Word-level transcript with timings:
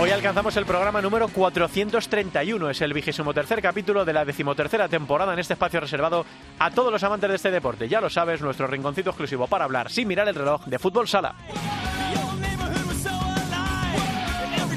Hoy 0.00 0.08
alcanzamos 0.12 0.56
el 0.56 0.64
programa 0.64 1.02
número 1.02 1.28
431, 1.28 2.70
es 2.70 2.80
el 2.80 2.94
vigésimo 2.94 3.34
tercer 3.34 3.60
capítulo 3.60 4.02
de 4.06 4.14
la 4.14 4.24
decimotercera 4.24 4.88
temporada 4.88 5.34
en 5.34 5.40
este 5.40 5.52
espacio 5.52 5.78
reservado 5.78 6.24
a 6.58 6.70
todos 6.70 6.90
los 6.90 7.04
amantes 7.04 7.28
de 7.28 7.36
este 7.36 7.50
deporte. 7.50 7.86
Ya 7.86 8.00
lo 8.00 8.08
sabes, 8.08 8.40
nuestro 8.40 8.66
rinconcito 8.66 9.10
exclusivo 9.10 9.46
para 9.46 9.66
hablar 9.66 9.90
sin 9.90 10.08
mirar 10.08 10.26
el 10.26 10.36
reloj 10.36 10.64
de 10.64 10.78
fútbol 10.78 11.06
sala. 11.06 11.34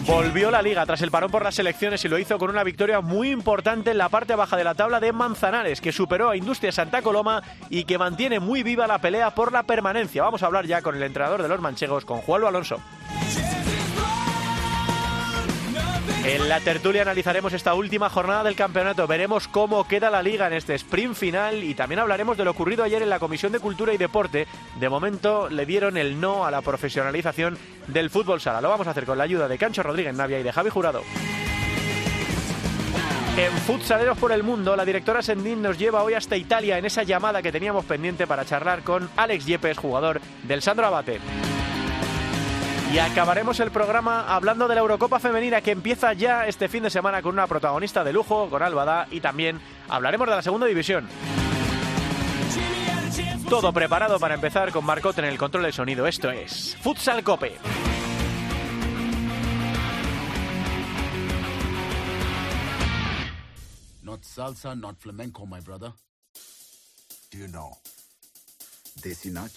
Volvió 0.05 0.51
la 0.51 0.61
liga 0.61 0.85
tras 0.85 1.01
el 1.01 1.09
parón 1.09 1.31
por 1.31 1.45
las 1.45 1.55
selecciones 1.55 2.03
y 2.03 2.09
lo 2.09 2.19
hizo 2.19 2.37
con 2.37 2.49
una 2.49 2.65
victoria 2.65 2.99
muy 2.99 3.31
importante 3.31 3.91
en 3.91 3.99
la 3.99 4.09
parte 4.09 4.35
baja 4.35 4.57
de 4.57 4.65
la 4.65 4.75
tabla 4.75 4.99
de 4.99 5.13
Manzanares, 5.13 5.79
que 5.79 5.93
superó 5.93 6.31
a 6.31 6.35
Industria 6.35 6.73
Santa 6.73 7.01
Coloma 7.01 7.41
y 7.69 7.85
que 7.85 7.97
mantiene 7.97 8.41
muy 8.41 8.61
viva 8.61 8.87
la 8.87 8.99
pelea 8.99 9.33
por 9.33 9.53
la 9.53 9.63
permanencia. 9.63 10.23
Vamos 10.23 10.43
a 10.43 10.47
hablar 10.47 10.65
ya 10.65 10.81
con 10.81 10.95
el 10.97 11.03
entrenador 11.03 11.41
de 11.41 11.47
los 11.47 11.61
manchegos, 11.61 12.03
con 12.03 12.17
Juan 12.17 12.43
Alonso. 12.43 12.81
En 16.25 16.47
la 16.49 16.59
tertulia 16.59 17.01
analizaremos 17.01 17.53
esta 17.53 17.73
última 17.73 18.09
jornada 18.09 18.43
del 18.43 18.55
campeonato, 18.55 19.07
veremos 19.07 19.47
cómo 19.47 19.87
queda 19.87 20.09
la 20.09 20.21
liga 20.21 20.47
en 20.47 20.53
este 20.53 20.75
sprint 20.75 21.15
final 21.15 21.63
y 21.63 21.75
también 21.75 21.99
hablaremos 21.99 22.37
de 22.37 22.45
lo 22.45 22.51
ocurrido 22.51 22.83
ayer 22.83 23.01
en 23.01 23.09
la 23.09 23.19
Comisión 23.19 23.51
de 23.51 23.59
Cultura 23.59 23.93
y 23.93 23.97
Deporte. 23.97 24.47
De 24.79 24.89
momento 24.89 25.49
le 25.49 25.65
dieron 25.65 25.97
el 25.97 26.19
no 26.19 26.45
a 26.45 26.51
la 26.51 26.61
profesionalización 26.61 27.57
del 27.87 28.09
fútbol 28.09 28.41
sala. 28.41 28.61
Lo 28.61 28.69
vamos 28.69 28.87
a 28.87 28.91
hacer 28.91 29.05
con 29.05 29.17
la 29.17 29.25
ayuda 29.25 29.47
de 29.47 29.57
Cancho 29.57 29.83
Rodríguez 29.83 30.15
Navia 30.15 30.39
y 30.39 30.43
de 30.43 30.53
Javi 30.53 30.69
Jurado. 30.69 31.03
En 33.35 33.51
Futsaleros 33.51 34.17
por 34.17 34.31
el 34.31 34.43
Mundo, 34.43 34.75
la 34.75 34.85
directora 34.85 35.23
Sendín 35.23 35.61
nos 35.61 35.79
lleva 35.79 36.03
hoy 36.03 36.13
hasta 36.13 36.37
Italia 36.37 36.77
en 36.77 36.85
esa 36.85 37.03
llamada 37.03 37.41
que 37.41 37.51
teníamos 37.51 37.83
pendiente 37.83 38.27
para 38.27 38.45
charlar 38.45 38.83
con 38.83 39.09
Alex 39.17 39.45
Yepes, 39.45 39.77
jugador 39.77 40.21
del 40.43 40.61
Sandro 40.61 40.85
Abate. 40.85 41.19
Y 42.93 42.99
acabaremos 42.99 43.59
el 43.59 43.71
programa 43.71 44.35
hablando 44.35 44.67
de 44.67 44.75
la 44.75 44.81
Eurocopa 44.81 45.19
Femenina 45.19 45.61
que 45.61 45.71
empieza 45.71 46.13
ya 46.13 46.45
este 46.45 46.69
fin 46.69 46.83
de 46.83 46.91
semana 46.91 47.23
con 47.23 47.33
una 47.33 47.47
protagonista 47.47 48.03
de 48.03 48.13
lujo, 48.13 48.51
con 48.51 48.61
Albada, 48.61 49.07
y 49.09 49.19
también 49.19 49.59
hablaremos 49.89 50.27
de 50.27 50.35
la 50.35 50.43
segunda 50.43 50.67
división. 50.67 51.09
Todo 53.49 53.73
preparado 53.73 54.19
para 54.19 54.35
empezar 54.35 54.71
con 54.71 54.85
Marcot 54.85 55.17
en 55.17 55.25
el 55.25 55.39
control 55.39 55.63
del 55.63 55.73
sonido. 55.73 56.05
Esto 56.05 56.29
es 56.29 56.77
Futsal 56.83 57.23
Cope. 57.23 57.57
Not 64.03 64.21
salsa, 64.21 64.75
not 64.75 64.99
flamenco, 64.99 65.47
my 65.47 65.61
brother. 65.61 65.93
Do 67.31 67.39
you 67.39 67.47
know 67.47 67.75
Desi 69.01 69.31
Nach? 69.31 69.49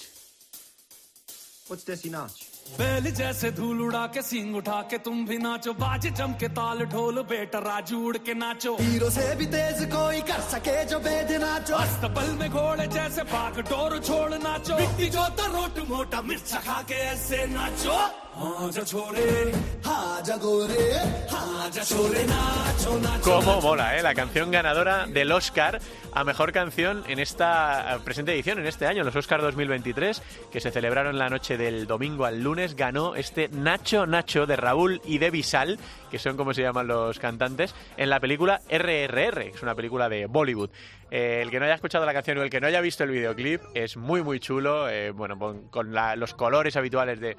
What's 1.69 1.85
Desi 1.85 2.11
Nach? 2.11 2.56
बैल 2.69 3.11
जैसे 3.11 3.51
धूल 3.51 3.81
उड़ा 3.83 4.07
के 4.07 4.23
सिंग 4.23 4.57
उठा 4.57 4.81
के 4.91 4.99
तुम 4.99 5.25
भी 5.27 5.39
नाचो। 5.39 5.73
बाज 5.73 6.07
जम 6.19 6.33
के 6.41 6.49
ताल 6.49 6.85
ढोल 6.93 7.23
बेटा 7.23 7.59
राजू 7.59 8.01
उड़ 8.07 8.17
के 8.19 8.35
नाचो। 8.35 8.77
हीरो 8.81 9.11
से 9.11 9.35
भी 9.37 9.47
तेज 9.47 9.85
कोई 9.93 10.21
कर 10.23 10.41
सके 10.51 10.85
जो 10.85 10.99
बेद 10.99 11.31
नाचो। 11.43 11.75
अस्तबल 11.77 12.29
में 12.41 12.51
घोड़े 12.51 12.87
जैसे 12.87 13.23
भाग 13.33 13.61
डोर 13.71 13.99
छोड़ 13.99 14.35
नाचो। 14.35 14.77
मिट्टी 14.77 15.11
तो 15.11 15.47
रोट 15.57 15.79
मोटा 15.89 16.23
मिर्च 16.23 16.53
खा 16.67 16.83
के 16.83 16.95
ऐसे 17.07 17.47
नाचो। 17.47 17.99
Cómo 23.23 23.61
mola, 23.63 23.97
¿eh? 23.97 24.03
La 24.03 24.15
canción 24.15 24.51
ganadora 24.51 25.07
del 25.07 25.33
Oscar 25.33 25.81
a 26.13 26.23
Mejor 26.23 26.53
Canción 26.53 27.03
en 27.09 27.19
esta 27.19 27.97
eh, 27.97 27.99
presente 28.05 28.33
edición, 28.33 28.59
en 28.59 28.67
este 28.67 28.87
año, 28.87 29.05
los 29.05 29.17
Oscar 29.17 29.41
2023, 29.41 30.23
que 30.51 30.61
se 30.61 30.71
celebraron 30.71 31.19
la 31.19 31.29
noche 31.29 31.57
del 31.57 31.87
domingo 31.87 32.25
al 32.25 32.43
lunes, 32.43 32.77
ganó 32.77 33.15
este 33.15 33.49
Nacho 33.49 34.07
Nacho 34.07 34.47
de 34.47 34.57
Raúl 34.57 35.01
y 35.05 35.19
de 35.19 35.31
Bisal, 35.31 35.79
que 36.11 36.19
son 36.19 36.37
como 36.37 36.55
se 36.55 36.63
llaman 36.63 36.87
los 36.87 37.19
cantantes, 37.19 37.75
en 37.97 38.11
la 38.11 38.21
película 38.21 38.61
RRR, 38.69 39.51
que 39.51 39.57
es 39.57 39.63
una 39.63 39.75
película 39.75 40.09
de 40.09 40.27
Bollywood. 40.27 40.71
El 41.11 41.51
que 41.51 41.61
no 41.61 41.67
haya 41.67 41.75
escuchado 41.75 42.05
la 42.05 42.13
canción 42.13 42.39
o 42.39 42.43
el 42.43 42.51
que 42.51 42.61
no 42.61 42.67
haya 42.67 42.81
visto 42.81 43.05
el 43.05 43.11
videoclip 43.11 43.61
es 43.75 43.97
muy 43.97 44.23
muy 44.23 44.41
chulo, 44.41 44.89
eh, 44.89 45.11
bueno, 45.11 45.39
con, 45.71 45.95
los 46.17 46.35
colores 46.35 46.77
habituales 46.77 47.21
de, 47.21 47.37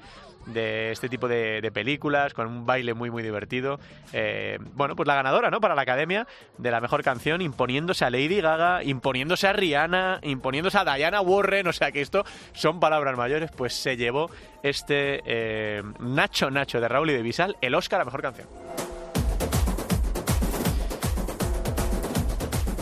este 0.90 1.10
tipo 1.10 1.28
de, 1.28 1.60
de 1.60 1.70
películas, 1.70 2.32
con 2.32 2.46
un 2.46 2.64
baile 2.64 2.94
muy 2.94 3.10
muy 3.10 3.22
divertido. 3.22 3.78
Eh, 4.14 4.58
bueno, 4.72 4.96
pues 4.96 5.06
la 5.06 5.14
ganadora, 5.14 5.50
¿no? 5.50 5.60
Para 5.60 5.74
la 5.74 5.82
Academia 5.82 6.26
de 6.56 6.70
la 6.70 6.80
Mejor 6.80 7.02
Canción, 7.02 7.42
imponiéndose 7.42 8.06
a 8.06 8.10
Lady 8.10 8.40
Gaga, 8.40 8.82
imponiéndose 8.82 9.46
a 9.46 9.52
Rihanna, 9.52 10.20
imponiéndose 10.22 10.78
a 10.78 10.84
Diana 10.84 11.20
Warren, 11.20 11.66
o 11.66 11.72
sea 11.72 11.92
que 11.92 12.00
esto 12.00 12.24
son 12.52 12.80
palabras 12.80 13.16
mayores, 13.18 13.50
pues 13.50 13.74
se 13.74 13.98
llevó 13.98 14.30
este 14.62 15.20
eh, 15.26 15.82
Nacho 16.00 16.50
Nacho 16.50 16.80
de 16.80 16.88
Raúl 16.88 17.10
y 17.10 17.12
de 17.12 17.22
Bisal 17.22 17.56
el 17.60 17.74
Oscar 17.74 18.00
a 18.00 18.04
Mejor 18.06 18.22
Canción. 18.22 18.48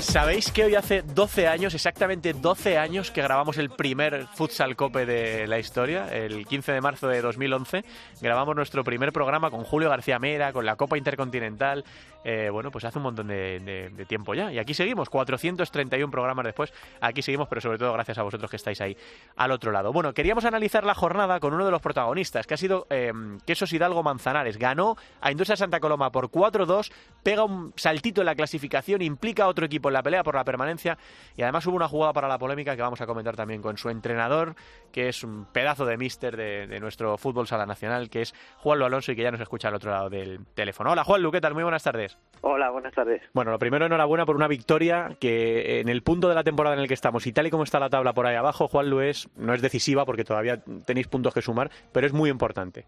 ¿Sabéis 0.07 0.53
que 0.53 0.65
hoy 0.65 0.77
hace 0.77 1.03
12 1.03 1.49
años, 1.49 1.75
exactamente 1.75 2.33
12 2.33 2.79
años, 2.79 3.11
que 3.11 3.23
grabamos 3.23 3.59
el 3.59 3.71
primer 3.71 4.29
Futsal 4.29 4.77
Cope 4.77 5.05
de 5.05 5.49
la 5.49 5.59
historia? 5.59 6.09
El 6.09 6.47
15 6.47 6.73
de 6.73 6.81
marzo 6.81 7.09
de 7.09 7.21
2011 7.21 7.85
grabamos 8.23 8.55
nuestro 8.55 8.85
primer 8.85 9.13
programa 9.13 9.51
con 9.51 9.65
Julio 9.65 9.91
García 9.91 10.21
Mera, 10.21 10.53
con 10.53 10.65
la 10.65 10.77
Copa 10.77 10.97
Intercontinental. 10.97 11.85
Eh, 12.25 12.51
bueno, 12.51 12.71
pues 12.71 12.85
hace 12.85 12.99
un 12.99 13.05
montón 13.05 13.29
de, 13.29 14.05
tiempo 14.09 14.35
ya. 14.35 14.53
Y 14.53 14.59
aquí 14.59 14.75
seguimos, 14.75 15.11
431 15.11 16.11
programas 16.11 16.45
después. 16.45 16.73
Aquí 17.01 17.21
seguimos, 17.21 17.49
pero 17.49 17.61
sobre 17.61 17.79
todo 17.79 17.93
gracias 17.93 18.19
a 18.19 18.23
vosotros 18.23 18.51
que 18.51 18.57
estáis 18.57 18.81
ahí 18.81 18.97
al 19.37 19.51
otro 19.51 19.71
lado. 19.71 19.93
Bueno, 19.93 20.15
queríamos 20.15 20.45
analizar 20.45 20.85
la 20.85 20.95
jornada 20.95 21.41
con 21.41 21.53
uno 21.53 21.65
de 21.65 21.71
los 21.71 21.83
protagonistas, 21.83 22.47
que 22.47 22.55
ha 22.55 22.57
sido 22.57 22.87
eh, 22.91 23.13
Quesos 23.45 23.73
Hidalgo 23.73 24.03
Manzanares. 24.03 24.57
Ganó 24.57 24.97
a 25.21 25.31
Industria 25.31 25.57
Santa 25.57 25.79
Coloma 25.79 26.11
por 26.11 26.31
4-2, 26.31 26.91
pega 27.23 27.45
un 27.45 27.73
saltito 27.77 28.23
en 28.23 28.27
la 28.27 28.35
clasificación, 28.35 29.03
implica 29.03 29.45
a 29.45 29.49
otro 29.49 29.67
equipo 29.67 29.89
en 29.89 29.96
la 29.97 30.03
pelea 30.03 30.23
por 30.23 30.35
la 30.35 30.45
permanencia 30.45 30.99
y 31.37 31.43
además 31.43 31.67
hubo 31.67 31.77
una 31.77 31.89
jugada 31.89 32.13
para 32.13 32.29
la 32.29 32.39
polémica 32.39 32.77
que 32.77 32.83
vamos 32.83 33.01
a 33.01 33.07
comentar 33.07 33.35
también 33.35 33.63
con 33.63 33.77
su 33.77 33.89
entrenador, 33.89 34.55
que 34.93 35.09
es 35.09 35.25
un 35.25 35.47
pedazo 35.47 35.87
de 35.87 35.97
mister 35.97 36.37
de, 36.37 36.67
de 36.67 36.81
nuestro 36.81 37.17
fútbol 37.17 37.47
sala 37.47 37.67
nacional, 37.67 38.11
que 38.11 38.23
es 38.23 38.35
Juanlo 38.59 38.87
Alonso 38.87 39.13
y 39.13 39.17
que 39.17 39.23
ya 39.23 39.31
nos 39.31 39.41
escucha 39.41 39.69
al 39.69 39.75
otro 39.75 39.91
lado 39.91 40.11
del 40.11 40.45
teléfono. 40.55 40.93
Hola 40.93 41.05
Juanlu, 41.05 41.33
¿qué 41.33 41.41
tal? 41.41 41.55
Muy 41.55 41.63
buenas 41.63 41.83
tardes. 41.83 42.19
Hola, 42.43 42.71
buenas 42.71 42.95
tardes. 42.95 43.23
Bueno, 43.33 43.51
lo 43.51 43.59
primero, 43.59 43.87
enhorabuena 43.87 44.27
por 44.27 44.37
una 44.37 44.49
victoria 44.49 45.17
que 45.21 45.81
en 45.81 45.89
el 45.89 46.03
punto 46.03 46.29
de 46.29 46.35
la 46.35 46.45
temporada 46.45 46.77
en 46.77 46.83
el 46.83 46.89
que 46.89 46.95
estamos 46.95 47.27
y 47.27 47.33
tal 47.33 47.47
y 47.47 47.51
como 47.51 47.65
está 47.65 47.81
la 47.81 47.91
tabla 47.91 48.13
por 48.13 48.27
ahí 48.27 48.37
abajo, 48.37 48.69
Juan 48.69 48.91
Luis 48.91 49.29
no 49.37 49.55
es 49.55 49.63
decisiva 49.63 50.05
porque 50.05 50.25
todavía 50.25 50.63
tenéis 50.85 51.09
puntos 51.09 51.35
que 51.35 51.43
sumar, 51.43 51.71
pero 51.93 52.07
es 52.07 52.13
muy 52.13 52.31
importante. 52.31 52.87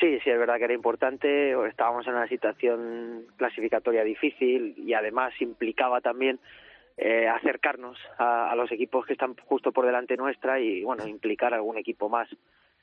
Sí, 0.00 0.18
sí, 0.24 0.30
es 0.30 0.38
verdad 0.38 0.56
que 0.56 0.64
era 0.64 0.72
importante. 0.72 1.52
Estábamos 1.68 2.06
en 2.06 2.14
una 2.14 2.26
situación 2.26 3.26
clasificatoria 3.36 4.02
difícil 4.02 4.74
y 4.78 4.94
además 4.94 5.34
implicaba 5.40 6.00
también 6.00 6.40
eh, 6.96 7.28
acercarnos 7.28 7.98
a, 8.16 8.50
a 8.50 8.56
los 8.56 8.72
equipos 8.72 9.04
que 9.04 9.12
están 9.12 9.36
justo 9.44 9.72
por 9.72 9.84
delante 9.84 10.16
nuestra 10.16 10.58
y, 10.58 10.82
bueno, 10.82 11.06
implicar 11.06 11.52
algún 11.52 11.76
equipo 11.76 12.08
más 12.08 12.28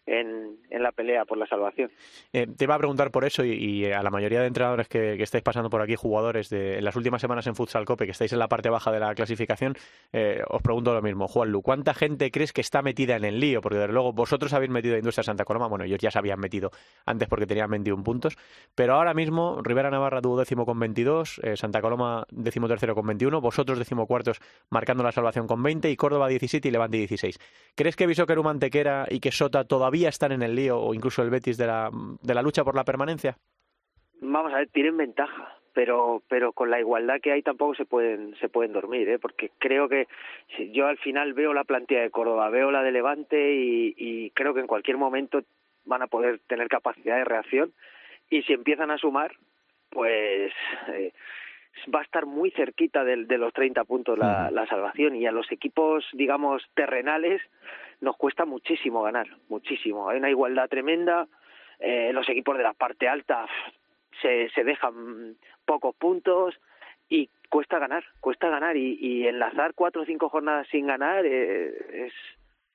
en, 0.08 0.58
la 0.72 0.92
pelea 0.92 1.26
por 1.26 1.38
la 1.38 1.46
salvación. 1.46 1.92
Eh, 2.32 2.48
te 2.48 2.64
iba 2.64 2.76
a 2.76 2.78
preguntar 2.78 3.12
por 3.12 3.26
eso 3.26 3.44
y, 3.44 3.86
a 3.86 4.02
la 4.02 4.10
mayoría 4.10 4.42
de 4.42 4.48
entrenadores 4.48 4.88
que, 4.88 5.22
estáis 5.22 5.44
pasando 5.44 5.70
por 5.70 5.82
aquí, 5.82 5.96
jugadores 5.96 6.50
de 6.50 6.78
en 6.78 6.86
las 6.86 6.96
últimas 6.96 7.22
semanas 7.22 7.46
en 7.48 7.56
Futsal 7.56 7.86
Cope, 7.86 8.06
que 8.06 8.12
estáis 8.12 8.32
en 8.34 8.40
la 8.40 8.48
parte 8.48 8.70
baja 8.70 8.92
de 8.92 9.00
la 9.00 9.14
clasificación, 9.14 9.76
eh, 10.14 10.42
os 10.48 10.62
pregunto 10.62 10.94
lo 10.94 11.02
mismo. 11.02 11.28
Juanlu, 11.28 11.62
¿cuánta 11.62 11.94
gente 11.94 12.32
crees 12.32 12.54
que 12.54 12.62
está 12.62 12.82
metida 12.82 13.16
en 13.18 13.26
el 13.26 13.40
lío? 13.40 13.62
Porque 13.62 13.78
desde 13.78 13.94
luego 13.94 14.14
vosotros 14.14 14.54
habéis 14.54 14.72
metido 14.72 14.96
a 14.96 14.98
Industria 14.98 15.24
Santa 15.24 15.44
Coloma, 15.44 15.68
bueno, 15.68 15.84
ellos 15.84 16.00
ya 16.00 16.12
se 16.12 16.20
habían 16.20 16.40
metido 16.40 16.72
antes 17.06 17.28
porque 17.28 17.46
tenían 17.46 17.70
21 17.70 18.04
puntos, 18.04 18.38
pero 18.76 18.94
ahora 18.94 19.14
mismo 19.14 19.62
Rivera 19.62 19.90
Navarra 19.90 20.22
tuvo 20.22 20.40
décimo 20.40 20.66
con 20.66 20.80
22, 20.80 21.42
eh, 21.44 21.58
Santa 21.58 21.82
Coloma 21.82 22.26
décimo 22.32 22.68
tercero 22.68 22.96
con 22.96 23.06
21, 23.06 23.42
vosotros 23.42 23.78
décimo 23.78 24.08
cuartos 24.08 24.40
marcando 24.70 25.04
la 25.04 25.12
salvación 25.12 25.48
con 25.48 25.62
20 25.62 25.90
y 25.90 25.96
Córdoba 25.96 26.28
17 26.28 26.68
y 26.68 26.72
Levante 26.72 26.98
16. 26.98 27.40
¿Crees 27.76 27.96
que 27.96 28.08
Bisóqueru 28.08 28.44
Mantequera 28.44 29.06
y 29.10 29.20
que 29.20 29.32
Sota 29.32 29.66
todavía 29.66 29.97
están 30.06 30.32
en 30.32 30.42
el 30.42 30.56
lío 30.56 30.80
o 30.80 30.94
incluso 30.94 31.22
el 31.22 31.30
Betis 31.30 31.58
de 31.58 31.68
la, 31.68 31.90
de 32.22 32.34
la 32.34 32.42
lucha 32.42 32.64
por 32.64 32.76
la 32.76 32.84
permanencia? 32.84 33.38
Vamos 34.22 34.54
a 34.54 34.58
ver, 34.58 34.70
tienen 34.70 34.98
ventaja, 34.98 35.58
pero 35.74 36.24
pero 36.28 36.54
con 36.54 36.72
la 36.72 36.80
igualdad 36.80 37.22
que 37.22 37.32
hay 37.32 37.44
tampoco 37.44 37.76
se 37.76 37.86
pueden 37.86 38.36
se 38.40 38.50
pueden 38.50 38.74
dormir, 38.74 39.08
¿eh? 39.10 39.20
porque 39.20 39.52
creo 39.60 39.88
que 39.88 40.08
yo 40.72 40.88
al 40.88 40.98
final 40.98 41.34
veo 41.34 41.54
la 41.54 41.64
plantilla 41.64 42.02
de 42.02 42.10
Córdoba, 42.10 42.50
veo 42.50 42.72
la 42.72 42.82
de 42.82 42.92
Levante 42.92 43.54
y, 43.54 43.94
y 43.96 44.32
creo 44.32 44.54
que 44.54 44.62
en 44.62 44.68
cualquier 44.68 44.98
momento 44.98 45.42
van 45.86 46.02
a 46.02 46.08
poder 46.08 46.40
tener 46.48 46.68
capacidad 46.68 47.18
de 47.18 47.26
reacción 47.26 47.74
y 48.30 48.42
si 48.44 48.54
empiezan 48.54 48.92
a 48.92 48.98
sumar, 48.98 49.32
pues 49.90 50.52
eh, 50.90 51.14
va 51.94 52.00
a 52.00 52.04
estar 52.04 52.26
muy 52.26 52.52
cerquita 52.52 53.04
de, 53.04 53.26
de 53.26 53.38
los 53.38 53.54
30 53.54 53.84
puntos 53.86 54.18
la, 54.18 54.52
la 54.52 54.66
salvación. 54.68 55.16
Y 55.16 55.26
a 55.26 55.32
los 55.32 55.52
equipos, 55.52 56.06
digamos, 56.14 56.64
terrenales 56.74 57.42
nos 58.02 58.16
cuesta 58.18 58.46
muchísimo 58.46 59.02
ganar, 59.02 59.28
muchísimo. 59.50 60.10
Hay 60.10 60.18
una 60.18 60.30
igualdad 60.30 60.68
tremenda, 60.68 61.28
eh, 61.80 62.12
los 62.14 62.28
equipos 62.30 62.58
de 62.58 62.64
la 62.64 62.74
parte 62.74 63.08
alta 63.08 63.48
se, 64.22 64.50
se 64.50 64.64
dejan 64.64 65.36
pocos 65.66 65.96
puntos 65.96 66.56
y 67.10 67.30
cuesta 67.50 67.80
ganar, 67.80 68.04
cuesta 68.20 68.50
ganar. 68.50 68.78
Y, 68.78 68.98
y 69.00 69.28
enlazar 69.28 69.74
cuatro 69.74 70.02
o 70.02 70.06
cinco 70.06 70.30
jornadas 70.30 70.68
sin 70.70 70.88
ganar 70.88 71.26
eh, 71.26 72.06
es 72.06 72.14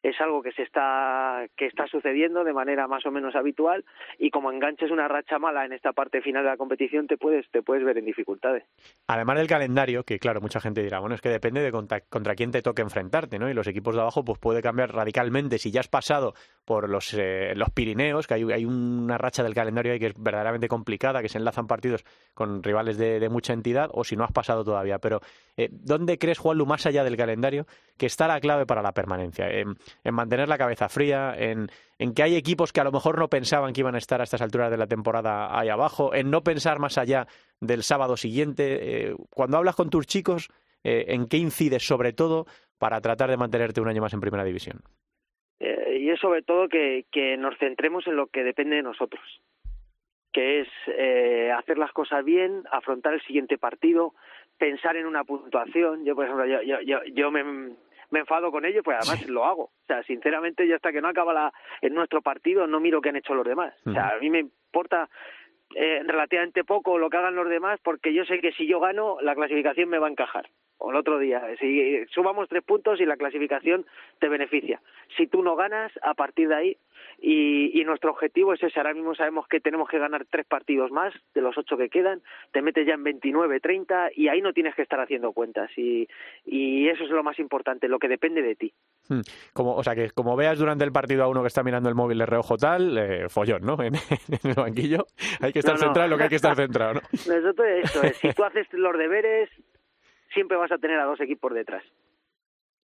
es 0.02 0.20
algo 0.20 0.42
que 0.42 0.52
se 0.52 0.62
está 0.62 1.46
que 1.56 1.66
está 1.66 1.86
sucediendo 1.86 2.44
de 2.44 2.52
manera 2.52 2.88
más 2.88 3.06
o 3.06 3.10
menos 3.10 3.34
habitual 3.34 3.84
y 4.18 4.30
como 4.30 4.50
enganches 4.50 4.90
una 4.90 5.08
racha 5.08 5.38
mala 5.38 5.64
en 5.64 5.72
esta 5.72 5.92
parte 5.92 6.20
final 6.20 6.44
de 6.44 6.50
la 6.50 6.56
competición 6.56 7.06
te 7.06 7.16
puedes 7.16 7.48
te 7.50 7.62
puedes 7.62 7.84
ver 7.84 7.98
en 7.98 8.04
dificultades. 8.04 8.64
Además 9.06 9.38
del 9.38 9.46
calendario, 9.46 10.04
que 10.04 10.18
claro, 10.18 10.40
mucha 10.40 10.60
gente 10.60 10.82
dirá, 10.82 11.00
bueno, 11.00 11.14
es 11.14 11.20
que 11.20 11.28
depende 11.28 11.60
de 11.60 11.70
contra, 11.70 12.00
contra 12.00 12.34
quién 12.34 12.50
te 12.50 12.62
toque 12.62 12.82
enfrentarte, 12.82 13.38
¿no? 13.38 13.48
Y 13.48 13.54
los 13.54 13.66
equipos 13.66 13.94
de 13.94 14.00
abajo 14.00 14.24
pues 14.24 14.38
puede 14.38 14.62
cambiar 14.62 14.92
radicalmente 14.94 15.58
si 15.58 15.70
ya 15.70 15.80
has 15.80 15.88
pasado 15.88 16.34
por 16.64 16.88
los 16.88 17.12
eh, 17.14 17.52
los 17.56 17.70
Pirineos, 17.70 18.26
que 18.26 18.34
hay, 18.34 18.44
hay 18.52 18.64
una 18.64 19.18
racha 19.18 19.42
del 19.42 19.54
calendario 19.54 19.92
ahí 19.92 19.98
que 19.98 20.06
es 20.06 20.14
verdaderamente 20.16 20.68
complicada, 20.68 21.22
que 21.22 21.28
se 21.28 21.38
enlazan 21.38 21.66
partidos 21.66 22.04
con 22.34 22.62
rivales 22.62 22.98
de, 22.98 23.28
mucha 23.28 23.52
entidad 23.52 23.88
o 23.92 24.04
si 24.04 24.16
no 24.16 24.24
has 24.24 24.32
pasado 24.32 24.64
todavía, 24.64 24.98
pero 24.98 25.20
eh, 25.56 25.68
¿dónde 25.72 26.18
crees 26.18 26.38
Juanlu 26.38 26.66
más 26.66 26.86
allá 26.86 27.04
del 27.04 27.16
calendario 27.16 27.66
que 27.96 28.06
está 28.06 28.28
la 28.28 28.40
clave 28.40 28.66
para 28.66 28.82
la 28.82 28.92
permanencia? 28.92 29.48
En 29.50 29.76
mantener 30.14 30.48
la 30.48 30.58
cabeza 30.58 30.88
fría, 30.88 31.34
en, 31.36 31.68
en 32.02 32.14
que 32.14 32.22
hay 32.24 32.34
equipos 32.34 32.72
que 32.72 32.80
a 32.80 32.84
lo 32.84 32.90
mejor 32.90 33.16
no 33.16 33.28
pensaban 33.28 33.72
que 33.72 33.80
iban 33.80 33.94
a 33.94 33.98
estar 33.98 34.20
a 34.20 34.24
estas 34.24 34.42
alturas 34.42 34.72
de 34.72 34.76
la 34.76 34.88
temporada 34.88 35.56
ahí 35.56 35.68
abajo, 35.68 36.12
en 36.14 36.30
no 36.30 36.42
pensar 36.42 36.80
más 36.80 36.98
allá 36.98 37.28
del 37.60 37.84
sábado 37.84 38.16
siguiente. 38.16 39.10
Eh, 39.10 39.16
cuando 39.30 39.56
hablas 39.56 39.76
con 39.76 39.88
tus 39.88 40.06
chicos, 40.06 40.48
eh, 40.82 41.04
¿en 41.08 41.26
qué 41.26 41.36
incides 41.36 41.86
sobre 41.86 42.12
todo 42.12 42.46
para 42.78 43.00
tratar 43.00 43.30
de 43.30 43.36
mantenerte 43.36 43.80
un 43.80 43.88
año 43.88 44.02
más 44.02 44.12
en 44.14 44.20
primera 44.20 44.42
división? 44.42 44.82
Eh, 45.64 45.98
y 46.00 46.10
es 46.10 46.18
sobre 46.18 46.42
todo 46.42 46.68
que, 46.68 47.04
que 47.12 47.36
nos 47.36 47.56
centremos 47.56 48.04
en 48.08 48.16
lo 48.16 48.26
que 48.26 48.42
depende 48.42 48.74
de 48.74 48.82
nosotros, 48.82 49.22
que 50.32 50.60
es 50.60 50.68
eh, 50.88 51.52
hacer 51.56 51.78
las 51.78 51.92
cosas 51.92 52.24
bien, 52.24 52.64
afrontar 52.72 53.14
el 53.14 53.22
siguiente 53.22 53.58
partido, 53.58 54.12
pensar 54.58 54.96
en 54.96 55.06
una 55.06 55.22
puntuación. 55.22 56.04
Yo, 56.04 56.16
por 56.16 56.24
ejemplo, 56.24 56.46
yo, 56.46 56.62
yo, 56.62 56.80
yo, 56.80 56.98
yo 57.12 57.30
me, 57.30 57.44
me 58.10 58.18
enfado 58.18 58.50
con 58.50 58.64
ellos, 58.64 58.82
pues 58.84 58.98
además 59.00 59.28
lo 59.28 59.44
hago. 59.44 59.62
O 59.62 59.86
sea, 59.86 60.02
sinceramente, 60.02 60.66
yo 60.66 60.74
hasta 60.74 60.90
que 60.90 61.00
no 61.00 61.06
acaba 61.06 61.32
la, 61.32 61.52
en 61.80 61.94
nuestro 61.94 62.22
partido 62.22 62.66
no 62.66 62.80
miro 62.80 63.00
qué 63.00 63.10
han 63.10 63.16
hecho 63.16 63.34
los 63.34 63.46
demás. 63.46 63.72
O 63.86 63.92
sea, 63.92 64.08
a 64.08 64.18
mí 64.18 64.30
me 64.30 64.40
importa 64.40 65.08
eh, 65.76 66.02
relativamente 66.04 66.64
poco 66.64 66.98
lo 66.98 67.08
que 67.08 67.18
hagan 67.18 67.36
los 67.36 67.48
demás 67.48 67.78
porque 67.84 68.12
yo 68.12 68.24
sé 68.24 68.40
que 68.40 68.50
si 68.52 68.66
yo 68.66 68.80
gano, 68.80 69.18
la 69.22 69.36
clasificación 69.36 69.88
me 69.88 69.98
va 69.98 70.08
a 70.08 70.10
encajar. 70.10 70.48
O 70.84 70.90
el 70.90 70.96
otro 70.96 71.18
día, 71.18 71.40
si 71.60 72.04
subamos 72.10 72.48
tres 72.48 72.62
puntos 72.64 73.00
y 73.00 73.06
la 73.06 73.16
clasificación 73.16 73.86
te 74.18 74.28
beneficia. 74.28 74.80
Si 75.16 75.26
tú 75.28 75.42
no 75.42 75.54
ganas, 75.56 75.92
a 76.02 76.14
partir 76.14 76.48
de 76.48 76.54
ahí, 76.54 76.76
y, 77.20 77.80
y 77.80 77.84
nuestro 77.84 78.10
objetivo 78.10 78.52
es 78.52 78.62
ese. 78.62 78.80
Ahora 78.80 78.94
mismo 78.94 79.14
sabemos 79.14 79.46
que 79.46 79.60
tenemos 79.60 79.88
que 79.88 79.98
ganar 79.98 80.24
tres 80.28 80.44
partidos 80.46 80.90
más 80.90 81.14
de 81.34 81.40
los 81.40 81.56
ocho 81.56 81.76
que 81.76 81.88
quedan. 81.88 82.20
Te 82.52 82.62
metes 82.62 82.86
ya 82.86 82.94
en 82.94 83.04
29, 83.04 83.60
30 83.60 84.10
y 84.16 84.28
ahí 84.28 84.40
no 84.40 84.52
tienes 84.52 84.74
que 84.74 84.82
estar 84.82 85.00
haciendo 85.00 85.32
cuentas. 85.32 85.70
Y, 85.76 86.08
y 86.44 86.88
eso 86.88 87.04
es 87.04 87.10
lo 87.10 87.22
más 87.22 87.38
importante, 87.38 87.86
lo 87.88 87.98
que 88.00 88.08
depende 88.08 88.42
de 88.42 88.56
ti. 88.56 88.72
Hmm. 89.08 89.20
Como, 89.52 89.76
o 89.76 89.82
sea, 89.84 89.94
que 89.94 90.10
como 90.10 90.34
veas 90.36 90.58
durante 90.58 90.84
el 90.84 90.90
partido 90.92 91.22
a 91.22 91.28
uno 91.28 91.42
que 91.42 91.48
está 91.48 91.62
mirando 91.62 91.88
el 91.88 91.94
móvil 91.94 92.18
de 92.18 92.26
reojo 92.26 92.56
tal, 92.56 92.98
eh, 92.98 93.28
follón, 93.28 93.62
¿no? 93.62 93.76
En, 93.82 93.94
en, 93.94 94.50
el 94.50 94.54
banquillo. 94.54 95.06
Hay 95.40 95.52
que 95.52 95.60
estar 95.60 95.74
No, 95.74 95.80
no. 95.80 95.84
centrado 95.86 96.04
en 96.06 96.10
lo 96.10 96.16
que 96.16 96.22
hay 96.24 96.28
que 96.28 96.36
estar 96.36 96.56
centrado, 96.56 96.94
¿no? 96.94 97.00
Nosotros 97.12 97.66
eso 97.82 98.02
es, 98.02 98.16
si 98.16 98.32
tú 98.32 98.42
haces 98.44 98.66
los 98.72 98.96
deberes, 98.98 99.48
siempre 100.32 100.56
vas 100.56 100.72
a 100.72 100.78
tener 100.78 100.98
a 100.98 101.04
dos 101.04 101.20
equipos 101.20 101.52
detrás. 101.54 101.84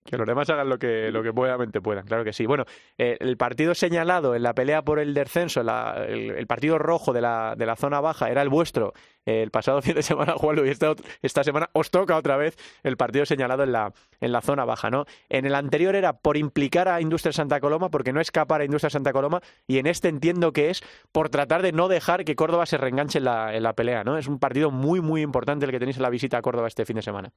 Que 0.08 0.16
los 0.16 0.26
demás 0.26 0.48
hagan 0.48 0.68
lo 0.68 0.78
que, 0.78 1.10
lo 1.10 1.22
que 1.22 1.32
puedan, 1.32 2.06
claro 2.06 2.24
que 2.24 2.32
sí. 2.32 2.46
Bueno, 2.46 2.64
eh, 2.96 3.18
el 3.20 3.36
partido 3.36 3.74
señalado 3.74 4.34
en 4.34 4.42
la 4.42 4.54
pelea 4.54 4.82
por 4.82 4.98
el 4.98 5.12
descenso, 5.12 5.60
el, 5.60 6.46
partido 6.46 6.78
rojo 6.78 7.12
de 7.12 7.20
la, 7.20 7.54
de 7.56 7.66
la 7.66 7.76
zona 7.76 8.00
baja, 8.00 8.30
era 8.30 8.40
el 8.40 8.48
vuestro 8.48 8.94
eh, 9.26 9.42
el 9.42 9.50
pasado 9.50 9.82
fin 9.82 9.94
de 9.94 10.02
semana, 10.02 10.32
Juanlu, 10.32 10.64
y 10.64 10.70
esta, 10.70 10.94
esta 11.20 11.44
semana 11.44 11.68
os 11.74 11.90
toca 11.90 12.16
otra 12.16 12.38
vez 12.38 12.56
el 12.82 12.96
partido 12.96 13.26
señalado 13.26 13.64
en 13.64 13.72
la, 13.72 13.92
en 14.20 14.32
la 14.32 14.40
zona 14.40 14.64
baja, 14.64 14.88
¿no? 14.88 15.04
En 15.28 15.44
el 15.44 15.54
anterior 15.54 15.94
era 15.94 16.14
por 16.14 16.38
implicar 16.38 16.88
a 16.88 17.02
Industria 17.02 17.32
Santa 17.32 17.60
Coloma, 17.60 17.90
porque 17.90 18.14
no 18.14 18.20
escapar 18.20 18.62
a 18.62 18.64
Industria 18.64 18.88
Santa 18.88 19.12
Coloma, 19.12 19.42
y 19.66 19.76
en 19.78 19.86
este 19.86 20.08
entiendo 20.08 20.52
que 20.52 20.70
es 20.70 20.82
por 21.12 21.28
tratar 21.28 21.60
de 21.60 21.72
no 21.72 21.88
dejar 21.88 22.24
que 22.24 22.36
Córdoba 22.36 22.64
se 22.64 22.78
reenganche 22.78 23.18
en 23.18 23.24
la, 23.24 23.54
en 23.54 23.62
la 23.62 23.74
pelea, 23.74 24.04
¿no? 24.04 24.16
Es 24.16 24.26
un 24.26 24.38
partido 24.38 24.70
muy, 24.70 25.02
muy 25.02 25.20
importante 25.20 25.66
el 25.66 25.72
que 25.72 25.78
tenéis 25.78 25.98
en 25.98 26.02
la 26.04 26.10
visita 26.10 26.38
a 26.38 26.42
Córdoba 26.42 26.68
este 26.68 26.86
fin 26.86 26.96
de 26.96 27.02
semana. 27.02 27.32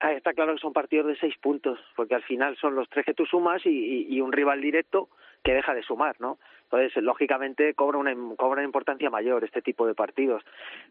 Ah, 0.00 0.12
está 0.12 0.34
claro 0.34 0.54
que 0.54 0.60
son 0.60 0.74
partidos 0.74 1.06
de 1.06 1.16
seis 1.16 1.34
puntos, 1.38 1.78
porque 1.96 2.14
al 2.14 2.22
final 2.22 2.56
son 2.58 2.74
los 2.74 2.88
tres 2.90 3.06
que 3.06 3.14
tú 3.14 3.24
sumas 3.24 3.62
y, 3.64 4.20
un 4.20 4.30
rival 4.30 4.60
directo 4.60 5.08
que 5.42 5.54
deja 5.54 5.74
de 5.74 5.82
sumar, 5.82 6.16
¿no? 6.18 6.38
Entonces, 6.64 7.02
lógicamente, 7.02 7.72
cobra 7.74 7.98
una, 7.98 8.14
cobra 8.36 8.62
importancia 8.62 9.08
mayor 9.08 9.44
este 9.44 9.62
tipo 9.62 9.86
de 9.86 9.94
partidos. 9.94 10.42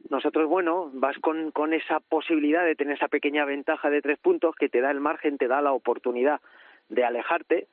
Nosotros, 0.10 0.50
bueno, 0.50 0.90
vas 0.94 1.18
con, 1.20 1.52
con 1.52 1.74
esa 1.74 2.00
posibilidad 2.00 2.66
de 2.66 2.76
tener 2.76 2.96
esa 2.96 3.10
pequeña 3.10 3.46
ventaja 3.46 3.90
de 3.90 4.02
tres 4.02 4.18
puntos 4.18 4.56
que 4.56 4.70
te 4.70 4.82
da 4.82 4.90
el 4.90 5.02
margen, 5.02 5.38
te 5.38 5.48
da 5.48 5.62
la 5.62 5.74
oportunidad 5.74 6.40
de 6.90 7.04
alejarte, 7.04 7.68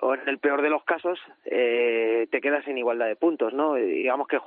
o 0.00 0.14
en 0.14 0.28
el 0.28 0.38
peor 0.38 0.62
de 0.62 0.70
los 0.70 0.84
casos, 0.84 1.18
eh, 1.46 2.28
te 2.30 2.40
quedas 2.40 2.66
en 2.68 2.78
igualdad 2.78 3.06
de 3.06 3.16
puntos, 3.16 3.54
¿no? 3.54 3.74
Digamos 3.74 4.28
que 4.28 4.38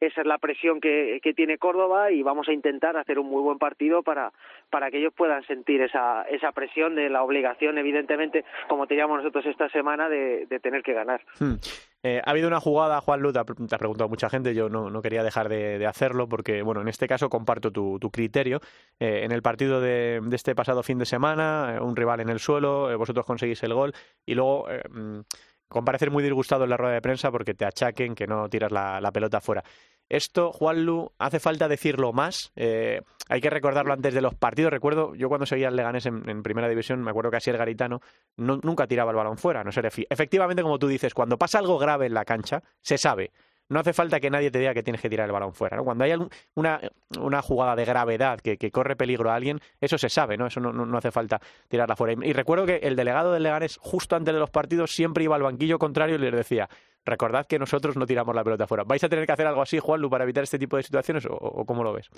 esa 0.00 0.22
es 0.22 0.26
la 0.26 0.38
presión 0.38 0.80
que, 0.80 1.20
que 1.22 1.34
tiene 1.34 1.58
Córdoba 1.58 2.10
y 2.10 2.22
vamos 2.22 2.48
a 2.48 2.52
intentar 2.52 2.96
hacer 2.96 3.18
un 3.18 3.28
muy 3.28 3.42
buen 3.42 3.58
partido 3.58 4.02
para, 4.02 4.32
para 4.70 4.90
que 4.90 4.98
ellos 4.98 5.12
puedan 5.14 5.44
sentir 5.46 5.82
esa, 5.82 6.22
esa 6.22 6.52
presión 6.52 6.94
de 6.94 7.10
la 7.10 7.22
obligación, 7.22 7.78
evidentemente, 7.78 8.44
como 8.68 8.86
teníamos 8.86 9.18
nosotros 9.18 9.46
esta 9.46 9.68
semana, 9.68 10.08
de, 10.08 10.46
de 10.46 10.60
tener 10.60 10.82
que 10.82 10.94
ganar. 10.94 11.20
Hmm. 11.38 11.54
Eh, 12.02 12.20
ha 12.24 12.30
habido 12.30 12.48
una 12.48 12.60
jugada, 12.60 13.00
Juan 13.00 13.20
Lu, 13.20 13.32
te 13.32 13.38
ha, 13.38 13.44
preguntado 13.44 14.08
mucha 14.08 14.30
gente, 14.30 14.54
yo 14.54 14.70
no, 14.70 14.88
no 14.88 15.02
quería 15.02 15.22
dejar 15.22 15.48
de, 15.48 15.86
hacerlo 15.86 16.28
porque, 16.28 16.62
bueno, 16.62 16.80
en 16.80 16.88
este 16.88 17.06
caso 17.06 17.28
comparto 17.28 17.70
tu, 17.70 17.98
tu 17.98 18.10
criterio. 18.10 18.60
Eh, 18.98 19.20
en 19.24 19.32
el 19.32 19.42
partido 19.42 19.80
de, 19.80 20.20
de, 20.22 20.36
este 20.36 20.54
pasado 20.54 20.82
fin 20.82 20.98
de 20.98 21.04
semana, 21.04 21.74
eh, 21.76 21.80
un 21.80 21.94
rival 21.94 22.20
en 22.20 22.30
el 22.30 22.38
suelo, 22.38 22.96
vosotros 22.96 23.26
conseguís 23.26 23.62
el 23.64 23.74
gol 23.74 23.92
y 24.24 24.34
luego 24.34 24.66
mm, 24.90 25.20
comparecer 25.68 26.10
muy 26.10 26.22
disgustado 26.22 26.64
en 26.64 26.70
la 26.70 26.76
rueda 26.76 26.94
de 26.94 27.02
prensa 27.02 27.30
porque 27.30 27.54
te 27.54 27.66
achaquen 27.66 28.14
que 28.14 28.26
no 28.26 28.48
tiras 28.48 28.72
la, 28.72 29.00
la 29.00 29.12
pelota 29.12 29.40
fuera. 29.40 29.62
Esto, 30.10 30.50
Juanlu, 30.50 31.12
hace 31.18 31.38
falta 31.38 31.68
decirlo 31.68 32.12
más. 32.12 32.50
Eh, 32.56 33.00
hay 33.28 33.40
que 33.40 33.48
recordarlo 33.48 33.92
antes 33.92 34.12
de 34.12 34.20
los 34.20 34.34
partidos. 34.34 34.72
Recuerdo, 34.72 35.14
yo 35.14 35.28
cuando 35.28 35.46
seguía 35.46 35.68
al 35.68 35.76
Leganés 35.76 36.04
en, 36.04 36.42
primera 36.42 36.68
división, 36.68 37.00
me 37.00 37.10
acuerdo 37.10 37.30
que 37.30 37.36
así 37.36 37.48
el 37.48 37.56
Garitano 37.56 38.00
no, 38.36 38.58
nunca 38.64 38.88
tiraba 38.88 39.12
el 39.12 39.16
balón 39.16 39.38
fuera. 39.38 39.62
No 39.62 39.70
sé, 39.70 39.80
efectivamente, 40.10 40.62
como 40.62 40.80
tú 40.80 40.88
dices, 40.88 41.14
cuando 41.14 41.38
pasa 41.38 41.60
algo 41.60 41.78
grave 41.78 42.06
en 42.06 42.14
la 42.14 42.24
cancha, 42.24 42.60
se 42.82 42.98
sabe. 42.98 43.30
No 43.68 43.78
hace 43.78 43.92
falta 43.92 44.18
que 44.18 44.30
nadie 44.30 44.50
te 44.50 44.58
diga 44.58 44.74
que 44.74 44.82
tienes 44.82 45.00
que 45.00 45.08
tirar 45.08 45.26
el 45.26 45.32
balón 45.32 45.54
fuera. 45.54 45.76
¿no? 45.76 45.84
Cuando 45.84 46.02
hay 46.02 46.10
algún, 46.10 46.28
una, 46.54 46.80
una, 47.20 47.40
jugada 47.40 47.76
de 47.76 47.84
gravedad 47.84 48.40
que, 48.40 48.58
corre 48.72 48.96
peligro 48.96 49.30
a 49.30 49.36
alguien, 49.36 49.60
eso 49.80 49.96
se 49.96 50.08
sabe, 50.08 50.36
¿no? 50.36 50.48
Eso 50.48 50.58
no, 50.58 50.72
no, 50.72 50.84
no 50.84 50.98
hace 50.98 51.12
falta 51.12 51.40
tirarla 51.68 51.94
fuera. 51.94 52.14
Y, 52.14 52.30
y, 52.30 52.32
recuerdo 52.32 52.66
que 52.66 52.78
el 52.82 52.96
delegado 52.96 53.32
del 53.32 53.44
Leganés, 53.44 53.78
justo 53.80 54.16
antes 54.16 54.34
de 54.34 54.40
los 54.40 54.50
partidos, 54.50 54.90
siempre 54.90 55.22
iba 55.22 55.36
al 55.36 55.44
banquillo 55.44 55.78
contrario 55.78 56.16
y 56.16 56.18
les 56.18 56.32
decía, 56.32 56.68
recordad 57.04 57.46
que 57.46 57.58
nosotros 57.58 57.96
no 57.96 58.06
tiramos 58.06 58.34
la 58.34 58.44
pelota 58.44 58.66
fuera. 58.66 58.84
¿Vais 58.84 59.02
a 59.04 59.08
tener 59.08 59.26
que 59.26 59.32
hacer 59.32 59.46
algo 59.46 59.62
así, 59.62 59.78
Juanlu, 59.78 60.10
para 60.10 60.24
evitar 60.24 60.44
este 60.44 60.58
tipo 60.58 60.76
de 60.76 60.82
situaciones 60.82 61.26
o, 61.26 61.34
o 61.34 61.64
cómo 61.64 61.82
lo 61.82 61.92
ves? 61.92 62.10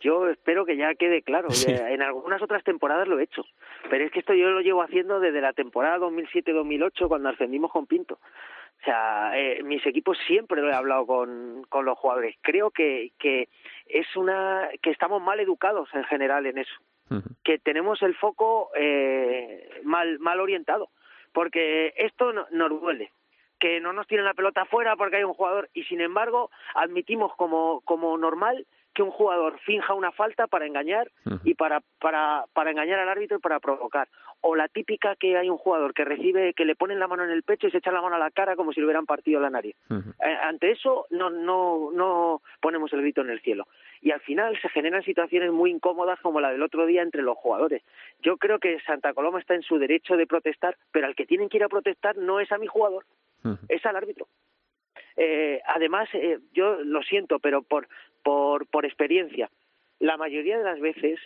Yo 0.00 0.28
espero 0.28 0.64
que 0.64 0.76
ya 0.76 0.94
quede 0.94 1.22
claro. 1.22 1.50
Sí. 1.50 1.70
En 1.70 2.02
algunas 2.02 2.40
otras 2.42 2.64
temporadas 2.64 3.06
lo 3.06 3.18
he 3.18 3.24
hecho, 3.24 3.44
pero 3.90 4.04
es 4.04 4.10
que 4.10 4.20
esto 4.20 4.32
yo 4.34 4.50
lo 4.50 4.60
llevo 4.60 4.82
haciendo 4.82 5.20
desde 5.20 5.40
la 5.40 5.52
temporada 5.52 5.98
2007-2008 5.98 7.08
cuando 7.08 7.28
ascendimos 7.28 7.70
con 7.70 7.86
Pinto. 7.86 8.14
O 8.14 8.84
sea, 8.84 9.38
eh, 9.38 9.62
mis 9.62 9.84
equipos 9.86 10.16
siempre 10.26 10.62
lo 10.62 10.70
he 10.70 10.74
hablado 10.74 11.04
con, 11.06 11.66
con 11.68 11.84
los 11.84 11.98
jugadores. 11.98 12.36
Creo 12.40 12.70
que, 12.70 13.12
que 13.18 13.50
es 13.86 14.06
una 14.16 14.70
que 14.80 14.90
estamos 14.90 15.20
mal 15.20 15.38
educados 15.38 15.90
en 15.92 16.04
general 16.04 16.46
en 16.46 16.58
eso, 16.58 16.72
uh 17.10 17.16
-huh. 17.16 17.36
que 17.44 17.58
tenemos 17.58 18.00
el 18.00 18.14
foco 18.14 18.70
eh, 18.74 19.80
mal 19.84 20.18
mal 20.18 20.40
orientado, 20.40 20.88
porque 21.32 21.92
esto 21.96 22.32
no, 22.32 22.46
nos 22.52 22.80
duele 22.80 23.12
que 23.60 23.80
no 23.80 23.92
nos 23.92 24.06
tiren 24.08 24.24
la 24.24 24.34
pelota 24.34 24.62
afuera 24.62 24.96
porque 24.96 25.16
hay 25.16 25.24
un 25.24 25.34
jugador 25.34 25.70
y 25.74 25.84
sin 25.84 26.00
embargo 26.00 26.50
admitimos 26.74 27.34
como 27.36 27.82
como 27.82 28.16
normal 28.18 28.66
que 28.94 29.02
un 29.02 29.10
jugador 29.10 29.58
finja 29.60 29.94
una 29.94 30.10
falta 30.12 30.46
para 30.46 30.66
engañar 30.66 31.10
y 31.44 31.54
para, 31.54 31.80
para, 32.00 32.44
para 32.52 32.70
engañar 32.70 32.98
al 32.98 33.08
árbitro 33.08 33.36
y 33.38 33.40
para 33.40 33.60
provocar. 33.60 34.08
O 34.40 34.56
la 34.56 34.68
típica 34.68 35.16
que 35.16 35.36
hay 35.36 35.48
un 35.48 35.58
jugador 35.58 35.92
que 35.94 36.04
recibe, 36.04 36.54
que 36.54 36.64
le 36.64 36.74
ponen 36.74 36.98
la 36.98 37.06
mano 37.06 37.24
en 37.24 37.30
el 37.30 37.42
pecho 37.42 37.66
y 37.66 37.70
se 37.70 37.78
echa 37.78 37.92
la 37.92 38.02
mano 38.02 38.16
a 38.16 38.18
la 38.18 38.30
cara 38.30 38.56
como 38.56 38.72
si 38.72 38.80
le 38.80 38.86
hubieran 38.86 39.06
partido 39.06 39.40
la 39.40 39.50
nariz. 39.50 39.76
Uh 39.90 39.94
-huh. 39.94 40.14
eh, 40.26 40.38
ante 40.42 40.70
eso 40.72 41.06
no, 41.10 41.30
no, 41.30 41.90
no 41.92 42.42
ponemos 42.60 42.92
el 42.92 43.02
grito 43.02 43.20
en 43.20 43.30
el 43.30 43.40
cielo. 43.40 43.68
Y 44.00 44.12
al 44.12 44.20
final 44.20 44.58
se 44.60 44.68
generan 44.70 45.02
situaciones 45.02 45.52
muy 45.52 45.70
incómodas 45.70 46.18
como 46.20 46.40
la 46.40 46.50
del 46.50 46.62
otro 46.62 46.86
día 46.86 47.02
entre 47.02 47.22
los 47.22 47.36
jugadores. 47.36 47.82
Yo 48.22 48.38
creo 48.38 48.58
que 48.58 48.80
Santa 48.80 49.12
Coloma 49.12 49.40
está 49.40 49.54
en 49.54 49.62
su 49.62 49.78
derecho 49.78 50.16
de 50.16 50.26
protestar, 50.26 50.76
pero 50.90 51.06
al 51.06 51.14
que 51.14 51.26
tienen 51.26 51.48
que 51.48 51.58
ir 51.58 51.64
a 51.64 51.68
protestar 51.68 52.16
no 52.16 52.40
es 52.40 52.50
a 52.50 52.58
mi 52.58 52.66
jugador, 52.66 53.04
uh 53.44 53.50
-huh. 53.50 53.58
es 53.68 53.84
al 53.86 53.96
árbitro. 53.96 54.26
Eh, 55.16 55.60
además, 55.66 56.08
eh, 56.14 56.38
yo 56.52 56.82
lo 56.82 57.02
siento, 57.02 57.38
pero 57.38 57.62
por, 57.62 57.88
por, 58.22 58.66
por 58.66 58.84
experiencia, 58.84 59.50
la 59.98 60.16
mayoría 60.16 60.58
de 60.58 60.64
las 60.64 60.80
veces 60.80 61.18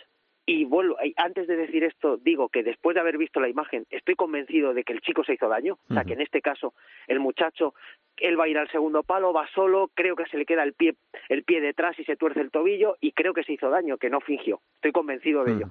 y 0.47 0.63
vuelvo, 0.65 0.95
antes 1.15 1.47
de 1.47 1.55
decir 1.55 1.83
esto, 1.83 2.17
digo 2.17 2.49
que 2.49 2.61
después 2.61 2.93
de 2.93 2.99
haber 3.01 3.17
visto 3.17 3.39
la 3.39 3.49
imagen, 3.49 3.87
estoy 3.89 4.13
convencido 4.13 4.75
de 4.75 4.83
que 4.83 4.93
el 4.93 5.01
chico 5.01 5.23
se 5.23 5.33
hizo 5.33 5.49
daño. 5.49 5.79
O 5.89 5.93
sea, 5.93 6.03
que 6.03 6.13
en 6.13 6.21
este 6.21 6.41
caso, 6.41 6.75
el 7.07 7.19
muchacho, 7.19 7.73
él 8.17 8.39
va 8.39 8.43
a 8.43 8.47
ir 8.47 8.59
al 8.59 8.69
segundo 8.69 9.01
palo, 9.01 9.33
va 9.33 9.47
solo, 9.55 9.89
creo 9.95 10.15
que 10.15 10.27
se 10.27 10.37
le 10.37 10.45
queda 10.45 10.61
el 10.61 10.73
pie, 10.73 10.93
el 11.29 11.43
pie 11.43 11.61
detrás 11.61 11.97
y 11.97 12.03
se 12.03 12.15
tuerce 12.15 12.41
el 12.41 12.51
tobillo, 12.51 12.95
y 13.01 13.13
creo 13.13 13.33
que 13.33 13.43
se 13.43 13.53
hizo 13.53 13.71
daño, 13.71 13.97
que 13.97 14.11
no 14.11 14.21
fingió. 14.21 14.61
Estoy 14.75 14.91
convencido 14.91 15.43
de 15.43 15.53
ello. 15.53 15.69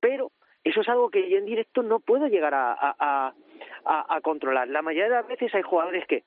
Pero 0.00 0.32
eso 0.64 0.82
es 0.82 0.88
algo 0.90 1.08
que 1.08 1.30
yo 1.30 1.38
en 1.38 1.46
directo 1.46 1.82
no 1.82 2.00
puedo 2.00 2.26
llegar 2.26 2.52
a, 2.52 2.72
a, 2.74 3.32
a, 3.86 4.16
a 4.16 4.20
controlar. 4.20 4.68
La 4.68 4.82
mayoría 4.82 5.08
de 5.08 5.14
las 5.14 5.28
veces 5.28 5.54
hay 5.54 5.62
jugadores 5.62 6.06
que 6.06 6.24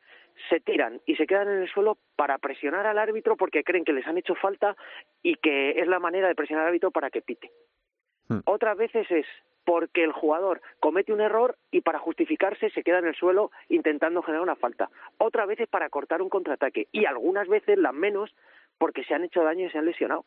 se 0.50 0.60
tiran 0.60 1.02
y 1.06 1.16
se 1.16 1.28
quedan 1.28 1.50
en 1.50 1.62
el 1.62 1.70
suelo 1.70 1.98
para 2.16 2.38
presionar 2.38 2.86
al 2.86 2.98
árbitro 2.98 3.36
porque 3.36 3.64
creen 3.64 3.86
que 3.86 3.94
les 3.94 4.08
han 4.08 4.18
hecho 4.18 4.36
falta 4.36 4.76
y 5.22 5.36
que 5.36 5.72
es 5.80 5.88
la 5.88 6.00
manera 6.00 6.28
de 6.28 6.36
presionar 6.36 6.64
al 6.64 6.70
árbitro 6.70 6.92
para 6.92 7.10
que 7.10 7.22
pite. 7.22 7.52
Hmm. 8.28 8.40
Otras 8.46 8.78
veces 8.78 9.10
es 9.12 9.26
porque 9.66 10.04
el 10.04 10.12
jugador 10.12 10.62
comete 10.80 11.14
un 11.14 11.22
error 11.22 11.56
y 11.72 11.82
para 11.82 12.00
justificarse 12.00 12.70
se 12.72 12.84
queda 12.84 13.00
en 13.00 13.08
el 13.08 13.16
suelo 13.16 13.52
intentando 13.70 14.22
generar 14.22 14.44
una 14.44 14.56
falta. 14.56 14.90
Otras 15.18 15.48
veces 15.48 15.68
para 15.68 15.90
cortar 15.90 16.22
un 16.22 16.30
contraataque 16.30 16.88
y 16.92 17.06
algunas 17.06 17.48
veces, 17.48 17.78
las 17.78 17.94
menos, 17.94 18.34
porque 18.78 19.04
se 19.04 19.14
han 19.14 19.24
hecho 19.24 19.44
daño 19.44 19.66
y 19.66 19.70
se 19.70 19.78
han 19.78 19.86
lesionado. 19.86 20.26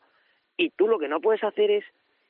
Y 0.57 0.71
tú 0.71 0.87
lo 0.87 0.97
que 0.97 1.07
no 1.07 1.21
puedes 1.21 1.43
hacer 1.43 1.69
es 1.69 1.85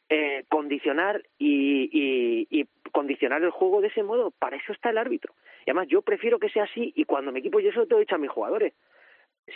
eh, 0.09 0.43
condicionar 0.49 1.23
y, 1.37 1.89
y, 1.91 2.47
y 2.49 2.67
condicionar 2.91 3.41
el 3.43 3.51
juego 3.51 3.81
de 3.81 3.87
ese 3.87 4.03
modo. 4.03 4.31
Para 4.31 4.57
eso 4.57 4.73
está 4.73 4.89
el 4.89 4.97
árbitro. 4.97 5.33
Y 5.67 5.69
además 5.69 5.89
yo 5.89 6.01
prefiero 6.01 6.39
que 6.39 6.47
sea 6.47 6.63
así 6.63 6.93
y 6.95 7.03
cuando 7.03 7.33
me 7.33 7.39
equipo 7.39 7.59
yo 7.59 7.71
eso 7.71 7.85
lo 7.89 7.97
he 7.97 7.99
dicho 7.99 8.15
a 8.15 8.19
mis 8.19 8.31
jugadores. 8.31 8.73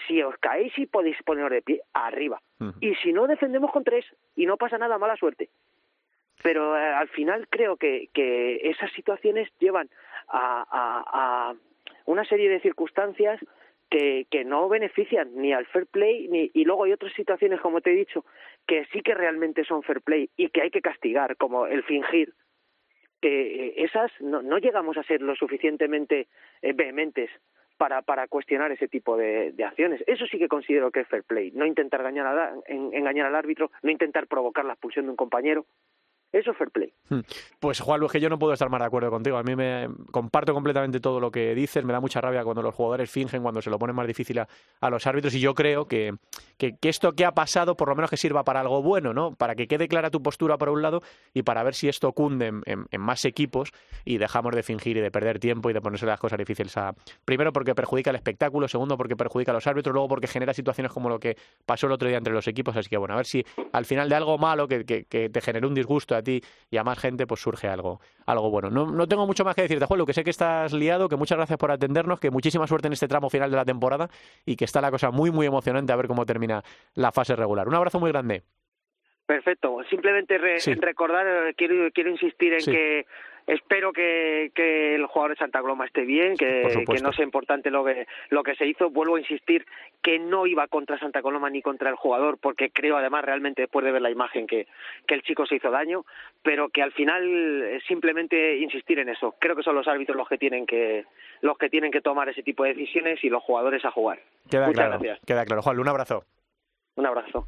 Si 0.07 0.21
os 0.21 0.35
caéis 0.39 0.77
y 0.77 0.85
podéis 0.85 1.15
poneros 1.23 1.51
de 1.51 1.61
pie, 1.61 1.81
arriba. 1.93 2.41
Y 2.81 2.95
si 2.95 3.13
no, 3.13 3.27
defendemos 3.27 3.71
con 3.71 3.85
tres 3.85 4.05
y 4.35 4.45
no 4.45 4.57
pasa 4.57 4.77
nada, 4.77 4.97
mala 4.97 5.15
suerte. 5.15 5.49
Pero 6.43 6.77
eh, 6.77 6.81
al 6.81 7.07
final 7.07 7.47
creo 7.49 7.77
que, 7.77 8.09
que 8.13 8.57
esas 8.69 8.91
situaciones 8.91 9.49
llevan 9.59 9.89
a, 10.27 10.65
a, 10.69 11.03
a 11.51 11.55
una 12.05 12.25
serie 12.25 12.49
de 12.49 12.59
circunstancias 12.59 13.39
que, 13.89 14.27
que 14.29 14.43
no 14.43 14.67
benefician 14.67 15.29
ni 15.35 15.53
al 15.53 15.65
fair 15.67 15.85
play 15.87 16.27
ni, 16.27 16.51
y 16.53 16.65
luego 16.65 16.83
hay 16.83 16.91
otras 16.91 17.13
situaciones, 17.13 17.61
como 17.61 17.79
te 17.79 17.91
he 17.91 17.95
dicho, 17.95 18.25
que 18.67 18.85
sí 18.91 19.01
que 19.01 19.13
realmente 19.13 19.63
son 19.63 19.81
fair 19.83 20.01
play 20.01 20.29
y 20.35 20.49
que 20.49 20.61
hay 20.61 20.71
que 20.71 20.81
castigar, 20.81 21.37
como 21.37 21.67
el 21.67 21.83
fingir, 21.83 22.33
eh, 23.29 23.73
esas 23.77 24.11
no, 24.21 24.41
no 24.41 24.57
llegamos 24.57 24.97
a 24.97 25.03
ser 25.03 25.21
lo 25.21 25.35
suficientemente 25.35 26.27
eh, 26.61 26.73
vehementes 26.73 27.29
para, 27.77 28.01
para 28.03 28.27
cuestionar 28.27 28.71
ese 28.71 28.87
tipo 28.87 29.17
de, 29.17 29.51
de 29.53 29.63
acciones. 29.63 30.03
Eso 30.05 30.25
sí 30.27 30.37
que 30.37 30.47
considero 30.47 30.91
que 30.91 30.99
es 31.01 31.07
fair 31.07 31.23
play. 31.23 31.51
No 31.51 31.65
intentar 31.65 32.01
engañar, 32.01 32.27
a- 32.27 32.53
en- 32.67 32.93
engañar 32.93 33.25
al 33.27 33.35
árbitro, 33.35 33.71
no 33.81 33.89
intentar 33.89 34.27
provocar 34.27 34.65
la 34.65 34.73
expulsión 34.73 35.05
de 35.05 35.11
un 35.11 35.17
compañero. 35.17 35.65
Eso 36.31 36.51
es 36.51 36.57
fair 36.57 36.71
play. 36.71 36.93
Pues 37.59 37.81
Juan 37.81 37.99
Luis, 37.99 38.11
que 38.11 38.21
yo 38.21 38.29
no 38.29 38.39
puedo 38.39 38.53
estar 38.53 38.69
más 38.69 38.79
de 38.79 38.85
acuerdo 38.85 39.09
contigo. 39.09 39.37
A 39.37 39.43
mí 39.43 39.55
me 39.55 39.89
comparto 40.11 40.53
completamente 40.53 41.01
todo 41.01 41.19
lo 41.19 41.29
que 41.29 41.53
dices. 41.53 41.83
Me 41.83 41.91
da 41.91 41.99
mucha 41.99 42.21
rabia 42.21 42.43
cuando 42.43 42.61
los 42.61 42.73
jugadores 42.73 43.11
fingen, 43.11 43.41
cuando 43.41 43.61
se 43.61 43.69
lo 43.69 43.77
ponen 43.77 43.95
más 43.95 44.07
difícil 44.07 44.39
a, 44.39 44.47
a 44.79 44.89
los 44.89 45.05
árbitros. 45.05 45.33
Y 45.35 45.41
yo 45.41 45.53
creo 45.53 45.85
que, 45.85 46.13
que, 46.57 46.77
esto 46.83 47.11
que 47.13 47.25
ha 47.25 47.33
pasado, 47.33 47.75
por 47.75 47.89
lo 47.89 47.95
menos 47.95 48.09
que 48.09 48.15
sirva 48.15 48.45
para 48.45 48.61
algo 48.61 48.81
bueno, 48.81 49.13
¿no? 49.13 49.35
Para 49.35 49.55
que 49.55 49.67
quede 49.67 49.89
clara 49.89 50.09
tu 50.09 50.23
postura 50.23 50.57
por 50.57 50.69
un 50.69 50.81
lado 50.81 51.01
y 51.33 51.43
para 51.43 51.63
ver 51.63 51.75
si 51.75 51.89
esto 51.89 52.13
cunde 52.13 52.53
en 52.65 53.01
más 53.01 53.25
equipos 53.25 53.71
y 54.05 54.17
dejamos 54.17 54.55
de 54.55 54.63
fingir 54.63 54.95
y 54.95 55.01
de 55.01 55.11
perder 55.11 55.39
tiempo 55.39 55.69
y 55.69 55.73
de 55.73 55.81
ponerse 55.81 56.05
las 56.05 56.19
cosas 56.19 56.39
difíciles 56.39 56.77
a. 56.77 56.93
Primero 57.25 57.51
porque 57.51 57.75
perjudica 57.75 58.09
el 58.09 58.15
espectáculo, 58.15 58.69
segundo 58.69 58.95
porque 58.95 59.17
perjudica 59.17 59.51
a 59.51 59.55
los 59.55 59.67
árbitros, 59.67 59.93
luego 59.93 60.07
porque 60.07 60.27
genera 60.27 60.53
situaciones 60.53 60.93
como 60.93 61.09
lo 61.09 61.19
que 61.19 61.35
pasó 61.65 61.87
el 61.87 61.93
otro 61.93 62.07
día 62.07 62.17
entre 62.17 62.33
los 62.33 62.47
equipos. 62.47 62.77
Así 62.77 62.89
que 62.89 62.97
bueno, 62.97 63.15
a 63.15 63.17
ver 63.17 63.25
si 63.25 63.45
al 63.73 63.85
final 63.85 64.07
de 64.07 64.15
algo 64.15 64.37
malo 64.37 64.67
que, 64.67 64.85
que, 64.85 65.03
que 65.03 65.29
te 65.29 65.41
generó 65.41 65.67
un 65.67 65.75
disgusto 65.75 66.20
a 66.21 66.23
ti 66.23 66.41
y 66.69 66.77
a 66.77 66.83
más 66.83 66.97
gente, 66.97 67.27
pues 67.27 67.41
surge 67.41 67.67
algo, 67.67 67.99
algo 68.25 68.49
bueno. 68.49 68.69
No, 68.69 68.85
no 68.85 69.07
tengo 69.07 69.27
mucho 69.27 69.43
más 69.43 69.55
que 69.55 69.63
decirte, 69.63 69.85
Juan, 69.85 69.97
lo 69.97 70.05
que 70.05 70.13
sé 70.13 70.23
que 70.23 70.29
estás 70.29 70.71
liado, 70.73 71.09
que 71.09 71.15
muchas 71.17 71.37
gracias 71.37 71.59
por 71.59 71.69
atendernos, 71.71 72.19
que 72.19 72.31
muchísima 72.31 72.65
suerte 72.67 72.87
en 72.87 72.93
este 72.93 73.07
tramo 73.07 73.29
final 73.29 73.51
de 73.51 73.57
la 73.57 73.65
temporada 73.65 74.09
y 74.45 74.55
que 74.55 74.65
está 74.65 74.81
la 74.81 74.89
cosa 74.91 75.11
muy, 75.11 75.29
muy 75.31 75.45
emocionante 75.45 75.91
a 75.93 75.95
ver 75.97 76.07
cómo 76.07 76.25
termina 76.25 76.63
la 76.95 77.11
fase 77.11 77.35
regular. 77.35 77.67
Un 77.67 77.75
abrazo 77.75 77.99
muy 77.99 78.11
grande. 78.11 78.43
Perfecto. 79.25 79.77
Simplemente 79.89 80.37
re- 80.37 80.59
Sí. 80.59 80.73
recordar, 80.73 81.25
eh, 81.27 81.53
quiero, 81.55 81.89
quiero 81.93 82.09
insistir 82.09 82.53
en 82.53 82.61
Sí. 82.61 82.71
que 82.71 83.05
espero 83.47 83.93
que, 83.93 84.51
que 84.53 84.95
el 84.95 85.05
jugador 85.05 85.31
de 85.31 85.37
Santa 85.39 85.61
Coloma 85.61 85.85
esté 85.85 86.01
bien, 86.01 86.35
que 86.35 86.85
no 87.01 87.13
sea 87.13 87.25
importante 87.25 87.69
lo 87.69 87.83
que, 87.83 88.07
lo 88.29 88.43
que 88.43 88.55
se 88.55 88.65
hizo. 88.65 88.89
Vuelvo 88.89 89.15
a 89.15 89.19
insistir 89.19 89.65
que 90.01 90.19
no 90.19 90.47
iba 90.47 90.67
contra 90.67 90.99
Santa 90.99 91.21
Coloma 91.21 91.49
ni 91.49 91.61
contra 91.61 91.89
el 91.89 91.95
jugador, 91.95 92.37
porque 92.39 92.69
creo 92.71 92.97
además 92.97 93.25
realmente 93.25 93.63
después 93.63 93.85
de 93.85 93.91
ver 93.91 94.01
la 94.01 94.11
imagen 94.11 94.47
que, 94.47 94.67
que 95.07 95.15
el 95.15 95.23
chico 95.23 95.45
se 95.45 95.55
hizo 95.55 95.71
daño, 95.71 96.05
pero 96.41 96.69
que 96.69 96.81
al 96.81 96.91
final 96.91 97.23
eh, 97.63 97.79
simplemente 97.87 98.57
insistir 98.57 98.99
en 98.99 99.09
eso. 99.09 99.35
Creo 99.39 99.55
que 99.55 99.63
son 99.63 99.75
los 99.75 99.87
árbitros 99.87 100.17
los 100.17 100.27
que 100.27 100.37
tienen 100.37 100.65
que, 100.65 101.05
los 101.41 101.57
que 101.57 101.69
tienen 101.69 101.91
que 101.91 102.01
tomar 102.01 102.29
ese 102.29 102.43
tipo 102.43 102.63
de 102.63 102.73
decisiones 102.73 103.23
y 103.23 103.29
los 103.29 103.43
jugadores 103.43 103.83
a 103.85 103.91
jugar. 103.91 104.19
Queda 104.49 104.67
Muchas 104.67 104.85
claro. 104.85 104.99
gracias. 104.99 105.19
Queda 105.25 105.45
claro. 105.45 105.61
Juan, 105.61 105.79
un 105.79 105.87
abrazo. 105.87 106.23
Un 106.95 107.05
abrazo. 107.05 107.47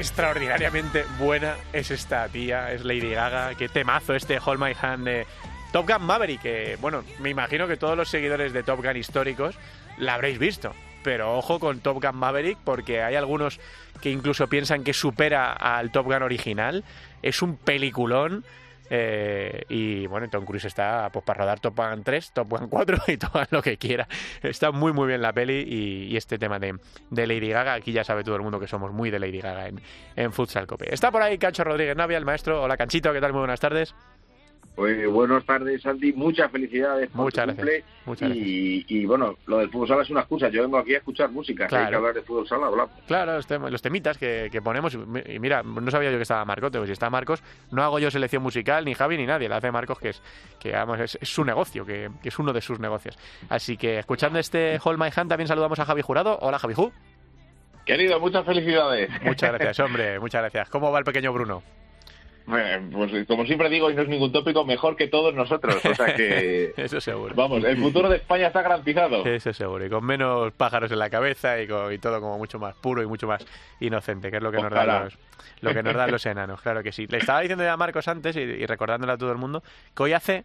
extraordinariamente 0.00 1.04
buena 1.18 1.56
es 1.74 1.90
esta 1.90 2.26
tía, 2.28 2.72
es 2.72 2.84
Lady 2.86 3.10
Gaga. 3.10 3.54
Qué 3.54 3.68
temazo 3.68 4.14
este 4.14 4.38
Hold 4.42 4.58
My 4.58 4.72
Hand 4.80 5.04
de 5.04 5.26
Top 5.72 5.86
Gun 5.86 6.06
Maverick. 6.06 6.40
Que, 6.40 6.78
bueno, 6.80 7.04
me 7.18 7.28
imagino 7.28 7.68
que 7.68 7.76
todos 7.76 7.98
los 7.98 8.08
seguidores 8.08 8.54
de 8.54 8.62
Top 8.62 8.82
Gun 8.82 8.96
históricos 8.96 9.56
la 9.98 10.14
habréis 10.14 10.38
visto. 10.38 10.74
Pero 11.04 11.36
ojo 11.36 11.60
con 11.60 11.80
Top 11.80 12.02
Gun 12.02 12.16
Maverick 12.16 12.56
porque 12.64 13.02
hay 13.02 13.14
algunos 13.14 13.60
que 14.00 14.10
incluso 14.10 14.46
piensan 14.46 14.84
que 14.84 14.94
supera 14.94 15.52
al 15.52 15.90
Top 15.90 16.06
Gun 16.06 16.22
original. 16.22 16.82
Es 17.20 17.42
un 17.42 17.58
peliculón. 17.58 18.42
Eh, 18.90 19.62
y 19.68 20.06
bueno, 20.08 20.28
Tom 20.28 20.44
Cruise 20.44 20.64
está 20.64 21.08
pues, 21.12 21.24
para 21.24 21.38
rodar 21.40 21.60
Top 21.60 21.76
Gun 21.76 22.02
3, 22.02 22.32
Top 22.32 22.50
Gun 22.50 22.68
4 22.68 22.98
y 23.06 23.16
todo 23.16 23.42
lo 23.50 23.62
que 23.62 23.78
quiera. 23.78 24.08
Está 24.42 24.72
muy 24.72 24.92
muy 24.92 25.06
bien 25.06 25.22
la 25.22 25.32
peli 25.32 25.64
y, 25.66 26.16
este 26.16 26.38
tema 26.38 26.58
de, 26.58 26.76
de 27.08 27.26
Lady 27.26 27.48
Gaga, 27.48 27.74
aquí 27.74 27.92
ya 27.92 28.04
sabe 28.04 28.24
todo 28.24 28.36
el 28.36 28.42
mundo 28.42 28.60
que 28.60 28.66
somos 28.66 28.92
muy 28.92 29.10
de 29.10 29.18
Lady 29.18 29.40
Gaga 29.40 29.68
en, 29.68 29.80
en 30.16 30.32
Futsal 30.32 30.66
Cope. 30.66 30.92
Está 30.92 31.10
por 31.10 31.22
ahí 31.22 31.38
Cancho 31.38 31.64
Rodríguez 31.64 31.96
Navia, 31.96 32.18
el 32.18 32.24
maestro. 32.24 32.62
Hola 32.62 32.76
Canchito, 32.76 33.12
¿qué 33.12 33.20
tal? 33.20 33.32
Muy 33.32 33.40
buenas 33.40 33.60
tardes. 33.60 33.94
Pues 34.76 35.06
buenas 35.10 35.44
tardes, 35.44 35.82
Santi. 35.82 36.12
Muchas 36.14 36.50
felicidades 36.50 37.10
por 37.10 37.22
Muchas 37.24 37.44
tu 37.44 37.54
gracias, 37.54 37.82
cumple. 37.84 37.84
muchas 38.06 38.30
y, 38.34 38.84
y 38.88 39.04
bueno, 39.04 39.36
lo 39.46 39.58
del 39.58 39.68
fútbol 39.68 39.88
sala 39.88 40.02
es 40.02 40.10
una 40.10 40.20
excusa. 40.20 40.48
Yo 40.48 40.62
vengo 40.62 40.78
aquí 40.78 40.94
a 40.94 40.98
escuchar 40.98 41.30
música. 41.30 41.68
Si 41.68 41.74
hay 41.74 41.80
Claro. 41.82 41.90
que 41.90 41.96
hablar 41.96 42.14
de 42.14 42.22
fútbol 42.22 42.48
sala, 42.48 42.66
hablamos. 42.68 42.92
Claro, 43.06 43.34
los, 43.34 43.46
tem- 43.46 43.68
los 43.68 43.82
temitas 43.82 44.16
que, 44.16 44.48
que 44.50 44.62
ponemos. 44.62 44.94
Y 45.26 45.38
mira, 45.38 45.62
no 45.62 45.90
sabía 45.90 46.10
yo 46.10 46.16
que 46.16 46.22
estaba 46.22 46.44
Marcote. 46.46 46.78
Pues 46.78 46.88
si 46.88 46.92
está 46.94 47.10
Marcos, 47.10 47.42
no 47.70 47.82
hago 47.82 47.98
yo 47.98 48.10
selección 48.10 48.42
musical, 48.42 48.84
ni 48.86 48.94
Javi, 48.94 49.18
ni 49.18 49.26
nadie. 49.26 49.50
La 49.50 49.56
hace 49.56 49.70
Marcos, 49.70 49.98
que 49.98 50.10
es 50.10 50.22
que 50.58 50.72
vamos, 50.72 50.98
es, 51.00 51.18
es 51.20 51.28
su 51.28 51.44
negocio, 51.44 51.84
que, 51.84 52.08
que 52.22 52.30
es 52.30 52.38
uno 52.38 52.52
de 52.54 52.62
sus 52.62 52.78
negocios. 52.80 53.18
Así 53.50 53.76
que 53.76 53.98
escuchando 53.98 54.38
este 54.38 54.78
Hold 54.82 54.98
My 54.98 55.08
Hand, 55.14 55.28
también 55.28 55.48
saludamos 55.48 55.78
a 55.78 55.84
Javi 55.84 56.00
Jurado. 56.00 56.38
Hola, 56.40 56.58
Javi 56.58 56.72
Ju. 56.74 56.90
Querido, 57.84 58.18
muchas 58.18 58.46
felicidades. 58.46 59.10
Muchas 59.24 59.52
gracias, 59.52 59.80
hombre. 59.86 60.18
Muchas 60.20 60.40
gracias. 60.42 60.70
¿Cómo 60.70 60.90
va 60.90 61.00
el 61.00 61.04
pequeño 61.04 61.32
Bruno? 61.34 61.62
Eh, 62.58 62.80
Pues 62.92 63.26
como 63.26 63.44
siempre 63.46 63.68
digo, 63.68 63.90
y 63.90 63.94
no 63.94 64.02
es 64.02 64.08
ningún 64.08 64.32
tópico, 64.32 64.64
mejor 64.64 64.96
que 64.96 65.08
todos 65.08 65.34
nosotros. 65.34 65.76
O 65.84 65.94
sea 65.94 66.14
que, 66.14 66.72
Eso 66.76 67.00
seguro. 67.00 67.34
vamos, 67.34 67.62
el 67.64 67.76
futuro 67.78 68.08
de 68.08 68.16
España 68.16 68.48
está 68.48 68.62
garantizado. 68.62 69.24
Eso 69.24 69.52
seguro. 69.52 69.84
Y 69.84 69.90
con 69.90 70.04
menos 70.04 70.52
pájaros 70.52 70.90
en 70.92 70.98
la 70.98 71.10
cabeza 71.10 71.60
y, 71.60 71.66
con- 71.68 71.92
y 71.92 71.98
todo 71.98 72.20
como 72.20 72.38
mucho 72.38 72.58
más 72.58 72.74
puro 72.76 73.02
y 73.02 73.06
mucho 73.06 73.26
más 73.26 73.44
inocente, 73.80 74.30
que 74.30 74.38
es 74.38 74.42
lo 74.42 74.50
que 74.50 74.58
nos 74.58 74.70
dan 74.70 74.88
Ojalá. 74.88 75.04
los, 75.04 75.18
lo 75.60 75.74
que 75.74 75.82
nos 75.82 75.94
dan 75.94 76.10
los 76.10 76.24
enanos. 76.26 76.60
Claro 76.60 76.82
que 76.82 76.92
sí. 76.92 77.06
Le 77.06 77.18
estaba 77.18 77.40
diciendo 77.40 77.64
ya 77.64 77.72
a 77.74 77.76
Marcos 77.76 78.08
antes 78.08 78.36
y, 78.36 78.40
y 78.40 78.66
recordándole 78.66 79.12
a 79.12 79.18
todo 79.18 79.32
el 79.32 79.38
mundo 79.38 79.62
que 79.96 80.02
hoy 80.02 80.12
hace 80.12 80.44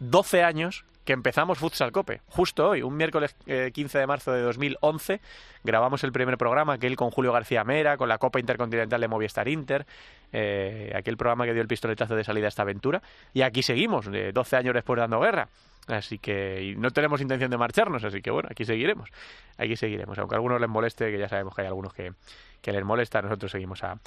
12 0.00 0.42
años 0.44 0.84
que 1.04 1.12
empezamos 1.12 1.58
Futsal 1.58 1.92
Cope, 1.92 2.20
justo 2.26 2.70
hoy, 2.70 2.82
un 2.82 2.96
miércoles 2.96 3.36
eh, 3.46 3.70
15 3.72 3.98
de 3.98 4.06
marzo 4.06 4.32
de 4.32 4.42
2011, 4.42 5.20
grabamos 5.64 6.04
el 6.04 6.12
primer 6.12 6.36
programa, 6.38 6.74
aquel 6.74 6.96
con 6.96 7.10
Julio 7.10 7.32
García 7.32 7.64
Mera, 7.64 7.96
con 7.96 8.08
la 8.08 8.18
Copa 8.18 8.38
Intercontinental 8.38 9.00
de 9.00 9.08
Movistar 9.08 9.48
Inter, 9.48 9.86
eh, 10.32 10.92
aquel 10.94 11.16
programa 11.16 11.46
que 11.46 11.52
dio 11.52 11.62
el 11.62 11.68
pistoletazo 11.68 12.14
de 12.14 12.24
salida 12.24 12.46
a 12.46 12.48
esta 12.48 12.62
aventura, 12.62 13.02
y 13.32 13.42
aquí 13.42 13.62
seguimos, 13.62 14.08
eh, 14.12 14.32
12 14.32 14.56
años 14.56 14.74
después 14.74 14.98
dando 14.98 15.20
guerra. 15.20 15.48
Así 15.86 16.18
que 16.18 16.74
no 16.76 16.90
tenemos 16.90 17.20
intención 17.20 17.50
de 17.50 17.56
marcharnos, 17.56 18.04
así 18.04 18.20
que 18.22 18.30
bueno, 18.30 18.48
aquí 18.50 18.64
seguiremos. 18.64 19.10
Aquí 19.58 19.76
seguiremos, 19.76 20.18
aunque 20.18 20.34
a 20.34 20.36
algunos 20.36 20.60
les 20.60 20.68
moleste, 20.68 21.10
que 21.10 21.18
ya 21.18 21.28
sabemos 21.28 21.54
que 21.54 21.62
hay 21.62 21.66
algunos 21.66 21.92
que, 21.94 22.12
que 22.60 22.72
les 22.72 22.84
molesta, 22.84 23.22
nosotros 23.22 23.52
seguimos 23.52 23.82
a, 23.84 23.98